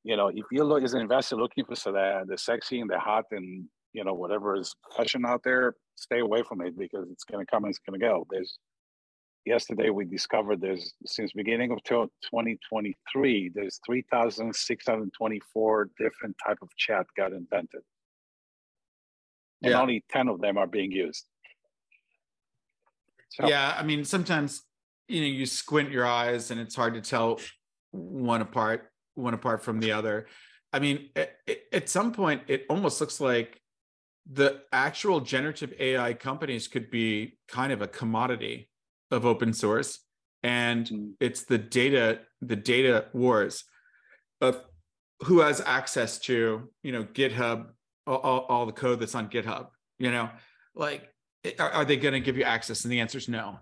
you 0.04 0.16
know, 0.16 0.28
if 0.28 0.44
you 0.52 0.62
look 0.62 0.84
as 0.84 0.94
an 0.94 1.00
investor 1.00 1.34
looking 1.34 1.64
for 1.64 1.74
so 1.74 1.90
the 1.90 2.38
sexy 2.38 2.80
and 2.80 2.88
the 2.88 2.98
hot 2.98 3.24
and 3.32 3.66
you 3.92 4.04
know 4.04 4.14
whatever 4.14 4.56
is 4.56 4.74
fashion 4.96 5.24
out 5.26 5.42
there, 5.44 5.74
stay 5.96 6.20
away 6.20 6.42
from 6.42 6.60
it 6.60 6.78
because 6.78 7.08
it's 7.10 7.24
going 7.24 7.44
to 7.44 7.50
come 7.50 7.64
and 7.64 7.70
it's 7.70 7.78
going 7.78 7.98
to 7.98 8.04
go. 8.04 8.26
There's 8.30 8.58
yesterday 9.46 9.90
we 9.90 10.04
discovered 10.04 10.60
there's 10.60 10.94
since 11.06 11.32
beginning 11.32 11.72
of 11.72 11.82
2023 11.84 13.50
there's 13.54 13.80
3624 13.86 15.90
different 15.98 16.36
type 16.46 16.58
of 16.62 16.68
chat 16.76 17.06
got 17.16 17.32
invented 17.32 17.80
and 19.62 19.72
yeah. 19.72 19.80
only 19.80 20.04
10 20.10 20.28
of 20.28 20.40
them 20.40 20.58
are 20.58 20.66
being 20.66 20.92
used 20.92 21.26
so. 23.30 23.48
yeah 23.48 23.74
i 23.78 23.82
mean 23.82 24.04
sometimes 24.04 24.62
you 25.08 25.20
know 25.20 25.26
you 25.26 25.46
squint 25.46 25.90
your 25.90 26.06
eyes 26.06 26.50
and 26.50 26.60
it's 26.60 26.74
hard 26.74 26.94
to 26.94 27.00
tell 27.00 27.40
one 27.92 28.42
apart 28.42 28.90
one 29.14 29.34
apart 29.34 29.62
from 29.62 29.80
the 29.80 29.90
other 29.90 30.26
i 30.72 30.78
mean 30.78 31.08
at, 31.16 31.32
at 31.72 31.88
some 31.88 32.12
point 32.12 32.42
it 32.46 32.66
almost 32.68 33.00
looks 33.00 33.20
like 33.20 33.59
the 34.32 34.60
actual 34.72 35.20
generative 35.20 35.72
ai 35.78 36.14
companies 36.14 36.68
could 36.68 36.90
be 36.90 37.38
kind 37.48 37.72
of 37.72 37.82
a 37.82 37.88
commodity 37.88 38.68
of 39.10 39.26
open 39.26 39.52
source 39.52 40.00
and 40.42 40.86
mm. 40.86 41.10
it's 41.20 41.44
the 41.44 41.58
data 41.58 42.20
the 42.40 42.56
data 42.56 43.06
wars 43.12 43.64
of 44.40 44.62
who 45.24 45.40
has 45.40 45.60
access 45.60 46.18
to 46.18 46.68
you 46.82 46.92
know 46.92 47.04
github 47.04 47.66
all, 48.06 48.46
all 48.48 48.66
the 48.66 48.72
code 48.72 49.00
that's 49.00 49.14
on 49.14 49.28
github 49.28 49.68
you 50.00 50.10
know? 50.10 50.30
Like 50.74 51.08
are, 51.58 51.70
are 51.70 51.84
they 51.84 51.96
going 51.96 52.14
to 52.14 52.20
give 52.20 52.36
you 52.36 52.42
access? 52.42 52.84
And 52.84 52.90
the 52.90 53.00
answer 53.00 53.18
is 53.18 53.28
no. 53.28 53.60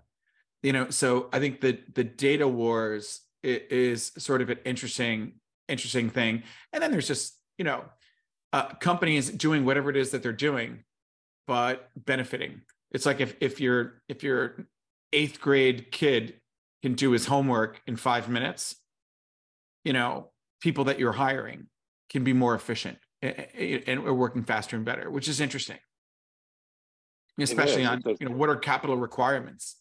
You 0.63 0.73
know 0.73 0.89
so 0.89 1.29
i 1.31 1.39
think 1.39 1.61
that 1.61 1.95
the 1.95 2.03
data 2.03 2.45
wars 2.45 3.21
is 3.43 4.11
sort 4.17 4.41
of 4.41 4.49
an 4.49 4.59
interesting 4.65 5.39
interesting 5.69 6.09
thing. 6.09 6.43
And 6.73 6.83
then 6.83 6.91
there's 6.91 7.07
just 7.07 7.37
you 7.57 7.63
know 7.63 7.85
uh, 8.53 8.67
companies 8.75 9.29
doing 9.29 9.65
whatever 9.65 9.89
it 9.89 9.97
is 9.97 10.11
that 10.11 10.23
they're 10.23 10.33
doing 10.33 10.83
but 11.47 11.89
benefiting 11.95 12.61
it's 12.91 13.05
like 13.05 13.19
if 13.19 13.35
if 13.39 13.59
you're 13.59 14.01
if 14.07 14.23
you're 14.23 14.65
eighth 15.13 15.39
grade 15.39 15.91
kid 15.91 16.39
can 16.81 16.93
do 16.93 17.11
his 17.11 17.25
homework 17.25 17.81
in 17.87 17.95
five 17.95 18.29
minutes, 18.29 18.75
you 19.83 19.93
know, 19.93 20.29
people 20.61 20.85
that 20.85 20.99
you're 20.99 21.11
hiring 21.11 21.67
can 22.09 22.23
be 22.23 22.33
more 22.33 22.55
efficient 22.55 22.97
and 23.21 23.99
are 23.99 24.13
working 24.13 24.43
faster 24.43 24.75
and 24.75 24.85
better, 24.85 25.09
which 25.11 25.27
is 25.27 25.41
interesting. 25.41 25.77
Especially 27.39 27.85
on, 27.85 28.01
you 28.19 28.27
know, 28.27 28.35
what 28.35 28.49
are 28.49 28.55
capital 28.55 28.97
requirements? 28.97 29.77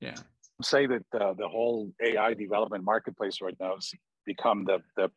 Yeah. 0.00 0.16
Say 0.62 0.86
that 0.86 1.04
uh, 1.18 1.32
the 1.32 1.48
whole 1.48 1.90
AI 2.02 2.34
development 2.34 2.84
marketplace 2.84 3.38
right 3.40 3.56
now 3.58 3.74
has 3.74 3.90
become 4.26 4.64
the, 4.64 4.78
the 4.96 5.10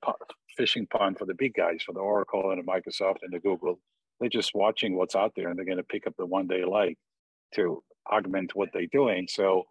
fishing 0.58 0.88
pond 0.88 1.18
for 1.18 1.26
the 1.26 1.34
big 1.36 1.54
guys, 1.54 1.84
for 1.86 1.94
the 1.94 2.00
Oracle 2.00 2.52
and 2.52 2.62
the 2.62 2.72
Microsoft 2.72 3.18
and 3.24 3.34
the 3.34 3.40
Google. 3.40 3.80
They're 4.20 4.30
just 4.30 4.54
watching 4.56 4.96
what's 4.98 5.16
out 5.16 5.34
there 5.36 5.50
and 5.50 5.58
they're 5.58 5.66
going 5.66 5.78
to 5.78 5.84
pick 5.84 6.08
up 6.08 6.16
the 6.18 6.26
one 6.26 6.48
they 6.48 6.64
like 6.66 6.98
to 7.56 7.84
augment 8.12 8.56
what 8.56 8.70
they're 8.74 8.88
doing. 8.92 9.28
So 9.30 9.64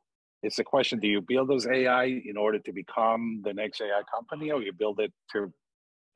it's 0.43 0.59
a 0.59 0.64
question: 0.64 1.01
Do 1.01 1.09
you 1.09 1.20
build 1.20 1.49
those 1.49 1.66
AI 1.66 2.05
in 2.05 2.37
order 2.37 2.59
to 2.61 2.72
become 2.72 3.43
the 3.45 3.55
next 3.55 3.80
AI 3.80 4.03
company, 4.14 4.51
or 4.51 4.62
you 4.62 4.72
build 4.72 5.01
it 5.01 5.12
to 5.33 5.53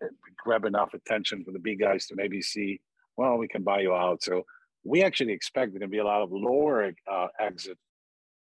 uh, 0.02 0.08
grab 0.38 0.64
enough 0.64 0.94
attention 0.94 1.44
for 1.44 1.52
the 1.52 1.58
big 1.58 1.80
guys 1.80 2.06
to 2.06 2.16
maybe 2.16 2.42
see, 2.42 2.80
well, 3.16 3.36
we 3.38 3.48
can 3.48 3.62
buy 3.62 3.80
you 3.80 3.94
out. 3.94 4.22
So 4.22 4.44
we 4.84 5.02
actually 5.02 5.32
expect 5.32 5.72
there 5.72 5.80
to 5.80 5.88
be 5.88 5.98
a 5.98 6.04
lot 6.04 6.22
of 6.22 6.30
lower 6.32 6.92
uh, 7.10 7.28
exit 7.40 7.78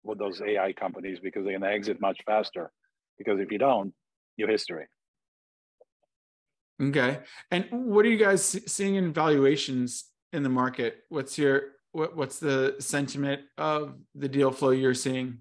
with 0.04 0.20
those 0.20 0.42
AI 0.42 0.74
companies 0.74 1.20
because 1.22 1.44
they're 1.44 1.58
going 1.58 1.70
to 1.70 1.76
exit 1.76 2.02
much 2.02 2.20
faster. 2.26 2.72
Because 3.18 3.40
if 3.40 3.52
you 3.52 3.58
don't, 3.60 3.94
your 4.38 4.50
history. 4.50 4.88
Okay. 6.82 7.20
And 7.52 7.68
what 7.72 8.06
are 8.06 8.10
you 8.10 8.18
guys 8.18 8.60
seeing 8.66 8.96
in 8.96 9.14
valuations 9.14 10.06
in 10.34 10.42
the 10.42 10.50
market? 10.50 11.04
What's 11.10 11.38
your 11.38 11.64
what, 11.92 12.16
what's 12.16 12.40
the 12.40 12.76
sentiment 12.80 13.42
of 13.58 13.96
the 14.16 14.30
deal 14.30 14.52
flow 14.52 14.72
you're 14.72 14.94
seeing? 14.94 15.40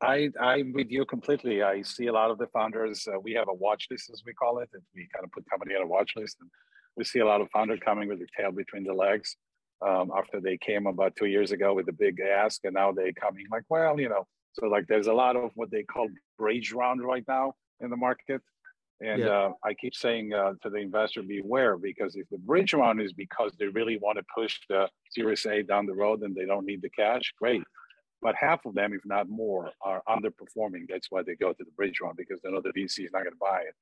I, 0.00 0.28
I'm 0.40 0.72
with 0.72 0.90
you 0.90 1.04
completely. 1.04 1.62
I 1.62 1.82
see 1.82 2.08
a 2.08 2.12
lot 2.12 2.30
of 2.30 2.38
the 2.38 2.48
founders. 2.48 3.06
Uh, 3.06 3.18
we 3.20 3.32
have 3.34 3.48
a 3.48 3.54
watch 3.54 3.86
list, 3.90 4.10
as 4.12 4.22
we 4.26 4.34
call 4.34 4.58
it. 4.58 4.68
And 4.74 4.82
we 4.94 5.08
kind 5.14 5.24
of 5.24 5.30
put 5.30 5.48
company 5.48 5.74
on 5.74 5.82
a 5.82 5.86
watch 5.86 6.12
list, 6.16 6.36
and 6.40 6.50
we 6.96 7.04
see 7.04 7.20
a 7.20 7.26
lot 7.26 7.40
of 7.40 7.48
founders 7.50 7.78
coming 7.82 8.08
with 8.08 8.18
their 8.18 8.28
tail 8.36 8.50
between 8.50 8.84
the 8.84 8.92
legs 8.92 9.36
um, 9.86 10.10
after 10.16 10.40
they 10.40 10.58
came 10.58 10.86
about 10.86 11.14
two 11.16 11.26
years 11.26 11.52
ago 11.52 11.72
with 11.74 11.86
the 11.86 11.92
big 11.92 12.20
ask, 12.20 12.64
and 12.64 12.74
now 12.74 12.92
they're 12.92 13.12
coming 13.12 13.46
like, 13.50 13.62
well, 13.68 13.98
you 13.98 14.08
know. 14.08 14.26
So 14.54 14.66
like, 14.66 14.86
there's 14.88 15.06
a 15.06 15.12
lot 15.12 15.36
of 15.36 15.50
what 15.54 15.70
they 15.70 15.84
call 15.84 16.08
bridge 16.38 16.72
round 16.72 17.02
right 17.02 17.24
now 17.26 17.54
in 17.80 17.90
the 17.90 17.96
market. 17.96 18.40
And 19.00 19.20
yeah. 19.20 19.26
uh, 19.26 19.52
I 19.64 19.74
keep 19.74 19.94
saying 19.94 20.32
uh, 20.32 20.52
to 20.62 20.70
the 20.70 20.76
investor, 20.76 21.22
beware, 21.22 21.76
because 21.76 22.14
if 22.16 22.28
the 22.30 22.38
bridge 22.38 22.72
round 22.72 23.00
is 23.02 23.12
because 23.12 23.52
they 23.58 23.66
really 23.66 23.98
want 23.98 24.18
to 24.18 24.24
push 24.34 24.60
the 24.68 24.88
Series 25.10 25.44
A 25.46 25.62
down 25.62 25.86
the 25.86 25.94
road 25.94 26.22
and 26.22 26.34
they 26.34 26.46
don't 26.46 26.64
need 26.64 26.80
the 26.80 26.90
cash, 26.90 27.32
great. 27.38 27.62
But 28.22 28.34
half 28.36 28.64
of 28.64 28.74
them, 28.74 28.94
if 28.94 29.02
not 29.04 29.28
more, 29.28 29.70
are 29.82 30.00
underperforming. 30.08 30.86
That's 30.88 31.08
why 31.10 31.22
they 31.22 31.34
go 31.34 31.52
to 31.52 31.64
the 31.64 31.70
bridge 31.76 31.98
round 32.00 32.16
because 32.16 32.40
they 32.40 32.50
know 32.50 32.62
the 32.62 32.70
VC 32.70 33.04
is 33.04 33.10
not 33.12 33.24
going 33.24 33.32
to 33.32 33.38
buy 33.38 33.62
it. 33.68 33.74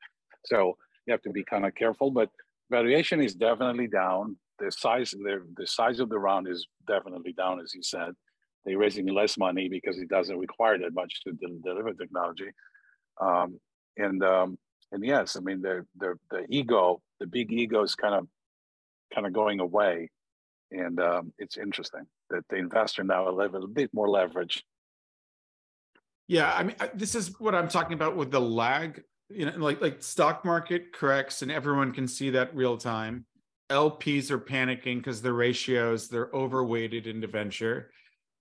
So 0.47 0.77
you 1.07 1.13
have 1.13 1.23
to 1.23 1.31
be 1.31 1.45
kind 1.45 1.67
of 1.67 1.75
careful. 1.75 2.11
But 2.11 2.31
valuation 2.71 3.23
is 3.23 3.35
definitely 3.35 3.87
down. 3.87 4.37
The 4.59 4.73
size, 4.73 5.11
the, 5.13 5.45
the 5.57 5.67
size 5.67 6.01
of 6.01 6.09
the 6.09 6.19
round 6.19 6.49
is 6.49 6.67
definitely 6.89 7.33
down, 7.35 7.61
as 7.61 7.75
you 7.75 7.83
said. 7.83 8.13
They're 8.65 8.79
raising 8.79 9.07
less 9.07 9.37
money 9.37 9.69
because 9.69 9.99
it 9.99 10.09
doesn't 10.09 10.39
require 10.39 10.79
that 10.79 10.95
much 10.95 11.23
to 11.25 11.33
deliver 11.63 11.93
technology. 11.93 12.51
Um, 13.21 13.61
and 13.97 14.23
um, 14.23 14.59
and 14.91 15.05
yes, 15.05 15.37
I 15.37 15.41
mean 15.41 15.63
the 15.63 15.87
the 15.97 16.15
the 16.31 16.45
ego, 16.49 17.01
the 17.21 17.27
big 17.27 17.53
ego 17.53 17.83
is 17.83 17.95
kind 17.95 18.15
of 18.15 18.27
kind 19.15 19.27
of 19.27 19.33
going 19.33 19.61
away, 19.61 20.11
and 20.71 21.01
um, 21.01 21.33
it's 21.39 21.57
interesting 21.57 22.07
that 22.31 22.47
the 22.49 22.57
investor 22.57 23.05
now 23.05 23.25
will 23.25 23.41
have 23.41 23.55
a 23.55 23.67
bit 23.67 23.91
more 23.93 24.09
leverage. 24.09 24.65
Yeah, 26.29 26.53
I 26.53 26.63
mean, 26.63 26.77
this 26.95 27.15
is 27.15 27.39
what 27.41 27.55
I'm 27.55 27.69
talking 27.69 27.95
about 27.95 28.17
with 28.17 28.31
the 28.31 28.41
lag. 28.41 29.03
You 29.29 29.47
know, 29.47 29.53
like 29.57 29.81
like 29.81 30.03
stock 30.03 30.45
market 30.45 30.93
corrects, 30.93 31.43
and 31.43 31.51
everyone 31.51 31.93
can 31.93 32.07
see 32.07 32.31
that 32.31 32.55
real 32.55 32.77
time. 32.77 33.27
LPs 33.71 34.31
are 34.31 34.39
panicking 34.39 34.99
because 34.99 35.23
the 35.23 35.33
ratios 35.33 36.09
they're 36.09 36.31
overweighted 36.35 37.07
into 37.07 37.27
venture. 37.27 37.91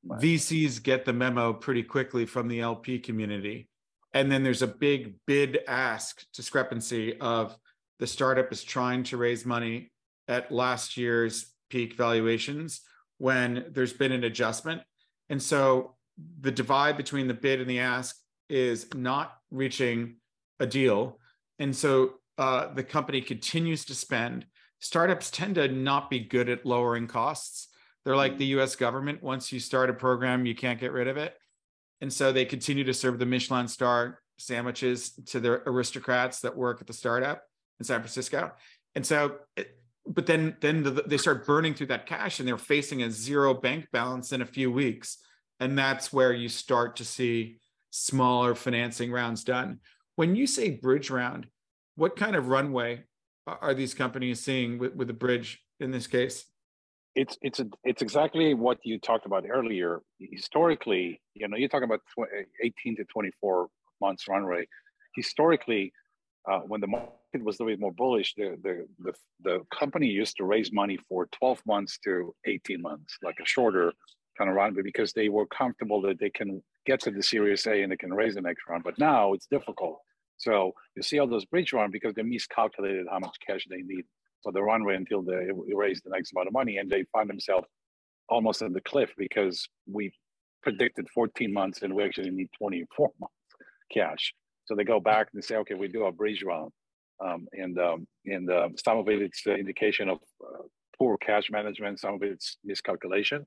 Right. 0.04 0.20
VCs 0.20 0.82
get 0.84 1.06
the 1.06 1.14
memo 1.14 1.54
pretty 1.54 1.84
quickly 1.84 2.26
from 2.26 2.48
the 2.48 2.60
LP 2.60 3.00
community 3.00 3.70
and 4.14 4.32
then 4.32 4.44
there's 4.44 4.62
a 4.62 4.68
big 4.68 5.16
bid 5.26 5.60
ask 5.68 6.24
discrepancy 6.34 7.20
of 7.20 7.56
the 8.00 8.08
startup 8.08 8.52
is 8.52 8.64
trying 8.64 9.04
to 9.04 9.18
raise 9.18 9.46
money 9.46 9.92
at 10.28 10.52
last 10.52 10.98
year's 10.98 11.54
peak 11.70 11.96
valuations 11.96 12.82
when 13.20 13.66
there's 13.72 13.94
been 13.94 14.12
an 14.12 14.24
adjustment. 14.24 14.82
And 15.30 15.42
so 15.42 15.96
the 16.42 16.52
divide 16.52 16.98
between 16.98 17.28
the 17.28 17.34
bid 17.34 17.62
and 17.62 17.70
the 17.70 17.80
ask 17.80 18.18
is 18.50 18.94
not 18.94 19.34
reaching 19.50 20.18
a 20.60 20.66
deal. 20.66 21.20
And 21.60 21.76
so 21.76 22.16
uh, 22.38 22.74
the 22.74 22.84
company 22.84 23.22
continues 23.22 23.86
to 23.86 23.96
spend. 23.96 24.46
Startups 24.80 25.30
tend 25.32 25.56
to 25.56 25.68
not 25.68 26.10
be 26.10 26.20
good 26.20 26.50
at 26.50 26.66
lowering 26.66 27.08
costs. 27.08 27.70
They're 28.04 28.16
like 28.16 28.38
the 28.38 28.46
us 28.46 28.76
government. 28.76 29.22
Once 29.22 29.52
you 29.52 29.60
start 29.60 29.90
a 29.90 29.94
program 29.94 30.46
you 30.46 30.56
can't 30.56 30.80
get 30.80 30.92
rid 30.92 31.08
of 31.08 31.18
it 31.18 31.36
and 32.02 32.12
so 32.12 32.32
they 32.32 32.46
continue 32.46 32.84
to 32.84 32.94
serve 32.94 33.20
the 33.20 33.26
Michelin 33.26 33.68
star 33.68 34.20
sandwiches 34.38 35.12
to 35.28 35.40
their 35.40 35.62
aristocrats 35.68 36.42
that 36.42 36.58
work 36.58 36.82
at 36.82 36.88
the 36.88 36.94
startup 36.94 37.44
in 37.80 37.86
San 37.86 38.00
Francisco. 38.02 38.52
And 38.96 39.06
so, 39.06 39.38
it, 39.56 39.78
but 40.08 40.26
then 40.26 40.58
then 40.62 40.82
the, 40.82 40.92
they 40.92 41.18
start 41.18 41.46
burning 41.46 41.76
through 41.76 41.88
that 41.88 42.08
cash 42.08 42.40
and 42.40 42.48
they're 42.48 42.58
facing 42.58 43.04
a 43.04 43.12
zero 43.12 43.54
bank 43.54 43.88
balance 43.94 44.32
in 44.32 44.42
a 44.42 44.46
few 44.46 44.72
weeks. 44.72 45.18
And 45.60 45.78
that's 45.78 46.12
where 46.12 46.34
you 46.34 46.50
start 46.50 46.96
to 46.98 47.06
see 47.06 47.60
smaller 47.92 48.56
financing 48.56 49.12
rounds 49.12 49.44
done. 49.44 49.80
When 50.16 50.36
you 50.36 50.48
say 50.48 50.72
bridge 50.72 51.12
round, 51.12 51.48
what 51.96 52.16
kind 52.16 52.36
of 52.36 52.48
runway 52.48 53.04
are 53.46 53.74
these 53.74 53.94
companies 53.94 54.44
seeing 54.44 54.80
with, 54.80 54.96
with 54.96 55.08
the 55.08 55.14
bridge 55.14 55.62
in 55.80 55.92
this 55.92 56.08
case? 56.08 56.46
It's 57.16 57.38
it's 57.42 57.60
a, 57.60 57.68
it's 57.84 58.02
exactly 58.02 58.54
what 58.54 58.78
you 58.84 59.00
talked 59.00 59.26
about 59.26 59.46
earlier. 59.50 60.02
Historically, 60.20 61.22
you 61.34 61.48
know, 61.48 61.58
you're 61.58 61.70
talking 61.70 61.90
about 61.90 62.02
18 62.64 62.96
to 62.98 63.04
24 63.06 63.68
months 64.00 64.28
runway. 64.28 64.66
Historically, 65.16 65.92
uh, 66.50 66.60
when 66.60 66.82
the 66.82 66.88
market 66.88 67.44
was 67.44 67.60
a 67.60 67.64
little 67.64 67.74
bit 67.74 67.80
more 67.80 67.92
bullish, 67.92 68.34
the, 68.36 68.58
the 68.64 68.88
the 69.00 69.14
the 69.44 69.60
company 69.78 70.08
used 70.08 70.38
to 70.38 70.46
raise 70.46 70.72
money 70.72 70.98
for 71.10 71.28
12 71.38 71.62
months 71.66 72.00
to 72.04 72.34
18 72.46 72.82
months, 72.82 73.18
like 73.24 73.36
a 73.42 73.46
shorter 73.46 73.94
kind 74.38 74.50
of 74.50 74.56
runway 74.56 74.82
because 74.82 75.12
they 75.12 75.28
were 75.28 75.46
comfortable 75.48 76.02
that 76.02 76.20
they 76.20 76.30
can 76.30 76.64
get 76.86 77.02
to 77.02 77.12
the 77.12 77.22
Series 77.22 77.68
A 77.68 77.84
and 77.84 77.92
they 77.92 77.98
can 77.98 78.14
raise 78.14 78.36
the 78.36 78.42
next 78.42 78.64
round. 78.70 78.84
But 78.84 78.98
now 78.98 79.34
it's 79.34 79.46
difficult. 79.46 80.00
So 80.38 80.72
you 80.96 81.04
see 81.04 81.20
all 81.20 81.28
those 81.28 81.46
bridge 81.46 81.74
run 81.74 81.92
because 81.92 82.16
they 82.16 82.24
miscalculated 82.24 83.06
how 83.12 83.20
much 83.20 83.36
cash 83.46 83.68
they 83.70 83.82
need 83.84 84.06
for 84.44 84.52
the 84.52 84.62
runway 84.62 84.96
until 84.96 85.22
they 85.22 85.50
raise 85.74 86.02
the 86.02 86.10
next 86.10 86.32
amount 86.32 86.48
of 86.48 86.54
money, 86.54 86.78
and 86.78 86.90
they 86.90 87.06
find 87.12 87.30
themselves 87.30 87.68
almost 88.30 88.62
at 88.62 88.74
the 88.74 88.82
cliff 88.82 89.12
because 89.18 89.68
we 89.92 90.12
predicted 90.64 91.08
14 91.14 91.52
months 91.52 91.82
and 91.82 91.94
we 91.94 92.04
actually 92.04 92.30
need 92.30 92.50
24 92.58 93.12
months 93.20 93.36
cash. 93.92 94.34
So 94.66 94.76
they 94.76 94.84
go 94.84 95.00
back 95.00 95.28
and 95.34 95.44
say, 95.44 95.56
okay, 95.58 95.74
we 95.74 95.88
do 95.88 96.06
a 96.06 96.12
bridge 96.12 96.44
round. 96.44 96.72
Um, 97.24 97.48
and 97.54 97.78
um, 97.78 98.08
and 98.26 98.50
uh, 98.50 98.70
some 98.84 98.98
of 98.98 99.08
it 99.08 99.22
it's 99.22 99.44
the 99.44 99.54
indication 99.54 100.10
of 100.10 100.18
uh, 100.44 100.64
poor 100.98 101.18
cash 101.18 101.52
management, 101.52 102.00
some 102.00 102.16
of 102.16 102.24
it's 102.24 102.58
miscalculation, 102.64 103.46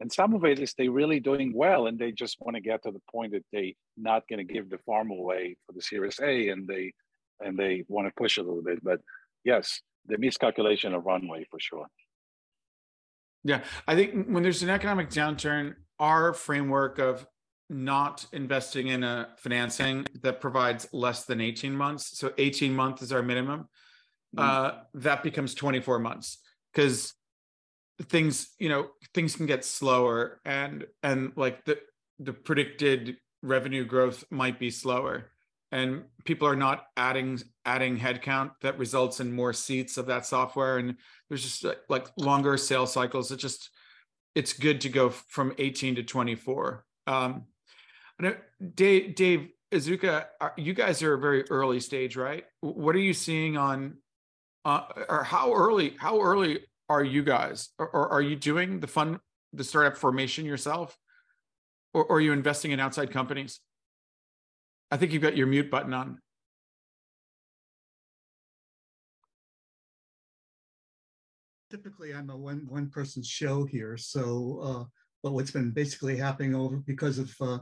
and 0.00 0.12
some 0.12 0.34
of 0.34 0.44
it 0.44 0.58
is 0.58 0.74
they 0.74 0.88
really 0.88 1.20
doing 1.20 1.52
well 1.54 1.86
and 1.86 1.98
they 1.98 2.12
just 2.12 2.36
want 2.40 2.56
to 2.56 2.60
get 2.60 2.82
to 2.82 2.90
the 2.90 3.00
point 3.10 3.32
that 3.32 3.44
they 3.52 3.74
not 3.96 4.24
going 4.28 4.46
to 4.46 4.52
give 4.52 4.68
the 4.68 4.78
farm 4.78 5.10
away 5.10 5.56
for 5.66 5.72
the 5.72 5.80
Series 5.80 6.20
A 6.20 6.48
and 6.48 6.68
they 6.68 6.92
and 7.40 7.58
they 7.58 7.84
want 7.88 8.06
to 8.06 8.12
push 8.16 8.36
a 8.36 8.42
little 8.42 8.62
bit. 8.62 8.82
But 8.84 9.00
yes, 9.44 9.80
the 10.08 10.18
miscalculation 10.18 10.94
of 10.94 11.04
runway 11.04 11.46
for 11.50 11.58
sure. 11.58 11.86
Yeah, 13.44 13.62
I 13.86 13.94
think 13.94 14.26
when 14.26 14.42
there's 14.42 14.62
an 14.62 14.70
economic 14.70 15.08
downturn, 15.08 15.74
our 15.98 16.34
framework 16.34 16.98
of 16.98 17.26
not 17.68 18.26
investing 18.32 18.88
in 18.88 19.02
a 19.02 19.28
financing 19.38 20.06
that 20.22 20.40
provides 20.40 20.88
less 20.92 21.24
than 21.24 21.40
18 21.40 21.74
months, 21.74 22.18
so 22.18 22.32
18 22.38 22.74
months 22.74 23.02
is 23.02 23.12
our 23.12 23.22
minimum, 23.22 23.68
mm-hmm. 24.36 24.40
uh, 24.40 24.70
that 24.94 25.22
becomes 25.22 25.54
24 25.54 25.98
months 25.98 26.38
because 26.72 27.14
things, 28.02 28.54
you 28.58 28.68
know, 28.68 28.88
things 29.14 29.36
can 29.36 29.46
get 29.46 29.64
slower 29.64 30.40
and 30.44 30.86
and 31.02 31.32
like 31.36 31.64
the 31.64 31.78
the 32.18 32.32
predicted 32.32 33.16
revenue 33.42 33.84
growth 33.84 34.24
might 34.30 34.58
be 34.58 34.70
slower 34.70 35.30
and 35.76 36.04
people 36.24 36.48
are 36.48 36.56
not 36.56 36.86
adding 36.96 37.38
adding 37.66 37.98
headcount 37.98 38.52
that 38.62 38.78
results 38.78 39.20
in 39.20 39.30
more 39.30 39.52
seats 39.52 39.98
of 39.98 40.06
that 40.06 40.24
software. 40.24 40.78
And 40.78 40.96
there's 41.28 41.42
just 41.42 41.66
like 41.90 42.06
longer 42.16 42.56
sales 42.56 42.94
cycles. 42.94 43.30
It 43.30 43.36
just 43.36 43.68
it's 44.34 44.54
good 44.54 44.80
to 44.80 44.88
go 44.88 45.10
from 45.10 45.52
18 45.58 45.96
to 45.96 46.02
24 46.02 46.84
um 47.06 47.44
dave 48.74 49.14
dave 49.14 49.48
azuka 49.72 50.26
you 50.56 50.74
guys 50.74 51.02
are 51.02 51.14
a 51.14 51.18
very 51.18 51.44
early 51.50 51.78
stage 51.78 52.16
right? 52.16 52.44
What 52.62 52.94
are 52.94 53.06
you 53.10 53.12
seeing 53.12 53.58
on 53.58 53.98
uh, 54.64 54.84
or 55.10 55.24
how 55.24 55.52
early 55.52 55.94
how 55.98 56.22
early 56.22 56.60
are 56.88 57.04
you 57.04 57.22
guys? 57.22 57.68
Or, 57.78 57.88
or 57.88 58.08
are 58.08 58.22
you 58.22 58.34
doing 58.34 58.80
the 58.80 58.86
fund 58.86 59.20
the 59.52 59.62
startup 59.62 59.98
formation 59.98 60.46
yourself? 60.46 60.96
Or, 61.92 62.04
or 62.04 62.16
are 62.16 62.20
you 62.20 62.32
investing 62.32 62.70
in 62.72 62.80
outside 62.80 63.10
companies 63.10 63.60
I 64.90 64.96
think 64.96 65.12
you've 65.12 65.22
got 65.22 65.36
your 65.36 65.46
mute 65.46 65.70
button 65.70 65.92
on. 65.92 66.18
Typically, 71.70 72.14
I'm 72.14 72.30
a 72.30 72.36
one 72.36 72.66
one 72.68 72.88
person 72.90 73.22
show 73.22 73.64
here. 73.64 73.96
So, 73.96 74.60
uh, 74.62 74.84
but 75.22 75.32
what's 75.32 75.50
been 75.50 75.72
basically 75.72 76.16
happening 76.16 76.54
over 76.54 76.76
because 76.76 77.18
of 77.18 77.34
uh, 77.40 77.58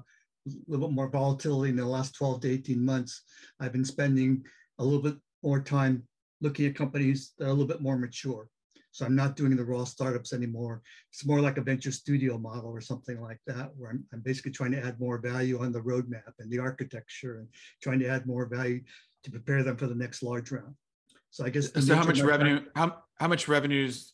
a 0.47 0.51
little 0.69 0.89
bit 0.89 0.95
more 0.95 1.09
volatility 1.09 1.71
in 1.71 1.77
the 1.77 1.87
last 1.87 2.15
12 2.15 2.43
to 2.43 2.51
18 2.51 2.85
months, 2.85 3.23
I've 3.61 3.73
been 3.73 3.85
spending 3.85 4.45
a 4.79 4.85
little 4.85 5.03
bit 5.03 5.17
more 5.43 5.61
time 5.61 6.07
looking 6.43 6.67
at 6.67 6.75
companies 6.75 7.33
that 7.39 7.47
are 7.47 7.49
a 7.49 7.53
little 7.53 7.67
bit 7.67 7.81
more 7.81 7.97
mature. 7.97 8.49
So 8.95 9.05
I'm 9.05 9.17
not 9.17 9.35
doing 9.35 9.57
the 9.57 9.65
raw 9.65 9.83
startups 9.83 10.33
anymore. 10.33 10.81
It's 11.13 11.27
more 11.27 11.41
like 11.41 11.59
a 11.59 11.61
venture 11.61 11.91
studio 11.91 12.39
model 12.39 12.71
or 12.71 12.81
something 12.81 13.21
like 13.21 13.41
that, 13.49 13.73
where 13.77 13.91
I'm, 13.91 14.05
I'm 14.13 14.21
basically 14.21 14.53
trying 14.53 14.71
to 14.71 14.85
add 14.85 15.01
more 15.01 15.19
value 15.19 15.61
on 15.61 15.73
the 15.73 15.81
roadmap 15.81 16.33
and 16.39 16.49
the 16.49 16.61
architecture 16.61 17.39
and 17.39 17.49
trying 17.83 17.99
to 17.99 18.07
add 18.07 18.25
more 18.25 18.47
value 18.47 18.83
to 19.25 19.33
prepare 19.33 19.65
them 19.65 19.77
for 19.77 19.89
the 19.89 19.97
next 19.97 20.23
large 20.23 20.53
round. 20.53 20.77
So 21.31 21.45
I 21.45 21.49
guess. 21.51 21.73
So 21.73 21.97
how 21.97 22.05
much 22.05 22.21
revenue? 22.21 22.61
How 22.77 23.03
how 23.17 23.27
much 23.27 23.49
revenues 23.49 24.13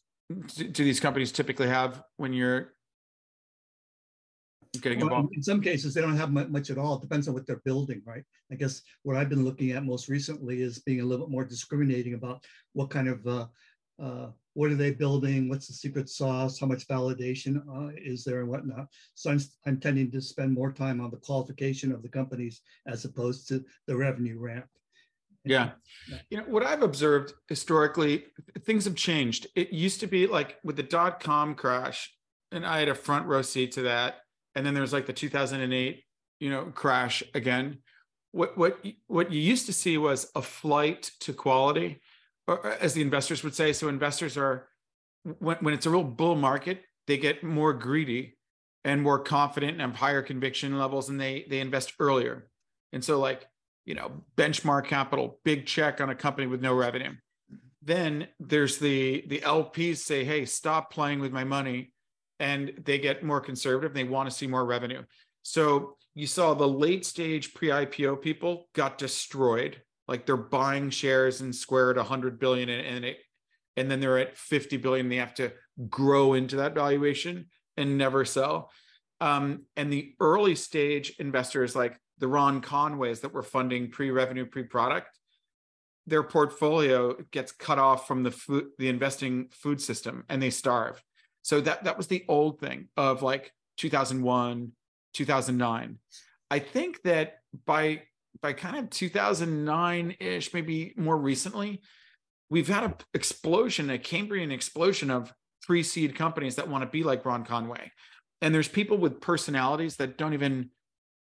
do 0.56 0.72
these 0.72 0.98
companies 0.98 1.30
typically 1.30 1.68
have 1.68 2.02
when 2.16 2.32
you're 2.32 2.72
getting 4.80 5.00
involved? 5.00 5.24
Well, 5.24 5.30
in 5.34 5.42
some 5.42 5.60
cases, 5.60 5.92
they 5.92 6.00
don't 6.00 6.16
have 6.16 6.32
much 6.32 6.70
at 6.70 6.78
all. 6.78 6.94
It 6.94 7.02
depends 7.02 7.28
on 7.28 7.34
what 7.34 7.46
they're 7.46 7.60
building, 7.66 8.00
right? 8.06 8.24
I 8.50 8.54
guess 8.54 8.80
what 9.02 9.18
I've 9.18 9.28
been 9.28 9.44
looking 9.44 9.72
at 9.72 9.84
most 9.84 10.08
recently 10.08 10.62
is 10.62 10.78
being 10.78 11.02
a 11.02 11.04
little 11.04 11.26
bit 11.26 11.32
more 11.32 11.44
discriminating 11.44 12.14
about 12.14 12.42
what 12.72 12.88
kind 12.88 13.08
of 13.08 13.26
uh, 13.26 13.46
uh, 14.01 14.28
what 14.55 14.70
are 14.70 14.76
they 14.76 14.90
building? 14.90 15.48
What's 15.48 15.68
the 15.68 15.74
secret 15.74 16.09
sauce? 16.09 16.59
How 16.59 16.66
much 16.66 16.88
validation 16.88 17.62
uh, 17.68 17.92
is 17.96 18.24
there 18.24 18.40
and 18.40 18.48
whatnot? 18.48 18.88
So 19.14 19.30
I'm, 19.30 19.40
I'm 19.66 19.78
tending 19.78 20.11
to 20.11 20.20
spend 20.20 20.53
more 20.53 20.72
time 20.72 21.01
on 21.01 21.11
the 21.11 21.18
qualification 21.18 21.92
of 21.92 22.03
the 22.03 22.09
companies 22.09 22.62
as 22.86 23.05
opposed 23.05 23.48
to 23.48 23.64
the 23.86 23.96
revenue 23.96 24.38
ramp. 24.38 24.66
Yeah. 25.44 25.70
You 26.28 26.38
know, 26.38 26.44
what 26.44 26.64
I've 26.64 26.82
observed 26.82 27.32
historically, 27.48 28.24
things 28.64 28.84
have 28.84 28.94
changed. 28.94 29.46
It 29.55 29.72
used 29.72 30.01
to 30.01 30.07
be 30.07 30.26
like 30.26 30.59
with 30.62 30.76
the 30.76 30.82
dot 30.82 31.20
com 31.20 31.55
crash, 31.55 32.12
and 32.53 32.66
I 32.66 32.78
had 32.80 32.88
a 32.88 32.94
front 32.94 33.26
row 33.26 33.40
seat 33.40 33.72
to 33.72 33.82
that. 33.82 34.16
And 34.55 34.66
then 34.66 34.74
there's 34.74 34.92
like 34.92 35.07
the 35.07 35.12
2008, 35.14 36.03
you 36.40 36.51
know, 36.51 36.64
crash 36.74 37.22
again. 37.34 37.78
What 38.32 38.59
what 38.59 38.84
what 39.07 39.32
you 39.32 39.40
used 39.40 39.66
to 39.66 39.72
see 39.72 39.96
was 39.96 40.30
a 40.34 40.42
flight 40.42 41.11
to 41.20 41.32
quality 41.32 42.03
or 42.51 42.66
as 42.66 42.94
the 42.94 43.01
investors 43.01 43.44
would 43.44 43.55
say. 43.55 43.72
So 43.72 43.88
investors 43.88 44.36
are 44.36 44.68
when, 45.38 45.57
when 45.61 45.74
it's 45.74 45.86
a 45.86 45.90
real 45.90 46.05
bull 46.05 46.34
market, 46.34 46.82
they 47.07 47.16
get 47.16 47.44
more 47.44 47.72
greedy 47.72 48.36
and 48.84 49.03
more 49.03 49.18
confident 49.18 49.72
and 49.72 49.80
have 49.80 49.94
higher 49.94 50.22
conviction 50.22 50.78
levels 50.78 51.09
and 51.09 51.20
they 51.20 51.46
they 51.48 51.61
invest 51.61 51.94
earlier. 52.01 52.48
And 52.92 53.05
so 53.05 53.18
like, 53.18 53.46
you 53.84 53.94
know, 53.94 54.11
benchmark 54.36 54.86
capital, 54.86 55.38
big 55.44 55.66
check 55.66 56.01
on 56.01 56.11
a 56.11 56.14
company 56.14 56.46
with 56.46 56.61
no 56.61 56.74
revenue. 56.74 57.12
Then 57.82 58.28
there's 58.40 58.78
the 58.78 59.24
the 59.28 59.40
LPs 59.40 59.98
say, 59.98 60.24
"Hey, 60.24 60.44
stop 60.44 60.92
playing 60.92 61.20
with 61.20 61.32
my 61.32 61.44
money." 61.44 61.92
And 62.38 62.72
they 62.84 62.98
get 62.98 63.22
more 63.22 63.40
conservative, 63.40 63.92
they 63.92 64.05
want 64.05 64.30
to 64.30 64.34
see 64.34 64.46
more 64.46 64.64
revenue. 64.64 65.03
So 65.42 65.98
you 66.14 66.26
saw 66.26 66.55
the 66.55 66.66
late 66.66 67.05
stage 67.05 67.53
pre-IPO 67.53 68.22
people 68.22 68.68
got 68.74 68.96
destroyed 68.96 69.82
like 70.11 70.26
they're 70.26 70.36
buying 70.36 70.90
shares 70.90 71.40
in 71.40 71.52
Square 71.52 71.92
at 71.92 71.96
100 71.96 72.38
billion 72.38 72.68
and 72.68 73.04
it 73.04 73.18
and 73.76 73.90
then 73.90 74.00
they're 74.00 74.18
at 74.18 74.36
50 74.36 74.76
billion 74.76 75.08
they 75.08 75.16
have 75.16 75.34
to 75.34 75.52
grow 75.88 76.34
into 76.34 76.56
that 76.56 76.74
valuation 76.74 77.46
and 77.78 77.96
never 77.96 78.26
sell. 78.26 78.70
Um, 79.22 79.62
and 79.76 79.90
the 79.90 80.14
early 80.20 80.54
stage 80.54 81.14
investors 81.18 81.74
like 81.74 81.98
the 82.18 82.28
ron 82.28 82.61
conways 82.61 83.20
that 83.20 83.32
were 83.32 83.42
funding 83.42 83.90
pre-revenue 83.90 84.44
pre-product 84.44 85.16
their 86.06 86.22
portfolio 86.22 87.14
gets 87.30 87.52
cut 87.52 87.78
off 87.78 88.08
from 88.08 88.22
the 88.24 88.30
food 88.30 88.66
the 88.78 88.88
investing 88.88 89.48
food 89.52 89.80
system 89.80 90.24
and 90.28 90.42
they 90.42 90.50
starve. 90.50 91.02
So 91.42 91.61
that 91.61 91.84
that 91.84 91.96
was 91.96 92.08
the 92.08 92.24
old 92.28 92.58
thing 92.61 92.88
of 92.96 93.22
like 93.22 93.52
2001 93.80 94.72
2009 95.14 95.98
i 96.50 96.58
think 96.58 97.02
that 97.02 97.38
by 97.64 98.02
by 98.42 98.52
kind 98.52 98.76
of 98.76 98.90
2009 98.90 100.16
ish, 100.20 100.54
maybe 100.54 100.94
more 100.96 101.16
recently, 101.16 101.80
we've 102.48 102.68
had 102.68 102.84
an 102.84 102.94
explosion, 103.14 103.90
a 103.90 103.98
Cambrian 103.98 104.50
explosion 104.50 105.10
of 105.10 105.32
pre 105.62 105.82
seed 105.82 106.14
companies 106.14 106.56
that 106.56 106.68
want 106.68 106.82
to 106.82 106.90
be 106.90 107.02
like 107.02 107.24
Ron 107.24 107.44
Conway. 107.44 107.92
And 108.40 108.54
there's 108.54 108.68
people 108.68 108.98
with 108.98 109.20
personalities 109.20 109.96
that 109.96 110.16
don't 110.16 110.34
even 110.34 110.70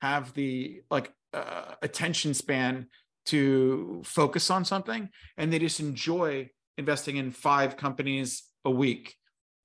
have 0.01 0.33
the 0.33 0.81
like 0.89 1.11
uh, 1.33 1.75
attention 1.81 2.33
span 2.33 2.87
to 3.27 4.01
focus 4.03 4.49
on 4.49 4.65
something 4.65 5.09
and 5.37 5.53
they 5.53 5.59
just 5.59 5.79
enjoy 5.79 6.49
investing 6.77 7.17
in 7.17 7.31
five 7.31 7.77
companies 7.77 8.43
a 8.65 8.71
week 8.71 9.15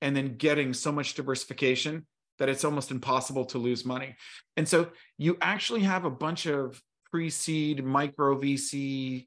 and 0.02 0.14
then 0.14 0.36
getting 0.36 0.74
so 0.74 0.92
much 0.92 1.14
diversification 1.14 2.06
that 2.38 2.48
it's 2.48 2.64
almost 2.64 2.90
impossible 2.90 3.46
to 3.46 3.58
lose 3.58 3.84
money. 3.84 4.14
And 4.56 4.68
so 4.68 4.88
you 5.16 5.38
actually 5.40 5.80
have 5.80 6.04
a 6.04 6.10
bunch 6.10 6.46
of 6.46 6.80
pre-seed 7.10 7.84
micro 7.84 8.38
VC 8.38 9.26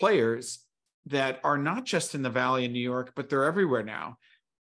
players 0.00 0.60
that 1.06 1.40
are 1.44 1.58
not 1.58 1.84
just 1.84 2.14
in 2.14 2.22
the 2.22 2.30
Valley 2.30 2.64
in 2.64 2.72
New 2.72 2.80
York, 2.80 3.12
but 3.14 3.28
they're 3.28 3.44
everywhere 3.44 3.82
now. 3.82 4.18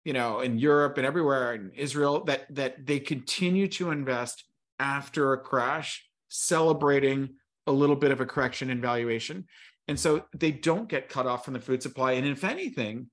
You 0.05 0.13
know, 0.13 0.41
in 0.41 0.59
Europe 0.59 0.97
and 0.97 1.07
everywhere 1.07 1.55
in 1.55 1.73
Israel, 1.77 2.25
that 2.25 2.47
that 2.55 2.87
they 2.87 2.99
continue 2.99 3.69
to 3.69 3.91
invest 3.91 4.45
after 4.79 5.33
a 5.33 5.39
crash, 5.39 6.09
celebrating 6.29 7.31
a 7.67 7.73
little 7.73 7.97
bit 7.97 8.11
of 8.11 8.21
a 8.21 8.27
correction 8.27 8.71
in 8.71 8.81
valuation. 8.81 9.45
And 9.89 9.99
so 9.99 10.25
they 10.35 10.51
don't 10.53 10.89
get 10.89 11.09
cut 11.09 11.27
off 11.27 11.45
from 11.45 11.55
the 11.55 11.61
food 11.61 11.83
supply. 11.83 12.13
And 12.13 12.27
if 12.27 12.45
anything, 12.45 13.11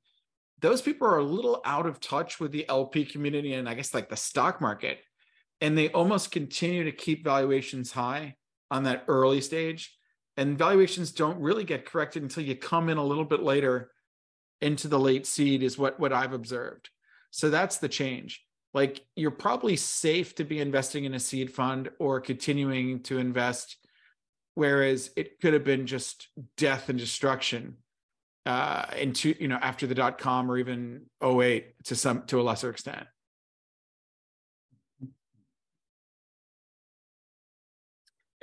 those 0.61 0.81
people 0.81 1.07
are 1.07 1.17
a 1.17 1.23
little 1.23 1.61
out 1.65 1.85
of 1.85 1.99
touch 1.99 2.39
with 2.39 2.51
the 2.51 2.67
LP 2.69 3.05
community 3.05 3.53
and 3.53 3.67
I 3.67 3.73
guess 3.73 3.93
like 3.93 4.09
the 4.09 4.15
stock 4.15 4.61
market. 4.61 4.99
And 5.61 5.77
they 5.77 5.89
almost 5.89 6.31
continue 6.31 6.83
to 6.83 6.91
keep 6.91 7.23
valuations 7.23 7.91
high 7.91 8.35
on 8.71 8.83
that 8.83 9.05
early 9.07 9.41
stage. 9.41 9.95
And 10.37 10.57
valuations 10.57 11.11
don't 11.11 11.39
really 11.39 11.63
get 11.63 11.85
corrected 11.85 12.23
until 12.23 12.43
you 12.43 12.55
come 12.55 12.89
in 12.89 12.97
a 12.97 13.05
little 13.05 13.25
bit 13.25 13.41
later 13.41 13.91
into 14.61 14.87
the 14.87 14.99
late 14.99 15.25
seed, 15.25 15.63
is 15.63 15.77
what, 15.77 15.99
what 15.99 16.11
I've 16.13 16.33
observed. 16.33 16.89
So 17.31 17.49
that's 17.49 17.77
the 17.77 17.89
change. 17.89 18.41
like 18.75 19.05
you're 19.15 19.31
probably 19.31 19.77
safe 19.77 20.35
to 20.35 20.43
be 20.43 20.59
investing 20.59 21.05
in 21.05 21.15
a 21.15 21.19
seed 21.19 21.49
fund 21.51 21.89
or 21.97 22.19
continuing 22.21 23.01
to 23.03 23.17
invest 23.17 23.77
whereas 24.53 25.09
it 25.15 25.39
could 25.39 25.53
have 25.53 25.63
been 25.63 25.87
just 25.87 26.27
death 26.57 26.89
and 26.89 26.99
destruction 26.99 27.77
uh 28.45 28.85
into 28.97 29.33
you 29.39 29.47
know 29.47 29.57
after 29.61 29.87
the 29.87 29.95
dot 29.95 30.17
com 30.19 30.51
or 30.51 30.57
even 30.57 31.01
08 31.23 31.73
to 31.85 31.95
some 31.95 32.23
to 32.27 32.39
a 32.39 32.43
lesser 32.43 32.69
extent 32.69 33.07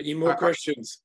any 0.01 0.15
more 0.15 0.33
uh, 0.33 0.37
questions 0.37 1.03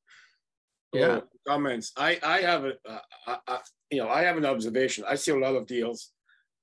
yeah 0.93 1.19
comments 1.47 1.91
i 1.97 2.17
i 2.23 2.39
have 2.39 2.65
a 2.65 2.73
uh, 2.87 3.37
I, 3.47 3.59
you 3.91 3.99
know 3.99 4.09
i 4.09 4.21
have 4.21 4.37
an 4.37 4.45
observation 4.45 5.03
i 5.07 5.15
see 5.15 5.31
a 5.31 5.37
lot 5.37 5.55
of 5.55 5.67
deals 5.67 6.11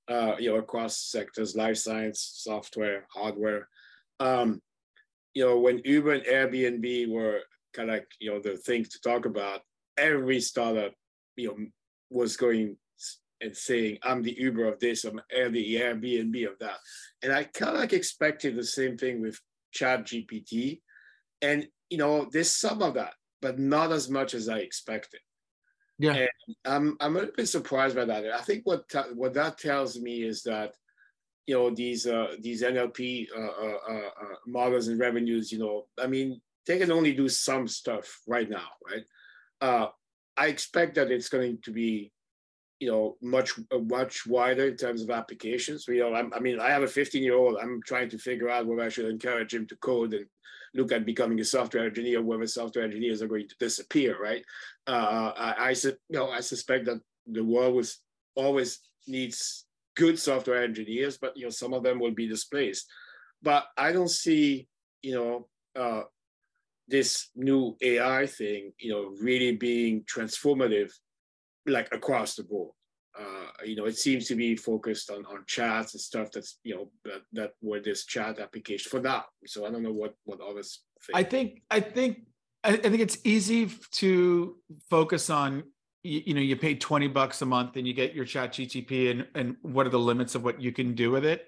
uh, 0.07 0.35
you 0.39 0.51
know, 0.51 0.57
across 0.57 0.97
sectors, 0.97 1.55
life 1.55 1.77
science, 1.77 2.31
software, 2.35 3.07
hardware. 3.11 3.67
Um, 4.19 4.61
you 5.33 5.43
know, 5.43 5.59
when 5.59 5.81
Uber 5.83 6.13
and 6.13 6.25
Airbnb 6.25 7.09
were 7.09 7.41
kind 7.73 7.89
of 7.89 7.95
like, 7.95 8.07
you 8.19 8.31
know, 8.31 8.39
the 8.39 8.57
things 8.57 8.89
to 8.89 9.01
talk 9.01 9.25
about, 9.25 9.61
every 9.97 10.39
startup, 10.39 10.93
you 11.35 11.47
know, 11.47 11.57
was 12.09 12.37
going 12.37 12.77
and 13.41 13.55
saying, 13.55 13.97
I'm 14.03 14.21
the 14.21 14.35
Uber 14.37 14.65
of 14.65 14.79
this, 14.79 15.03
I'm 15.03 15.15
the 15.15 15.75
Airbnb 15.75 16.47
of 16.47 16.59
that. 16.59 16.77
And 17.21 17.33
I 17.33 17.43
kind 17.43 17.73
of 17.73 17.81
like 17.81 17.93
expected 17.93 18.55
the 18.55 18.63
same 18.63 18.97
thing 18.97 19.21
with 19.21 19.39
Chat 19.71 20.05
GPT. 20.05 20.81
And, 21.41 21.67
you 21.89 21.97
know, 21.97 22.27
there's 22.31 22.51
some 22.51 22.81
of 22.81 22.95
that, 22.95 23.13
but 23.41 23.59
not 23.59 23.91
as 23.91 24.09
much 24.09 24.33
as 24.33 24.49
I 24.49 24.59
expected. 24.59 25.19
Yeah, 25.97 26.13
and 26.13 26.29
I'm 26.65 26.97
I'm 26.99 27.15
a 27.15 27.19
little 27.19 27.35
bit 27.35 27.47
surprised 27.47 27.95
by 27.95 28.05
that. 28.05 28.25
I 28.25 28.41
think 28.41 28.65
what 28.65 28.83
what 29.13 29.33
that 29.35 29.57
tells 29.57 29.97
me 29.97 30.23
is 30.23 30.43
that 30.43 30.73
you 31.47 31.55
know 31.55 31.69
these 31.69 32.05
uh, 32.05 32.35
these 32.39 32.63
NLP 32.63 33.27
uh, 33.35 33.39
uh, 33.39 33.77
uh, 33.89 34.09
uh, 34.21 34.35
models 34.45 34.87
and 34.87 34.99
revenues. 34.99 35.51
You 35.51 35.59
know, 35.59 35.85
I 36.01 36.07
mean, 36.07 36.41
they 36.67 36.79
can 36.79 36.91
only 36.91 37.13
do 37.13 37.29
some 37.29 37.67
stuff 37.67 38.21
right 38.27 38.49
now, 38.49 38.67
right? 38.85 39.05
Uh, 39.61 39.87
I 40.37 40.47
expect 40.47 40.95
that 40.95 41.11
it's 41.11 41.29
going 41.29 41.59
to 41.63 41.71
be 41.71 42.11
you 42.79 42.91
know 42.91 43.15
much 43.21 43.53
much 43.83 44.25
wider 44.27 44.67
in 44.67 44.77
terms 44.77 45.01
of 45.01 45.09
applications. 45.09 45.85
You 45.87 45.99
know, 45.99 46.13
I'm, 46.13 46.33
i 46.33 46.39
mean, 46.39 46.59
I 46.59 46.69
have 46.69 46.83
a 46.83 46.87
15 46.87 47.23
year 47.23 47.35
old. 47.35 47.57
I'm 47.61 47.81
trying 47.85 48.09
to 48.09 48.17
figure 48.17 48.49
out 48.49 48.65
whether 48.65 48.81
I 48.81 48.89
should 48.89 49.05
encourage 49.05 49.53
him 49.53 49.65
to 49.67 49.75
code 49.77 50.13
and 50.13 50.25
look 50.73 50.91
at 50.91 51.05
becoming 51.05 51.39
a 51.39 51.45
software 51.45 51.85
engineer, 51.85 52.21
whether 52.21 52.45
software 52.47 52.83
engineers 52.83 53.21
are 53.21 53.27
going 53.27 53.47
to 53.47 53.55
disappear, 53.59 54.21
right? 54.21 54.43
Uh, 54.85 55.31
I, 55.37 55.69
I, 55.69 55.69
you 55.69 55.93
know, 56.09 56.29
I 56.29 56.41
suspect 56.41 56.85
that 56.85 56.99
the 57.25 57.43
world 57.43 57.75
was 57.75 57.99
always 58.35 58.81
needs 59.07 59.65
good 59.95 60.19
software 60.19 60.63
engineers, 60.63 61.17
but 61.17 61.35
you 61.37 61.43
know, 61.43 61.49
some 61.49 61.73
of 61.73 61.83
them 61.83 61.99
will 61.99 62.11
be 62.11 62.27
displaced. 62.27 62.87
But 63.41 63.65
I 63.77 63.93
don't 63.93 64.09
see, 64.09 64.67
you 65.01 65.15
know, 65.15 65.47
uh, 65.81 66.03
this 66.87 67.29
new 67.35 67.75
AI 67.81 68.27
thing, 68.27 68.73
you 68.79 68.91
know, 68.91 69.13
really 69.21 69.55
being 69.55 70.03
transformative, 70.03 70.91
like 71.65 71.89
across 71.93 72.35
the 72.35 72.43
board 72.43 72.71
uh, 73.17 73.63
you 73.63 73.75
know, 73.75 73.85
it 73.85 73.97
seems 73.97 74.27
to 74.27 74.35
be 74.35 74.55
focused 74.55 75.09
on 75.09 75.25
on 75.25 75.43
chats 75.47 75.93
and 75.93 76.01
stuff 76.01 76.31
that's 76.33 76.59
you 76.63 76.75
know 76.75 76.89
that 77.05 77.21
that 77.31 77.51
were 77.61 77.79
this 77.79 78.05
chat 78.05 78.39
application 78.39 78.89
for 78.89 78.99
now. 78.99 79.23
So 79.45 79.65
I 79.65 79.71
don't 79.71 79.83
know 79.83 79.93
what 79.93 80.15
what 80.25 80.41
others 80.41 80.81
think. 81.01 81.17
I 81.17 81.23
think 81.23 81.61
I 81.71 81.79
think 81.79 82.25
I 82.63 82.75
think 82.77 82.99
it's 82.99 83.19
easy 83.23 83.71
to 83.93 84.57
focus 84.89 85.29
on 85.29 85.63
you, 86.03 86.23
you 86.25 86.33
know 86.33 86.41
you 86.41 86.55
pay 86.55 86.75
20 86.75 87.07
bucks 87.09 87.41
a 87.41 87.45
month 87.45 87.77
and 87.77 87.87
you 87.87 87.93
get 87.93 88.13
your 88.13 88.25
chat 88.25 88.53
gpt 88.53 89.11
and 89.11 89.27
and 89.35 89.55
what 89.61 89.85
are 89.85 89.91
the 89.91 89.99
limits 89.99 90.35
of 90.35 90.43
what 90.43 90.61
you 90.61 90.71
can 90.71 90.93
do 90.93 91.11
with 91.11 91.25
it 91.25 91.47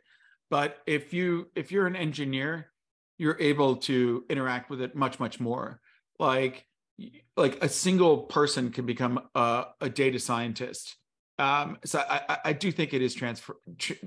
but 0.49 0.77
if 0.85 1.13
you 1.13 1.47
if 1.55 1.71
you're 1.71 1.87
an 1.87 1.95
engineer 1.95 2.71
you're 3.17 3.37
able 3.39 3.75
to 3.75 4.23
interact 4.29 4.69
with 4.69 4.81
it 4.81 4.95
much 4.95 5.19
much 5.19 5.39
more 5.39 5.79
like 6.19 6.65
like 7.35 7.63
a 7.63 7.69
single 7.69 8.19
person 8.19 8.71
can 8.71 8.85
become 8.85 9.19
a, 9.35 9.65
a 9.81 9.89
data 9.89 10.19
scientist 10.19 10.97
um, 11.39 11.77
so 11.85 11.99
I, 11.99 12.39
I, 12.45 12.53
do 12.53 12.71
think 12.71 12.93
it 12.93 13.01
is 13.01 13.13
transfer, 13.13 13.57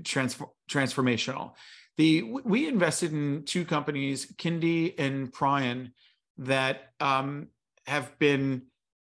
transfer, 0.02 0.46
transformational. 0.68 1.52
The 1.96 2.22
we 2.22 2.66
invested 2.66 3.12
in 3.12 3.44
two 3.44 3.64
companies, 3.64 4.26
Kyndi 4.32 4.98
and 4.98 5.32
Prion, 5.32 5.92
that 6.38 6.92
um, 6.98 7.48
have 7.86 8.18
been 8.18 8.62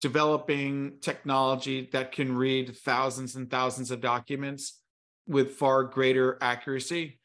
developing 0.00 0.98
technology 1.00 1.88
that 1.92 2.10
can 2.12 2.34
read 2.34 2.76
thousands 2.78 3.36
and 3.36 3.48
thousands 3.48 3.90
of 3.92 4.00
documents 4.00 4.80
with 5.28 5.52
far 5.52 5.84
greater 5.84 6.38
accuracy, 6.40 7.20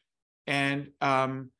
and 0.46 0.92
um, 1.00 1.50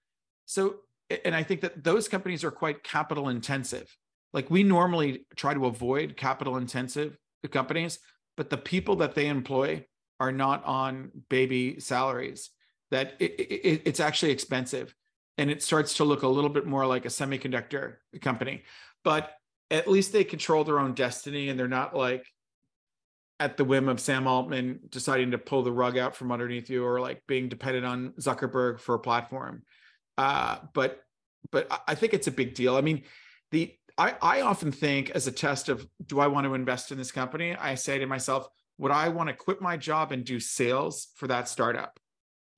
so 0.45 0.76
and 1.24 1.34
I 1.34 1.42
think 1.42 1.62
that 1.62 1.82
those 1.82 2.07
companies 2.07 2.45
are 2.45 2.53
quite 2.53 2.84
capital 2.84 3.30
intensive. 3.30 3.97
Like 4.35 4.51
we 4.51 4.62
normally 4.62 5.24
try 5.37 5.55
to 5.55 5.64
avoid 5.64 6.16
capital 6.16 6.59
intensive 6.59 7.16
companies 7.51 7.99
but 8.37 8.51
the 8.51 8.57
people 8.57 8.97
that 8.97 9.14
they 9.14 9.28
employ 9.28 9.85
are 10.20 10.32
not 10.32 10.64
on 10.64 11.11
baby 11.28 11.80
salaries. 11.80 12.51
That 12.91 13.14
it, 13.18 13.32
it, 13.41 13.82
it's 13.87 14.01
actually 14.01 14.32
expensive 14.32 14.95
and 15.39 15.51
it 15.51 15.62
starts 15.62 15.95
to 15.95 16.05
look 16.05 16.22
a 16.22 16.28
little 16.28 16.51
bit 16.51 16.66
more 16.66 16.87
like 16.87 17.05
a 17.05 17.09
semiconductor 17.09 17.97
company. 18.20 18.62
But 19.03 19.32
at 19.70 19.89
least 19.89 20.12
they 20.12 20.22
control 20.22 20.62
their 20.64 20.78
own 20.78 20.95
destiny 20.95 21.49
and 21.49 21.59
they're 21.59 21.66
not 21.66 21.97
like 21.97 22.26
at 23.41 23.57
the 23.57 23.64
whim 23.64 23.89
of 23.89 23.99
sam 23.99 24.28
altman 24.28 24.78
deciding 24.91 25.32
to 25.32 25.39
pull 25.39 25.62
the 25.62 25.72
rug 25.72 25.99
out 25.99 26.14
from 26.14 26.30
underneath 26.30 26.70
you 26.70 26.85
or 26.85 27.01
like 27.01 27.22
being 27.26 27.49
dependent 27.49 27.85
on 27.85 28.11
zuckerberg 28.20 28.78
for 28.78 28.95
a 28.95 29.01
platform. 29.01 29.62
Uh, 30.16 30.59
but 30.72 31.01
but 31.51 31.66
i 31.89 31.95
think 31.95 32.14
it's 32.14 32.28
a 32.28 32.32
big 32.32 32.55
deal. 32.55 32.76
I 32.76 32.80
mean 32.80 33.03
the 33.51 33.74
I, 33.97 34.14
I 34.20 34.40
often 34.40 34.72
think 34.72 35.11
as 35.11 35.26
a 35.26 35.32
test 35.32 35.68
of 35.68 35.86
do 36.05 36.20
I 36.20 36.26
want 36.26 36.47
to 36.47 36.55
invest 36.55 36.90
in 36.90 36.99
this 36.99 37.12
company? 37.12 37.55
I 37.55 37.76
say 37.76 37.99
to 37.99 38.07
myself, 38.07 38.49
would 38.78 38.90
I 38.90 39.09
want 39.09 39.28
to 39.28 39.34
quit 39.34 39.61
my 39.61 39.76
job 39.76 40.11
and 40.11 40.24
do 40.24 40.40
sales 40.40 41.09
for 41.14 41.28
that 41.28 41.49
startup? 41.49 41.99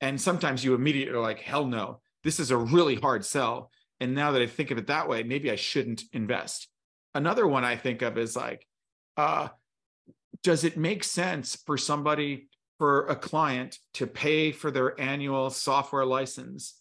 And 0.00 0.20
sometimes 0.20 0.64
you 0.64 0.74
immediately 0.74 1.14
are 1.14 1.20
like, 1.20 1.40
hell 1.40 1.66
no, 1.66 2.00
this 2.24 2.40
is 2.40 2.50
a 2.50 2.56
really 2.56 2.94
hard 2.94 3.24
sell. 3.24 3.70
And 4.00 4.14
now 4.14 4.32
that 4.32 4.42
I 4.42 4.46
think 4.46 4.70
of 4.70 4.78
it 4.78 4.86
that 4.86 5.08
way, 5.08 5.22
maybe 5.22 5.50
I 5.50 5.56
shouldn't 5.56 6.02
invest. 6.12 6.68
Another 7.14 7.46
one 7.46 7.64
I 7.64 7.76
think 7.76 8.02
of 8.02 8.18
is 8.18 8.36
like, 8.36 8.66
uh, 9.16 9.48
does 10.42 10.64
it 10.64 10.76
make 10.76 11.02
sense 11.02 11.56
for 11.66 11.78
somebody, 11.78 12.48
for 12.78 13.06
a 13.06 13.16
client 13.16 13.78
to 13.94 14.06
pay 14.06 14.52
for 14.52 14.70
their 14.70 14.98
annual 15.00 15.48
software 15.50 16.04
license, 16.04 16.78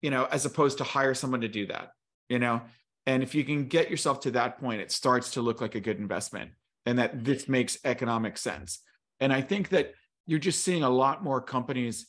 you 0.00 0.10
know, 0.10 0.26
as 0.30 0.46
opposed 0.46 0.78
to 0.78 0.84
hire 0.84 1.14
someone 1.14 1.40
to 1.40 1.48
do 1.48 1.66
that? 1.66 1.90
You 2.28 2.38
know, 2.38 2.62
and 3.06 3.22
if 3.22 3.34
you 3.34 3.44
can 3.44 3.66
get 3.68 3.90
yourself 3.90 4.20
to 4.20 4.30
that 4.32 4.58
point, 4.58 4.80
it 4.80 4.90
starts 4.90 5.32
to 5.32 5.42
look 5.42 5.60
like 5.60 5.74
a 5.74 5.80
good 5.80 5.98
investment 5.98 6.52
and 6.86 6.98
that 6.98 7.24
this 7.24 7.48
makes 7.48 7.78
economic 7.84 8.38
sense. 8.38 8.80
And 9.20 9.32
I 9.32 9.40
think 9.40 9.70
that 9.70 9.94
you're 10.26 10.38
just 10.38 10.62
seeing 10.62 10.82
a 10.82 10.90
lot 10.90 11.22
more 11.22 11.40
companies 11.40 12.06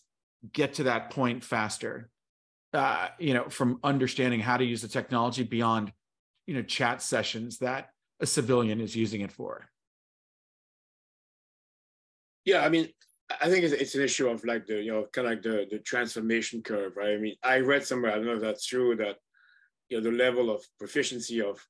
get 0.53 0.75
to 0.75 0.83
that 0.83 1.09
point 1.09 1.43
faster. 1.43 2.09
Uh, 2.73 3.07
you 3.19 3.33
know, 3.33 3.47
from 3.47 3.79
understanding 3.85 4.41
how 4.41 4.57
to 4.57 4.65
use 4.65 4.81
the 4.81 4.87
technology 4.89 5.43
beyond, 5.43 5.93
you 6.45 6.53
know, 6.53 6.61
chat 6.61 7.01
sessions 7.01 7.59
that 7.59 7.89
a 8.19 8.25
civilian 8.25 8.81
is 8.81 8.93
using 8.93 9.21
it 9.21 9.31
for. 9.31 9.69
Yeah, 12.43 12.65
I 12.65 12.69
mean, 12.69 12.89
I 13.41 13.49
think 13.49 13.63
it's, 13.63 13.73
it's 13.73 13.95
an 13.95 14.01
issue 14.01 14.27
of 14.27 14.43
like 14.43 14.67
the, 14.67 14.81
you 14.81 14.91
know, 14.91 15.07
kind 15.13 15.25
of 15.25 15.33
like 15.33 15.41
the, 15.41 15.67
the 15.71 15.79
transformation 15.79 16.61
curve, 16.61 16.97
right? 16.97 17.13
I 17.13 17.17
mean, 17.17 17.35
I 17.43 17.59
read 17.59 17.85
somewhere, 17.85 18.11
I 18.11 18.15
don't 18.15 18.25
know 18.25 18.35
if 18.35 18.41
that's 18.41 18.65
true, 18.65 18.95
that 18.97 19.17
you 19.89 19.97
know 19.97 20.03
the 20.03 20.15
level 20.15 20.49
of 20.49 20.63
proficiency 20.79 21.41
of 21.41 21.65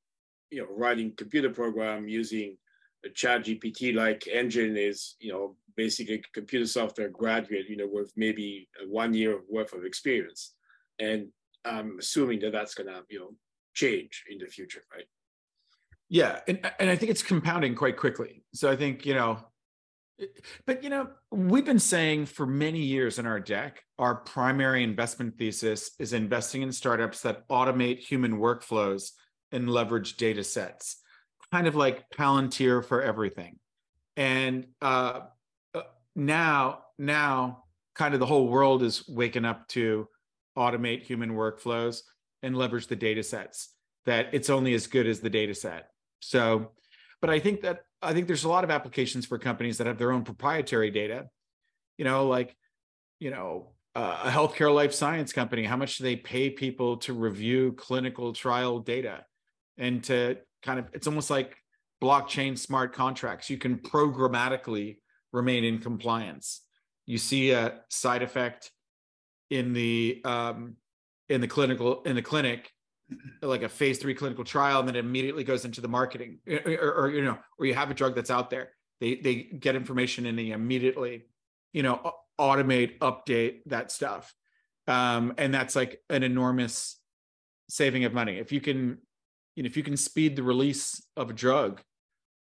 you 0.52 0.62
know 0.62 0.68
writing 0.70 1.14
computer 1.18 1.50
program 1.50 2.08
using 2.08 2.58
a 3.06 3.10
chat 3.10 3.46
gpt 3.46 3.94
like 3.94 4.28
engine 4.28 4.78
is 4.78 5.16
you 5.20 5.32
know 5.32 5.56
basically 5.76 6.24
computer 6.34 6.66
software 6.66 7.10
graduate 7.10 7.70
you 7.70 7.78
know 7.78 7.88
with 7.92 8.12
maybe 8.16 8.68
one 8.88 9.14
year 9.14 9.42
worth 9.50 9.74
of 9.74 9.86
experience. 9.86 10.54
And 11.00 11.28
i'm 11.66 11.98
assuming 12.00 12.40
that 12.40 12.52
that's 12.52 12.76
going 12.76 12.88
to 12.88 13.04
you 13.10 13.20
know 13.20 13.32
change 13.74 14.24
in 14.30 14.38
the 14.38 14.48
future 14.48 14.84
right? 14.94 15.06
Yeah 16.10 16.40
and, 16.48 16.60
and 16.80 16.90
i 16.90 16.96
think 16.96 17.12
it's 17.12 17.24
compounding 17.24 17.76
quite 17.76 17.98
quickly. 17.98 18.44
So 18.54 18.72
i 18.72 18.76
think 18.76 19.06
you 19.06 19.14
know 19.14 19.40
but 20.66 20.84
you 20.84 20.90
know, 20.90 21.10
we've 21.32 21.66
been 21.66 21.80
saying 21.80 22.26
for 22.26 22.46
many 22.46 22.80
years 22.80 23.20
in 23.20 23.26
our 23.26 23.40
deck, 23.40 23.84
our 24.00 24.16
primary 24.16 24.84
investment 24.84 25.38
thesis 25.38 25.92
is 26.00 26.14
investing 26.14 26.62
in 26.62 26.72
startups 26.72 27.22
that 27.22 27.48
automate 27.50 28.00
human 28.00 28.38
workflows 28.38 29.12
and 29.52 29.70
leverage 29.70 30.18
data 30.18 30.44
sets, 30.44 31.02
kind 31.52 31.68
of 31.68 31.76
like 31.76 32.10
Palantir 32.10 32.84
for 32.84 33.02
everything. 33.02 33.60
And 34.18 34.68
uh, 34.82 35.22
uh, 35.74 35.82
now, 36.16 36.84
now, 36.98 37.64
kind 37.96 38.14
of 38.14 38.20
the 38.20 38.26
whole 38.26 38.48
world 38.48 38.84
is 38.84 39.08
waking 39.08 39.46
up 39.46 39.68
to 39.70 40.08
automate 40.58 41.04
human 41.04 41.32
workflows 41.32 42.02
and 42.44 42.58
leverage 42.58 42.88
the 42.88 42.96
data 42.96 43.24
sets. 43.24 43.74
That 44.06 44.30
it's 44.34 44.50
only 44.50 44.74
as 44.76 44.88
good 44.88 45.08
as 45.08 45.20
the 45.20 45.30
data 45.30 45.56
set. 45.56 45.88
So, 46.22 46.72
but 47.22 47.30
I 47.30 47.40
think 47.40 47.62
that 47.62 47.86
I 48.06 48.14
think 48.14 48.28
there's 48.28 48.44
a 48.44 48.50
lot 48.50 48.64
of 48.64 48.72
applications 48.72 49.26
for 49.26 49.38
companies 49.38 49.78
that 49.78 49.88
have 49.88 49.98
their 49.98 50.12
own 50.12 50.24
proprietary 50.24 50.92
data. 50.92 51.28
You 51.98 52.06
know, 52.06 52.28
like, 52.28 52.56
you 53.20 53.32
know, 53.32 53.74
uh, 53.96 54.24
a 54.26 54.30
healthcare 54.30 54.74
life 54.74 54.94
science 54.94 55.32
company, 55.34 55.64
how 55.64 55.78
much 55.78 55.98
do 55.98 56.04
they 56.04 56.16
pay 56.16 56.50
people 56.50 56.98
to 56.98 57.14
review 57.14 57.74
clinical 57.74 58.34
trial 58.34 58.80
data 58.80 59.26
and 59.78 60.04
to 60.06 60.38
kind 60.64 60.80
of, 60.80 60.90
it's 60.94 61.08
almost 61.08 61.30
like 61.30 61.56
blockchain 62.04 62.58
smart 62.58 62.94
contracts. 62.94 63.50
You 63.50 63.58
can 63.58 63.78
programmatically 63.78 64.98
remain 65.32 65.64
in 65.64 65.80
compliance. 65.80 66.62
You 67.06 67.18
see 67.18 67.52
a 67.52 67.82
side 67.90 68.24
effect 68.24 68.72
in 69.50 69.74
the 69.74 70.22
um, 70.26 70.76
in 71.30 71.42
the 71.42 71.48
clinical 71.48 72.02
in 72.04 72.16
the 72.16 72.22
clinic 72.22 72.72
like 73.42 73.64
a 73.64 73.70
phase 73.70 74.00
three 74.00 74.16
clinical 74.16 74.44
trial 74.44 74.80
and 74.80 74.88
then 74.88 74.96
it 74.96 75.00
immediately 75.00 75.44
goes 75.44 75.66
into 75.66 75.82
the 75.82 75.88
marketing 75.88 76.40
or, 76.48 76.92
or, 76.92 77.12
you 77.12 77.24
know 77.24 77.38
or 77.60 77.66
you 77.66 77.74
have 77.74 77.92
a 77.92 77.94
drug 77.94 78.16
that's 78.16 78.32
out 78.32 78.50
there. 78.50 78.70
They 79.00 79.16
they 79.16 79.36
get 79.36 79.76
information 79.76 80.26
and 80.26 80.38
they 80.38 80.52
immediately 80.52 81.26
you 81.74 81.84
know 81.84 82.14
automate 82.40 82.98
update 83.00 83.60
that 83.68 83.92
stuff. 83.92 84.34
Um, 84.88 85.34
and 85.38 85.54
that's 85.54 85.76
like 85.76 86.02
an 86.10 86.24
enormous 86.24 87.00
saving 87.70 88.06
of 88.06 88.14
money. 88.14 88.38
If 88.38 88.52
you 88.52 88.62
can 88.62 88.98
you 89.56 89.64
know 89.64 89.68
if 89.68 89.78
you 89.78 89.84
can 89.84 89.98
speed 89.98 90.36
the 90.36 90.44
release 90.44 91.02
of 91.16 91.30
a 91.30 91.34
drug 91.34 91.82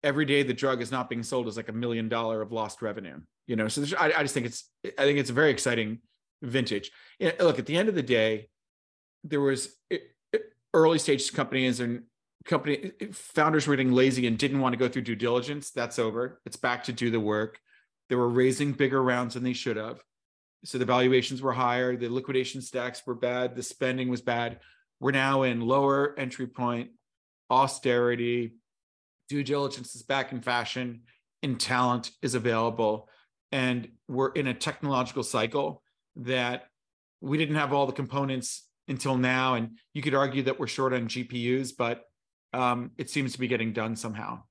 every 0.04 0.26
day 0.26 0.44
the 0.44 0.54
drug 0.54 0.82
is 0.82 0.92
not 0.92 1.10
being 1.10 1.24
sold 1.24 1.48
is 1.48 1.58
like 1.58 1.70
a 1.70 1.74
million 1.74 2.08
dollar 2.08 2.42
of 2.42 2.52
lost 2.52 2.82
revenue 2.82 3.20
you 3.48 3.56
know? 3.56 3.68
So 3.68 3.84
I, 3.98 4.12
I 4.12 4.22
just 4.22 4.34
think 4.34 4.46
it's 4.46 4.70
i 4.86 5.04
think 5.04 5.18
it's 5.18 5.30
a 5.30 5.34
very 5.34 5.50
exciting 5.50 6.00
vintage. 6.42 6.92
You 7.20 7.28
know, 7.28 7.46
look 7.46 7.60
at 7.60 7.66
the 7.66 7.78
end 7.78 7.90
of 7.90 7.96
the 7.96 8.04
day 8.04 8.50
there 9.24 9.42
was 9.42 9.76
early 10.78 11.00
stage 11.00 11.34
companies 11.34 11.80
and 11.80 12.04
company 12.46 12.92
founders 13.12 13.68
were 13.68 13.76
getting 13.76 13.92
lazy 13.92 14.28
and 14.28 14.38
didn't 14.38 14.60
want 14.60 14.74
to 14.74 14.78
go 14.78 14.88
through 14.88 15.02
due 15.02 15.16
diligence. 15.16 15.72
That's 15.72 16.00
over. 16.00 16.40
It's 16.46 16.56
back 16.56 16.84
to 16.86 16.94
do 16.94 17.12
the 17.12 17.20
work. 17.20 17.60
They 18.10 18.16
were 18.16 18.30
raising 18.30 18.72
bigger 18.72 19.02
rounds 19.04 19.34
than 19.34 19.44
they 19.44 19.54
should 19.54 19.78
have. 19.78 20.02
So 20.64 20.78
the 20.78 20.86
valuations 20.86 21.42
were 21.42 21.54
higher, 21.54 21.96
the 21.96 22.10
liquidation 22.10 22.62
stacks 22.62 23.06
were 23.06 23.16
bad, 23.16 23.56
the 23.56 23.64
spending 23.64 24.10
was 24.10 24.22
bad. 24.22 24.60
We're 25.00 25.12
now 25.12 25.44
in 25.44 25.62
lower 25.62 26.16
entry 26.18 26.48
point, 26.48 26.90
austerity, 27.50 28.56
due 29.30 29.44
diligence 29.44 29.96
is 29.96 30.04
back 30.04 30.32
in 30.32 30.42
fashion, 30.42 31.02
and 31.44 31.60
talent 31.60 32.12
is 32.22 32.34
available. 32.34 33.08
And 33.52 33.90
we're 34.08 34.32
in 34.32 34.48
a 34.48 34.54
technological 34.54 35.24
cycle 35.24 35.84
that 36.18 36.66
we 37.22 37.38
didn't 37.38 37.56
have 37.56 37.74
all 37.74 37.86
the 37.86 37.94
components 37.94 38.67
until 38.88 39.18
now. 39.18 39.56
And 39.56 39.78
you 39.94 40.02
could 40.02 40.16
argue 40.16 40.44
that 40.44 40.60
we're 40.60 40.68
short 40.68 40.94
on 40.94 41.08
GPUs, 41.08 41.72
but 41.78 42.04
um, 42.54 42.92
it 42.98 43.10
seems 43.10 43.34
to 43.34 43.40
be 43.40 43.48
getting 43.48 43.74
done 43.74 43.96
somehow. 43.96 44.44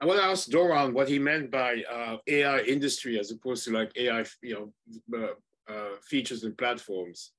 I 0.00 0.04
want 0.04 0.20
to 0.20 0.26
ask 0.26 0.48
Doron 0.48 0.92
what 0.92 1.08
he 1.08 1.18
meant 1.18 1.50
by 1.50 1.82
uh, 1.90 2.18
AI 2.26 2.60
industry 2.60 3.18
as 3.18 3.30
opposed 3.30 3.64
to 3.64 3.72
like 3.72 3.92
AI, 3.96 4.24
you 4.42 4.72
know, 5.12 5.18
uh, 5.18 5.72
uh, 5.72 5.96
features 6.02 6.44
and 6.44 6.56
platforms. 6.56 7.32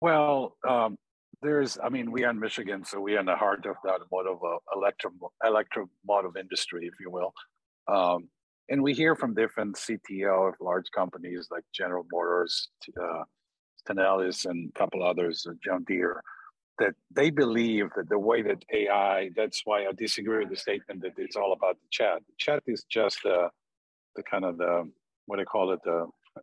Well, 0.00 0.56
um, 0.68 0.96
there's, 1.42 1.76
I 1.82 1.88
mean, 1.88 2.12
we 2.12 2.24
are 2.24 2.30
in 2.30 2.38
Michigan, 2.38 2.84
so 2.84 3.00
we 3.00 3.16
are 3.16 3.20
in 3.20 3.26
the 3.26 3.34
heart 3.34 3.66
of 3.66 3.76
the 3.82 3.90
automotive, 3.90 4.38
uh, 4.44 4.58
electro, 4.76 5.10
electromotive 5.44 6.36
industry, 6.38 6.86
if 6.86 6.94
you 7.00 7.10
will. 7.10 7.32
Um, 7.88 8.28
and 8.68 8.82
we 8.82 8.92
hear 8.92 9.14
from 9.14 9.34
different 9.34 9.76
CTO 9.76 10.48
of 10.48 10.54
large 10.60 10.90
companies 10.90 11.48
like 11.50 11.64
General 11.72 12.06
Motors, 12.12 12.68
uh, 13.00 13.22
and 13.88 14.00
a 14.74 14.78
couple 14.78 15.04
others, 15.04 15.46
uh, 15.48 15.52
John 15.64 15.84
Deere, 15.84 16.20
that 16.78 16.94
they 17.14 17.30
believe 17.30 17.88
that 17.96 18.08
the 18.08 18.18
way 18.18 18.42
that 18.42 18.64
AI, 18.72 19.30
that's 19.36 19.62
why 19.64 19.86
I 19.86 19.92
disagree 19.96 20.40
with 20.40 20.50
the 20.50 20.56
statement 20.56 21.02
that 21.02 21.12
it's 21.16 21.36
all 21.36 21.52
about 21.52 21.76
the 21.76 21.86
chat. 21.90 22.18
The 22.26 22.34
chat 22.36 22.62
is 22.66 22.84
just 22.90 23.22
the, 23.22 23.48
the 24.16 24.22
kind 24.24 24.44
of 24.44 24.58
the, 24.58 24.90
what 25.26 25.38
I 25.38 25.44
call 25.44 25.72
it, 25.72 25.80
the, 25.84 26.08
uh, 26.36 26.40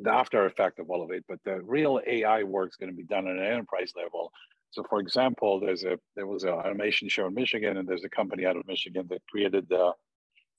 the 0.00 0.10
after 0.10 0.46
effect 0.46 0.78
of 0.78 0.90
all 0.90 1.02
of 1.02 1.10
it. 1.10 1.24
But 1.28 1.40
the 1.44 1.60
real 1.60 2.00
AI 2.06 2.42
work 2.42 2.70
is 2.70 2.76
going 2.76 2.90
to 2.90 2.96
be 2.96 3.04
done 3.04 3.28
at 3.28 3.36
an 3.36 3.44
enterprise 3.44 3.92
level. 3.94 4.32
So, 4.70 4.84
for 4.88 5.00
example, 5.00 5.60
there's 5.60 5.84
a 5.84 5.98
there 6.14 6.28
was 6.28 6.44
an 6.44 6.50
automation 6.50 7.08
show 7.08 7.26
in 7.26 7.34
Michigan, 7.34 7.76
and 7.76 7.88
there's 7.88 8.04
a 8.04 8.08
company 8.08 8.46
out 8.46 8.56
of 8.56 8.66
Michigan 8.68 9.06
that 9.10 9.20
created 9.28 9.68
the 9.68 9.92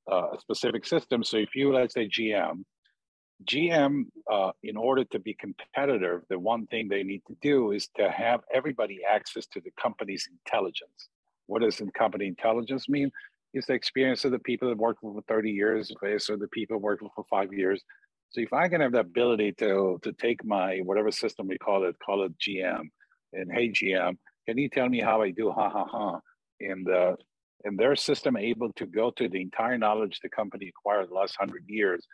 uh, 0.10 0.32
a 0.36 0.40
specific 0.40 0.86
system. 0.86 1.24
So 1.24 1.38
if 1.38 1.56
you, 1.56 1.74
let's 1.74 1.94
say 1.94 2.08
GM, 2.08 2.64
GM, 3.46 4.06
uh, 4.32 4.52
in 4.64 4.78
order 4.78 5.04
to 5.06 5.20
be 5.20 5.34
competitive, 5.34 6.22
the 6.30 6.38
one 6.38 6.68
thing 6.68 6.88
they 6.88 7.04
need 7.04 7.24
to 7.28 7.36
do 7.42 7.72
is 7.72 7.88
to 7.98 8.10
have 8.10 8.42
everybody 8.54 9.00
access 9.10 9.48
to 9.48 9.62
the 9.62 9.72
company's 9.82 10.28
intelligence. 10.32 11.10
What 11.48 11.62
does 11.62 11.82
company 11.98 12.28
intelligence 12.28 12.88
mean? 12.88 13.12
It's 13.54 13.68
the 13.68 13.74
experience 13.74 14.24
of 14.24 14.32
the 14.32 14.40
people 14.40 14.70
that 14.70 14.78
worked 14.78 15.02
for 15.02 15.22
30 15.28 15.52
years, 15.52 15.92
so 16.20 16.38
the 16.38 16.48
people 16.48 16.78
worked 16.78 17.04
for 17.16 17.26
five 17.30 17.52
years. 17.52 17.84
So 18.30 18.40
if 18.40 18.54
I 18.54 18.70
can 18.70 18.80
have 18.80 18.94
the 18.94 19.02
ability 19.02 19.52
to 19.60 20.00
to 20.04 20.14
take 20.14 20.46
my 20.46 20.78
whatever 20.86 21.12
system 21.12 21.48
we 21.48 21.58
call 21.58 21.84
it, 21.84 21.98
call 22.00 22.24
it 22.24 22.32
GM, 22.40 22.84
and 23.34 23.52
hey 23.52 23.70
GM, 23.70 24.18
can 24.48 24.58
you 24.58 24.70
tell 24.70 24.88
me 24.88 25.02
how 25.02 25.22
I 25.22 25.32
do? 25.32 25.52
Ha 25.52 25.70
ha 25.70 25.86
ha. 25.86 26.20
And 26.62 26.90
uh, 26.90 27.16
and 27.64 27.78
their 27.78 27.96
system 27.96 28.36
able 28.38 28.72
to 28.74 28.86
go 28.86 29.12
to 29.12 29.28
the 29.30 29.42
entire 29.42 29.78
knowledge 29.78 30.20
the 30.22 30.30
company 30.30 30.70
acquired 30.70 31.10
the 31.10 31.14
last 31.14 31.36
hundred 31.40 31.64
years 31.68 32.06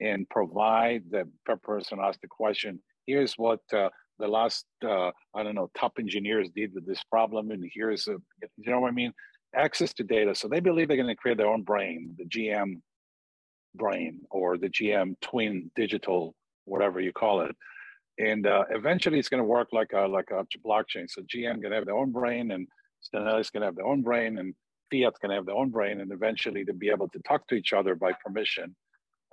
and 0.00 0.28
provide 0.28 1.02
the 1.10 1.28
person 1.62 1.98
asked 2.02 2.20
the 2.22 2.28
question 2.28 2.78
here's 3.06 3.34
what 3.34 3.60
uh, 3.72 3.88
the 4.18 4.28
last 4.28 4.66
uh, 4.84 5.10
i 5.34 5.42
don't 5.42 5.54
know 5.54 5.70
top 5.78 5.92
engineers 5.98 6.48
did 6.54 6.74
with 6.74 6.86
this 6.86 7.02
problem 7.10 7.50
and 7.50 7.64
here's 7.72 8.06
a 8.08 8.16
you 8.56 8.70
know 8.70 8.80
what 8.80 8.88
i 8.88 8.92
mean? 8.92 9.12
Access 9.54 9.94
to 9.94 10.04
data. 10.04 10.34
So 10.34 10.48
they 10.48 10.60
believe 10.60 10.88
they're 10.88 10.96
going 10.96 11.08
to 11.08 11.14
create 11.14 11.38
their 11.38 11.46
own 11.46 11.62
brain 11.62 12.14
the 12.18 12.24
gm 12.24 12.80
brain 13.74 14.20
or 14.30 14.58
the 14.58 14.68
gm 14.68 15.14
twin 15.20 15.70
digital 15.76 16.34
whatever 16.64 17.00
you 17.00 17.12
call 17.12 17.42
it. 17.42 17.54
And 18.18 18.46
uh, 18.46 18.64
eventually 18.70 19.18
it's 19.18 19.28
going 19.28 19.42
to 19.42 19.48
work 19.48 19.68
like 19.72 19.92
a 19.92 20.06
like 20.06 20.30
a 20.30 20.44
blockchain. 20.66 21.08
So 21.08 21.22
gm 21.22 21.60
going 21.60 21.70
to 21.70 21.76
have 21.76 21.86
their 21.86 21.96
own 21.96 22.12
brain 22.12 22.50
and 22.50 22.66
Stellantis 23.04 23.52
going 23.52 23.60
to 23.60 23.66
have 23.66 23.76
their 23.76 23.86
own 23.86 24.02
brain 24.02 24.38
and 24.38 24.54
Fiat's 24.90 25.18
going 25.18 25.30
to 25.30 25.36
have 25.36 25.46
their 25.46 25.54
own 25.56 25.70
brain 25.70 26.00
and 26.00 26.12
eventually 26.12 26.64
to 26.64 26.72
be 26.72 26.88
able 26.90 27.08
to 27.08 27.18
talk 27.20 27.46
to 27.48 27.54
each 27.54 27.72
other 27.72 27.94
by 27.94 28.12
permission. 28.24 28.74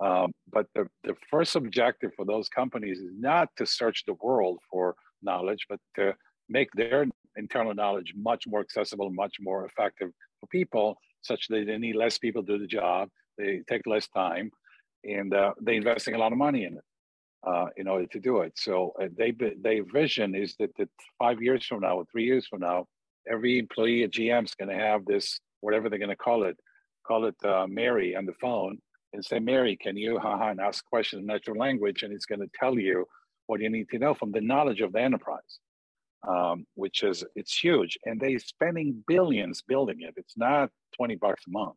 Um, 0.00 0.32
but 0.52 0.66
the, 0.74 0.86
the 1.04 1.14
first 1.30 1.54
objective 1.56 2.10
for 2.16 2.24
those 2.24 2.48
companies 2.48 2.98
is 2.98 3.12
not 3.18 3.48
to 3.56 3.66
search 3.66 4.04
the 4.06 4.14
world 4.14 4.58
for 4.70 4.94
knowledge, 5.22 5.66
but 5.68 5.78
to 5.96 6.14
make 6.48 6.68
their 6.74 7.06
internal 7.36 7.74
knowledge 7.74 8.12
much 8.16 8.44
more 8.46 8.60
accessible, 8.60 9.10
much 9.10 9.36
more 9.40 9.66
effective 9.66 10.10
for 10.40 10.46
people, 10.48 10.96
such 11.22 11.48
that 11.48 11.66
they 11.66 11.78
need 11.78 11.96
less 11.96 12.18
people 12.18 12.42
to 12.42 12.52
do 12.54 12.58
the 12.58 12.66
job, 12.66 13.08
they 13.38 13.62
take 13.68 13.86
less 13.86 14.08
time, 14.08 14.50
and 15.04 15.34
uh, 15.34 15.52
they're 15.60 15.74
investing 15.74 16.14
a 16.14 16.18
lot 16.18 16.32
of 16.32 16.38
money 16.38 16.64
in 16.64 16.74
it 16.74 16.84
uh, 17.46 17.66
in 17.76 17.88
order 17.88 18.06
to 18.06 18.20
do 18.20 18.40
it. 18.40 18.52
So 18.56 18.92
uh, 19.00 19.08
they 19.16 19.32
their 19.60 19.84
vision 19.84 20.34
is 20.34 20.54
that, 20.58 20.70
that 20.78 20.88
five 21.18 21.42
years 21.42 21.64
from 21.66 21.80
now 21.80 21.96
or 21.96 22.04
three 22.10 22.24
years 22.24 22.46
from 22.46 22.60
now, 22.60 22.86
every 23.30 23.58
employee 23.58 24.04
at 24.04 24.10
GM 24.10 24.44
is 24.44 24.54
going 24.54 24.68
to 24.68 24.82
have 24.82 25.04
this, 25.04 25.38
whatever 25.60 25.88
they're 25.88 25.98
going 25.98 26.08
to 26.10 26.16
call 26.16 26.44
it, 26.44 26.58
call 27.06 27.26
it 27.26 27.36
uh, 27.44 27.66
Mary 27.68 28.16
on 28.16 28.26
the 28.26 28.34
phone 28.40 28.78
and 29.12 29.24
say, 29.24 29.38
Mary, 29.38 29.76
can 29.76 29.96
you 29.96 30.18
haha, 30.18 30.50
and 30.50 30.60
ask 30.60 30.84
questions 30.84 31.20
in 31.20 31.26
natural 31.26 31.56
language? 31.56 32.02
And 32.02 32.12
it's 32.12 32.26
going 32.26 32.40
to 32.40 32.50
tell 32.58 32.78
you 32.78 33.06
what 33.46 33.60
you 33.60 33.70
need 33.70 33.88
to 33.90 33.98
know 33.98 34.14
from 34.14 34.32
the 34.32 34.40
knowledge 34.40 34.80
of 34.80 34.92
the 34.92 35.00
enterprise, 35.00 35.60
um, 36.26 36.66
which 36.74 37.02
is, 37.02 37.24
it's 37.36 37.56
huge. 37.56 37.98
And 38.04 38.20
they're 38.20 38.38
spending 38.38 39.04
billions 39.06 39.62
building 39.62 39.98
it. 40.00 40.14
It's 40.16 40.36
not 40.36 40.70
20 40.96 41.16
bucks 41.16 41.44
a 41.46 41.50
month. 41.50 41.76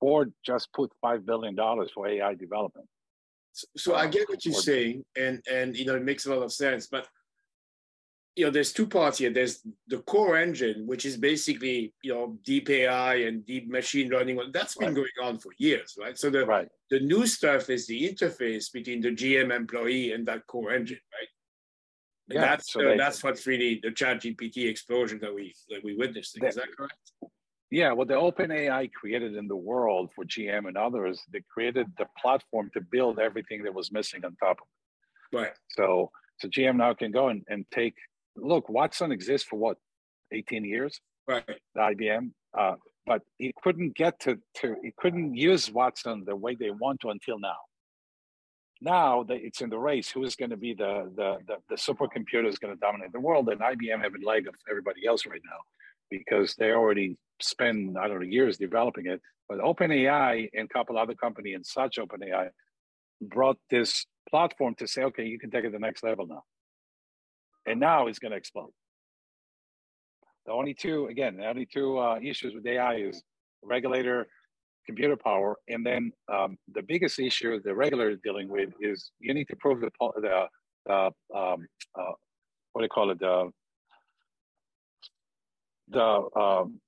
Ford 0.00 0.32
just 0.44 0.72
put 0.72 0.92
$5 1.04 1.24
billion 1.24 1.56
for 1.94 2.06
AI 2.06 2.34
development. 2.34 2.86
So, 3.52 3.66
so 3.76 3.94
I 3.94 4.08
get 4.08 4.28
what 4.28 4.44
you're 4.44 4.52
saying, 4.52 5.04
and 5.16 5.40
and 5.50 5.76
you 5.76 5.84
know 5.84 5.94
it 5.94 6.02
makes 6.02 6.26
a 6.26 6.34
lot 6.34 6.42
of 6.42 6.52
sense. 6.52 6.88
But 6.88 7.06
you 8.36 8.44
know, 8.44 8.50
there's 8.50 8.72
two 8.72 8.86
parts 8.86 9.18
here. 9.18 9.30
There's 9.30 9.60
the 9.86 9.98
core 9.98 10.36
engine, 10.36 10.86
which 10.86 11.04
is 11.04 11.16
basically, 11.16 11.94
you 12.02 12.12
know, 12.12 12.38
deep 12.44 12.68
AI 12.68 13.14
and 13.26 13.46
deep 13.46 13.70
machine 13.70 14.10
learning. 14.10 14.40
That's 14.52 14.74
been 14.76 14.88
right. 14.88 14.96
going 14.96 15.08
on 15.22 15.38
for 15.38 15.52
years, 15.58 15.96
right? 16.00 16.18
So 16.18 16.30
the 16.30 16.44
right. 16.44 16.68
the 16.90 17.00
new 17.00 17.26
stuff 17.26 17.70
is 17.70 17.86
the 17.86 18.10
interface 18.10 18.72
between 18.72 19.00
the 19.00 19.10
GM 19.10 19.54
employee 19.54 20.12
and 20.12 20.26
that 20.26 20.46
core 20.48 20.72
engine, 20.72 20.98
right? 21.12 21.28
And 22.30 22.36
yeah, 22.36 22.50
that's 22.50 22.72
so 22.72 22.92
uh, 22.92 22.96
that's 22.96 23.22
what's 23.22 23.46
really 23.46 23.80
the 23.82 23.92
Chat 23.92 24.22
GPT 24.22 24.68
explosion 24.68 25.20
that 25.20 25.32
we 25.32 25.54
that 25.70 25.84
we 25.84 25.94
witnessed. 25.96 26.36
Is 26.42 26.56
that 26.56 26.66
correct? 26.76 26.94
Yeah, 27.70 27.92
well, 27.92 28.06
the 28.06 28.16
Open 28.16 28.50
AI 28.50 28.88
created 28.88 29.36
in 29.36 29.46
the 29.48 29.56
world 29.56 30.10
for 30.14 30.24
GM 30.24 30.68
and 30.68 30.76
others, 30.76 31.20
they 31.32 31.42
created 31.52 31.86
the 31.98 32.06
platform 32.20 32.70
to 32.74 32.80
build 32.80 33.18
everything 33.18 33.62
that 33.64 33.74
was 33.74 33.90
missing 33.90 34.24
on 34.24 34.36
top 34.36 34.58
of 34.60 34.66
it. 34.66 35.36
Right. 35.36 35.52
So 35.70 36.10
so 36.40 36.48
GM 36.48 36.76
now 36.76 36.94
can 36.94 37.12
go 37.12 37.28
and, 37.28 37.42
and 37.48 37.64
take 37.72 37.94
look, 38.36 38.68
Watson 38.68 39.12
exists 39.12 39.46
for 39.48 39.56
what, 39.56 39.76
18 40.32 40.64
years? 40.64 41.00
Right. 41.26 41.44
The 41.74 41.80
IBM. 41.80 42.30
Uh, 42.56 42.74
but 43.06 43.22
he 43.38 43.52
couldn't 43.62 43.94
get 43.96 44.18
to, 44.20 44.38
to, 44.56 44.76
he 44.82 44.92
couldn't 44.96 45.34
use 45.34 45.70
Watson 45.70 46.24
the 46.26 46.36
way 46.36 46.54
they 46.54 46.70
want 46.70 47.00
to 47.00 47.10
until 47.10 47.38
now. 47.38 47.56
Now 48.80 49.22
that 49.24 49.44
it's 49.44 49.60
in 49.60 49.70
the 49.70 49.78
race, 49.78 50.10
who 50.10 50.24
is 50.24 50.36
going 50.36 50.50
to 50.50 50.56
be 50.56 50.74
the, 50.74 51.10
the, 51.16 51.38
the, 51.46 51.56
the 51.70 51.76
supercomputer 51.76 52.46
is 52.46 52.58
going 52.58 52.74
to 52.74 52.80
dominate 52.80 53.12
the 53.12 53.20
world? 53.20 53.48
And 53.48 53.60
IBM 53.60 54.02
have 54.02 54.14
a 54.14 54.26
leg 54.26 54.48
of 54.48 54.54
everybody 54.68 55.06
else 55.06 55.26
right 55.26 55.40
now 55.44 55.58
because 56.10 56.54
they 56.56 56.72
already 56.72 57.16
spend 57.40 57.96
I 57.98 58.08
don't 58.08 58.20
know 58.20 58.26
years 58.26 58.58
developing 58.58 59.06
it. 59.06 59.20
But 59.48 59.58
OpenAI 59.58 60.48
and 60.54 60.68
a 60.70 60.72
couple 60.72 60.98
other 60.98 61.14
companies 61.14 61.56
and 61.56 61.66
such 61.66 61.98
OpenAI 61.98 62.48
brought 63.20 63.58
this 63.70 64.06
platform 64.28 64.74
to 64.76 64.86
say, 64.86 65.02
okay, 65.04 65.24
you 65.24 65.38
can 65.38 65.50
take 65.50 65.64
it 65.64 65.68
to 65.68 65.72
the 65.72 65.78
next 65.78 66.02
level 66.02 66.26
now. 66.26 66.42
And 67.66 67.80
now 67.80 68.06
it's 68.06 68.18
going 68.18 68.32
to 68.32 68.36
explode. 68.36 68.70
The 70.46 70.52
only 70.52 70.74
two, 70.74 71.06
again, 71.06 71.38
the 71.38 71.46
only 71.46 71.66
two 71.66 71.98
uh, 71.98 72.18
issues 72.22 72.54
with 72.54 72.66
AI 72.66 72.96
is 72.96 73.22
regulator, 73.62 74.26
computer 74.84 75.16
power, 75.16 75.56
and 75.68 75.84
then 75.84 76.12
um, 76.30 76.58
the 76.74 76.82
biggest 76.82 77.18
issue 77.18 77.58
the 77.62 77.74
regulator 77.74 78.10
is 78.10 78.18
dealing 78.22 78.48
with 78.48 78.70
is 78.80 79.10
you 79.20 79.32
need 79.32 79.48
to 79.48 79.56
prove 79.56 79.80
the 79.80 79.90
the, 80.16 80.46
the 80.86 80.92
um, 81.34 81.66
uh, 81.98 82.12
what 82.72 82.82
do 82.82 82.84
you 82.84 82.88
call 82.88 83.10
it 83.10 83.18
the 83.18 83.50
the 85.88 86.38
um, 86.38 86.80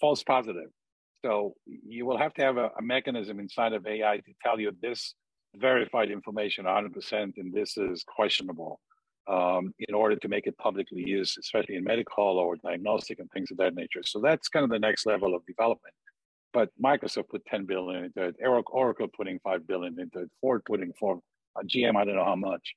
false 0.00 0.22
positive. 0.24 0.70
So 1.24 1.54
you 1.66 2.04
will 2.04 2.18
have 2.18 2.34
to 2.34 2.42
have 2.42 2.56
a, 2.56 2.70
a, 2.78 2.82
mechanism 2.82 3.38
inside 3.38 3.72
of 3.72 3.86
AI 3.86 4.16
to 4.16 4.32
tell 4.42 4.58
you 4.58 4.72
this 4.82 5.14
verified 5.54 6.10
information 6.10 6.64
100% 6.64 7.32
and 7.36 7.52
this 7.52 7.76
is 7.76 8.04
questionable 8.04 8.80
um, 9.28 9.72
in 9.78 9.94
order 9.94 10.16
to 10.16 10.28
make 10.28 10.46
it 10.46 10.56
publicly 10.58 11.02
used, 11.06 11.38
especially 11.38 11.76
in 11.76 11.84
medical 11.84 12.38
or 12.38 12.56
diagnostic 12.56 13.20
and 13.20 13.30
things 13.30 13.50
of 13.50 13.56
that 13.58 13.74
nature. 13.74 14.02
So 14.02 14.20
that's 14.20 14.48
kind 14.48 14.64
of 14.64 14.70
the 14.70 14.78
next 14.78 15.06
level 15.06 15.34
of 15.34 15.46
development. 15.46 15.94
But 16.52 16.70
Microsoft 16.82 17.28
put 17.30 17.44
10 17.46 17.64
billion 17.64 18.04
into 18.04 18.22
it, 18.22 18.36
Oracle 18.44 19.08
putting 19.16 19.38
5 19.40 19.66
billion 19.66 19.98
into 19.98 20.20
it, 20.20 20.30
Ford 20.40 20.62
putting 20.66 20.92
four, 20.92 21.20
uh, 21.56 21.62
GM, 21.62 21.96
I 21.96 22.04
don't 22.04 22.16
know 22.16 22.24
how 22.24 22.36
much, 22.36 22.74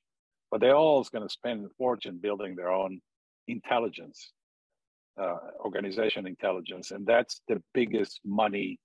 but 0.50 0.62
they're 0.62 0.76
all 0.76 1.04
going 1.04 1.28
to 1.28 1.34
spend 1.34 1.66
a 1.66 1.70
fortune 1.78 2.20
building 2.22 2.56
their 2.56 2.72
own 2.72 3.02
intelligence, 3.48 4.32
uh, 5.20 5.38
organization 5.60 6.26
intelligence. 6.26 6.92
And 6.92 7.06
that's 7.06 7.42
the 7.48 7.62
biggest 7.74 8.22
money 8.24 8.80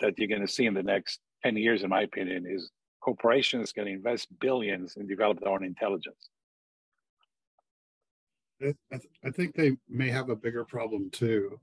that 0.00 0.18
you're 0.18 0.28
going 0.28 0.46
to 0.46 0.52
see 0.52 0.66
in 0.66 0.74
the 0.74 0.82
next 0.82 1.20
10 1.42 1.56
years, 1.56 1.82
in 1.82 1.88
my 1.88 2.02
opinion, 2.02 2.46
is 2.46 2.70
corporations 3.00 3.72
to 3.72 3.86
invest 3.86 4.28
billions 4.40 4.96
and 4.96 5.08
develop 5.08 5.40
their 5.40 5.48
own 5.48 5.64
intelligence. 5.64 6.28
I, 8.62 8.74
th- 8.90 9.12
I 9.24 9.30
think 9.30 9.54
they 9.54 9.76
may 9.88 10.10
have 10.10 10.28
a 10.28 10.36
bigger 10.36 10.64
problem 10.64 11.10
too, 11.10 11.58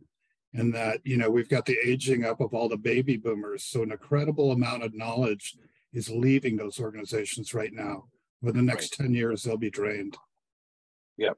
in 0.53 0.71
that 0.71 1.01
you 1.03 1.17
know 1.17 1.29
we've 1.29 1.49
got 1.49 1.65
the 1.65 1.77
aging 1.83 2.25
up 2.25 2.41
of 2.41 2.53
all 2.53 2.69
the 2.69 2.77
baby 2.77 3.17
boomers, 3.17 3.63
so 3.63 3.83
an 3.83 3.91
incredible 3.91 4.51
amount 4.51 4.83
of 4.83 4.95
knowledge 4.95 5.57
is 5.93 6.09
leaving 6.09 6.57
those 6.57 6.79
organizations 6.79 7.53
right 7.53 7.73
now. 7.73 8.05
Within 8.41 8.65
the 8.65 8.71
next 8.71 8.99
right. 8.99 9.05
ten 9.05 9.13
years, 9.13 9.43
they'll 9.43 9.57
be 9.57 9.69
drained. 9.69 10.17
Yep. 11.17 11.37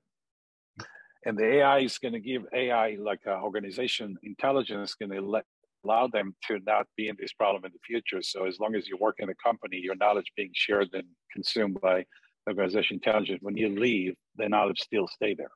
And 1.25 1.37
the 1.37 1.45
AI 1.45 1.79
is 1.79 1.97
going 1.97 2.13
to 2.13 2.19
give 2.19 2.43
AI 2.53 2.97
like 2.99 3.21
uh, 3.27 3.41
organization 3.41 4.17
intelligence 4.23 4.95
going 4.95 5.11
to 5.11 5.21
let 5.21 5.45
allow 5.85 6.07
them 6.07 6.35
to 6.47 6.59
not 6.65 6.87
be 6.97 7.07
in 7.07 7.15
this 7.19 7.33
problem 7.33 7.63
in 7.65 7.71
the 7.71 7.79
future. 7.85 8.21
So 8.21 8.45
as 8.45 8.59
long 8.59 8.75
as 8.75 8.87
you 8.87 8.97
work 8.97 9.15
in 9.19 9.29
a 9.29 9.35
company, 9.35 9.77
your 9.77 9.95
knowledge 9.95 10.31
being 10.35 10.51
shared 10.53 10.89
and 10.93 11.05
consumed 11.31 11.79
by 11.81 12.05
organization 12.49 12.95
intelligence, 12.95 13.39
when 13.41 13.57
you 13.57 13.69
leave, 13.69 14.15
the 14.35 14.49
knowledge 14.49 14.79
still 14.79 15.07
stay 15.07 15.33
there. 15.33 15.51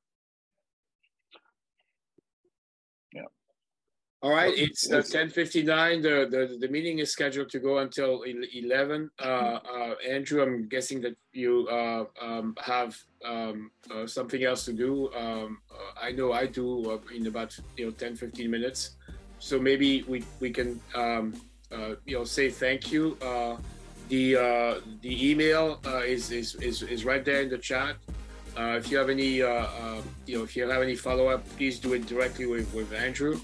Yeah. 3.14 3.24
All 4.22 4.32
right, 4.32 4.54
it's 4.56 4.90
uh, 4.90 5.02
10:59. 5.02 6.02
The, 6.02 6.28
the 6.30 6.58
the 6.58 6.68
meeting 6.70 7.00
is 7.00 7.12
scheduled 7.12 7.50
to 7.50 7.60
go 7.60 7.80
until 7.80 8.24
11. 8.24 9.10
Uh, 9.20 9.24
uh, 9.24 9.96
Andrew, 10.10 10.42
I'm 10.42 10.70
guessing 10.70 11.02
that 11.02 11.18
you 11.34 11.68
uh, 11.68 12.06
um, 12.22 12.56
have 12.62 12.98
um, 13.26 13.72
uh, 13.92 14.08
something 14.08 14.44
else 14.46 14.64
to 14.66 14.74
do. 14.74 15.12
Um, 15.14 15.60
uh, 15.70 16.00
I 16.02 16.14
know 16.14 16.32
I 16.32 16.46
do 16.48 17.02
in 17.14 17.28
about 17.28 17.58
you 17.76 17.86
know 17.86 17.92
10, 17.92 18.16
15 18.16 18.50
minutes. 18.50 18.96
So 19.40 19.60
maybe 19.60 20.04
we 20.04 20.24
we 20.40 20.52
can 20.52 20.80
um, 20.96 21.34
you 22.06 22.18
know 22.18 22.24
say 22.24 22.50
thank 22.50 22.94
you. 22.94 23.18
The 24.10 24.36
uh, 24.36 24.80
the 25.02 25.32
email 25.32 25.80
uh, 25.86 25.98
is, 26.00 26.32
is 26.32 26.56
is 26.56 26.82
is 26.84 27.06
right 27.06 27.24
there 27.24 27.42
in 27.42 27.50
the 27.50 27.58
chat. 27.58 27.96
Uh, 28.58 28.78
if 28.78 28.92
you 28.92 28.98
have 28.98 29.10
any 29.10 29.42
uh, 29.42 29.48
uh, 29.48 30.02
you 30.26 30.38
know 30.38 30.44
if 30.44 30.56
you 30.56 30.68
have 30.68 30.82
any 30.82 30.96
follow 30.96 31.28
up, 31.28 31.48
please 31.58 31.80
do 31.80 31.94
it 31.94 32.06
directly 32.06 32.46
with, 32.46 32.72
with 32.74 32.94
Andrew. 32.94 33.40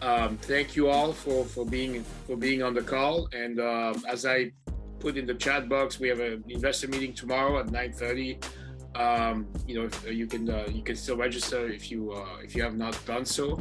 Um, 0.00 0.36
thank 0.36 0.76
you 0.76 0.88
all 0.88 1.12
for 1.12 1.44
for 1.44 1.64
being 1.64 2.04
for 2.26 2.36
being 2.36 2.62
on 2.62 2.74
the 2.74 2.82
call. 2.82 3.28
And 3.32 3.58
uh, 3.58 3.94
as 4.08 4.24
I 4.26 4.52
put 5.00 5.16
in 5.16 5.26
the 5.26 5.34
chat 5.34 5.68
box, 5.68 5.98
we 5.98 6.08
have 6.08 6.20
an 6.20 6.44
investor 6.48 6.88
meeting 6.88 7.12
tomorrow 7.14 7.58
at 7.58 7.66
9:30. 7.66 8.44
Um, 8.94 9.48
you 9.66 9.74
know, 9.74 10.10
you 10.10 10.26
can 10.26 10.46
you 10.72 10.82
can 10.82 10.96
still 10.96 11.16
register 11.16 11.66
if 11.68 11.90
you 11.90 12.14
if 12.44 12.54
you 12.54 12.62
have 12.62 12.76
not 12.76 12.98
done 13.06 13.24
so. 13.24 13.60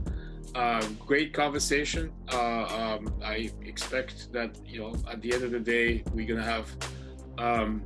Uh, 0.53 0.85
great 0.99 1.33
conversation. 1.33 2.11
Uh, 2.31 2.97
um, 2.97 3.13
I 3.23 3.49
expect 3.63 4.33
that 4.33 4.57
you 4.65 4.79
know 4.81 4.93
at 5.09 5.21
the 5.21 5.33
end 5.33 5.43
of 5.43 5.51
the 5.51 5.59
day 5.59 6.03
we're 6.13 6.27
gonna 6.27 6.43
have 6.43 6.67
um, 7.37 7.81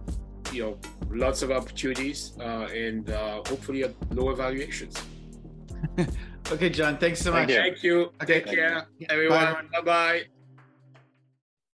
you 0.51 0.63
know 0.63 0.77
lots 1.11 1.41
of 1.43 1.51
opportunities 1.51 2.33
uh, 2.39 2.67
and 2.73 3.09
uh, 3.09 3.35
hopefully 3.47 3.83
at 3.83 3.93
lower 4.11 4.35
valuations. 4.35 4.95
okay, 6.51 6.69
John. 6.69 6.97
Thanks 6.97 7.21
so 7.21 7.31
much. 7.31 7.49
Thank 7.49 7.51
you. 7.51 7.61
Thank 7.61 7.83
you. 7.83 8.01
Okay. 8.23 8.41
Take 8.41 8.47
care, 8.47 8.87
everyone. 9.09 9.69
Bye 9.71 9.81
bye. 9.81 10.34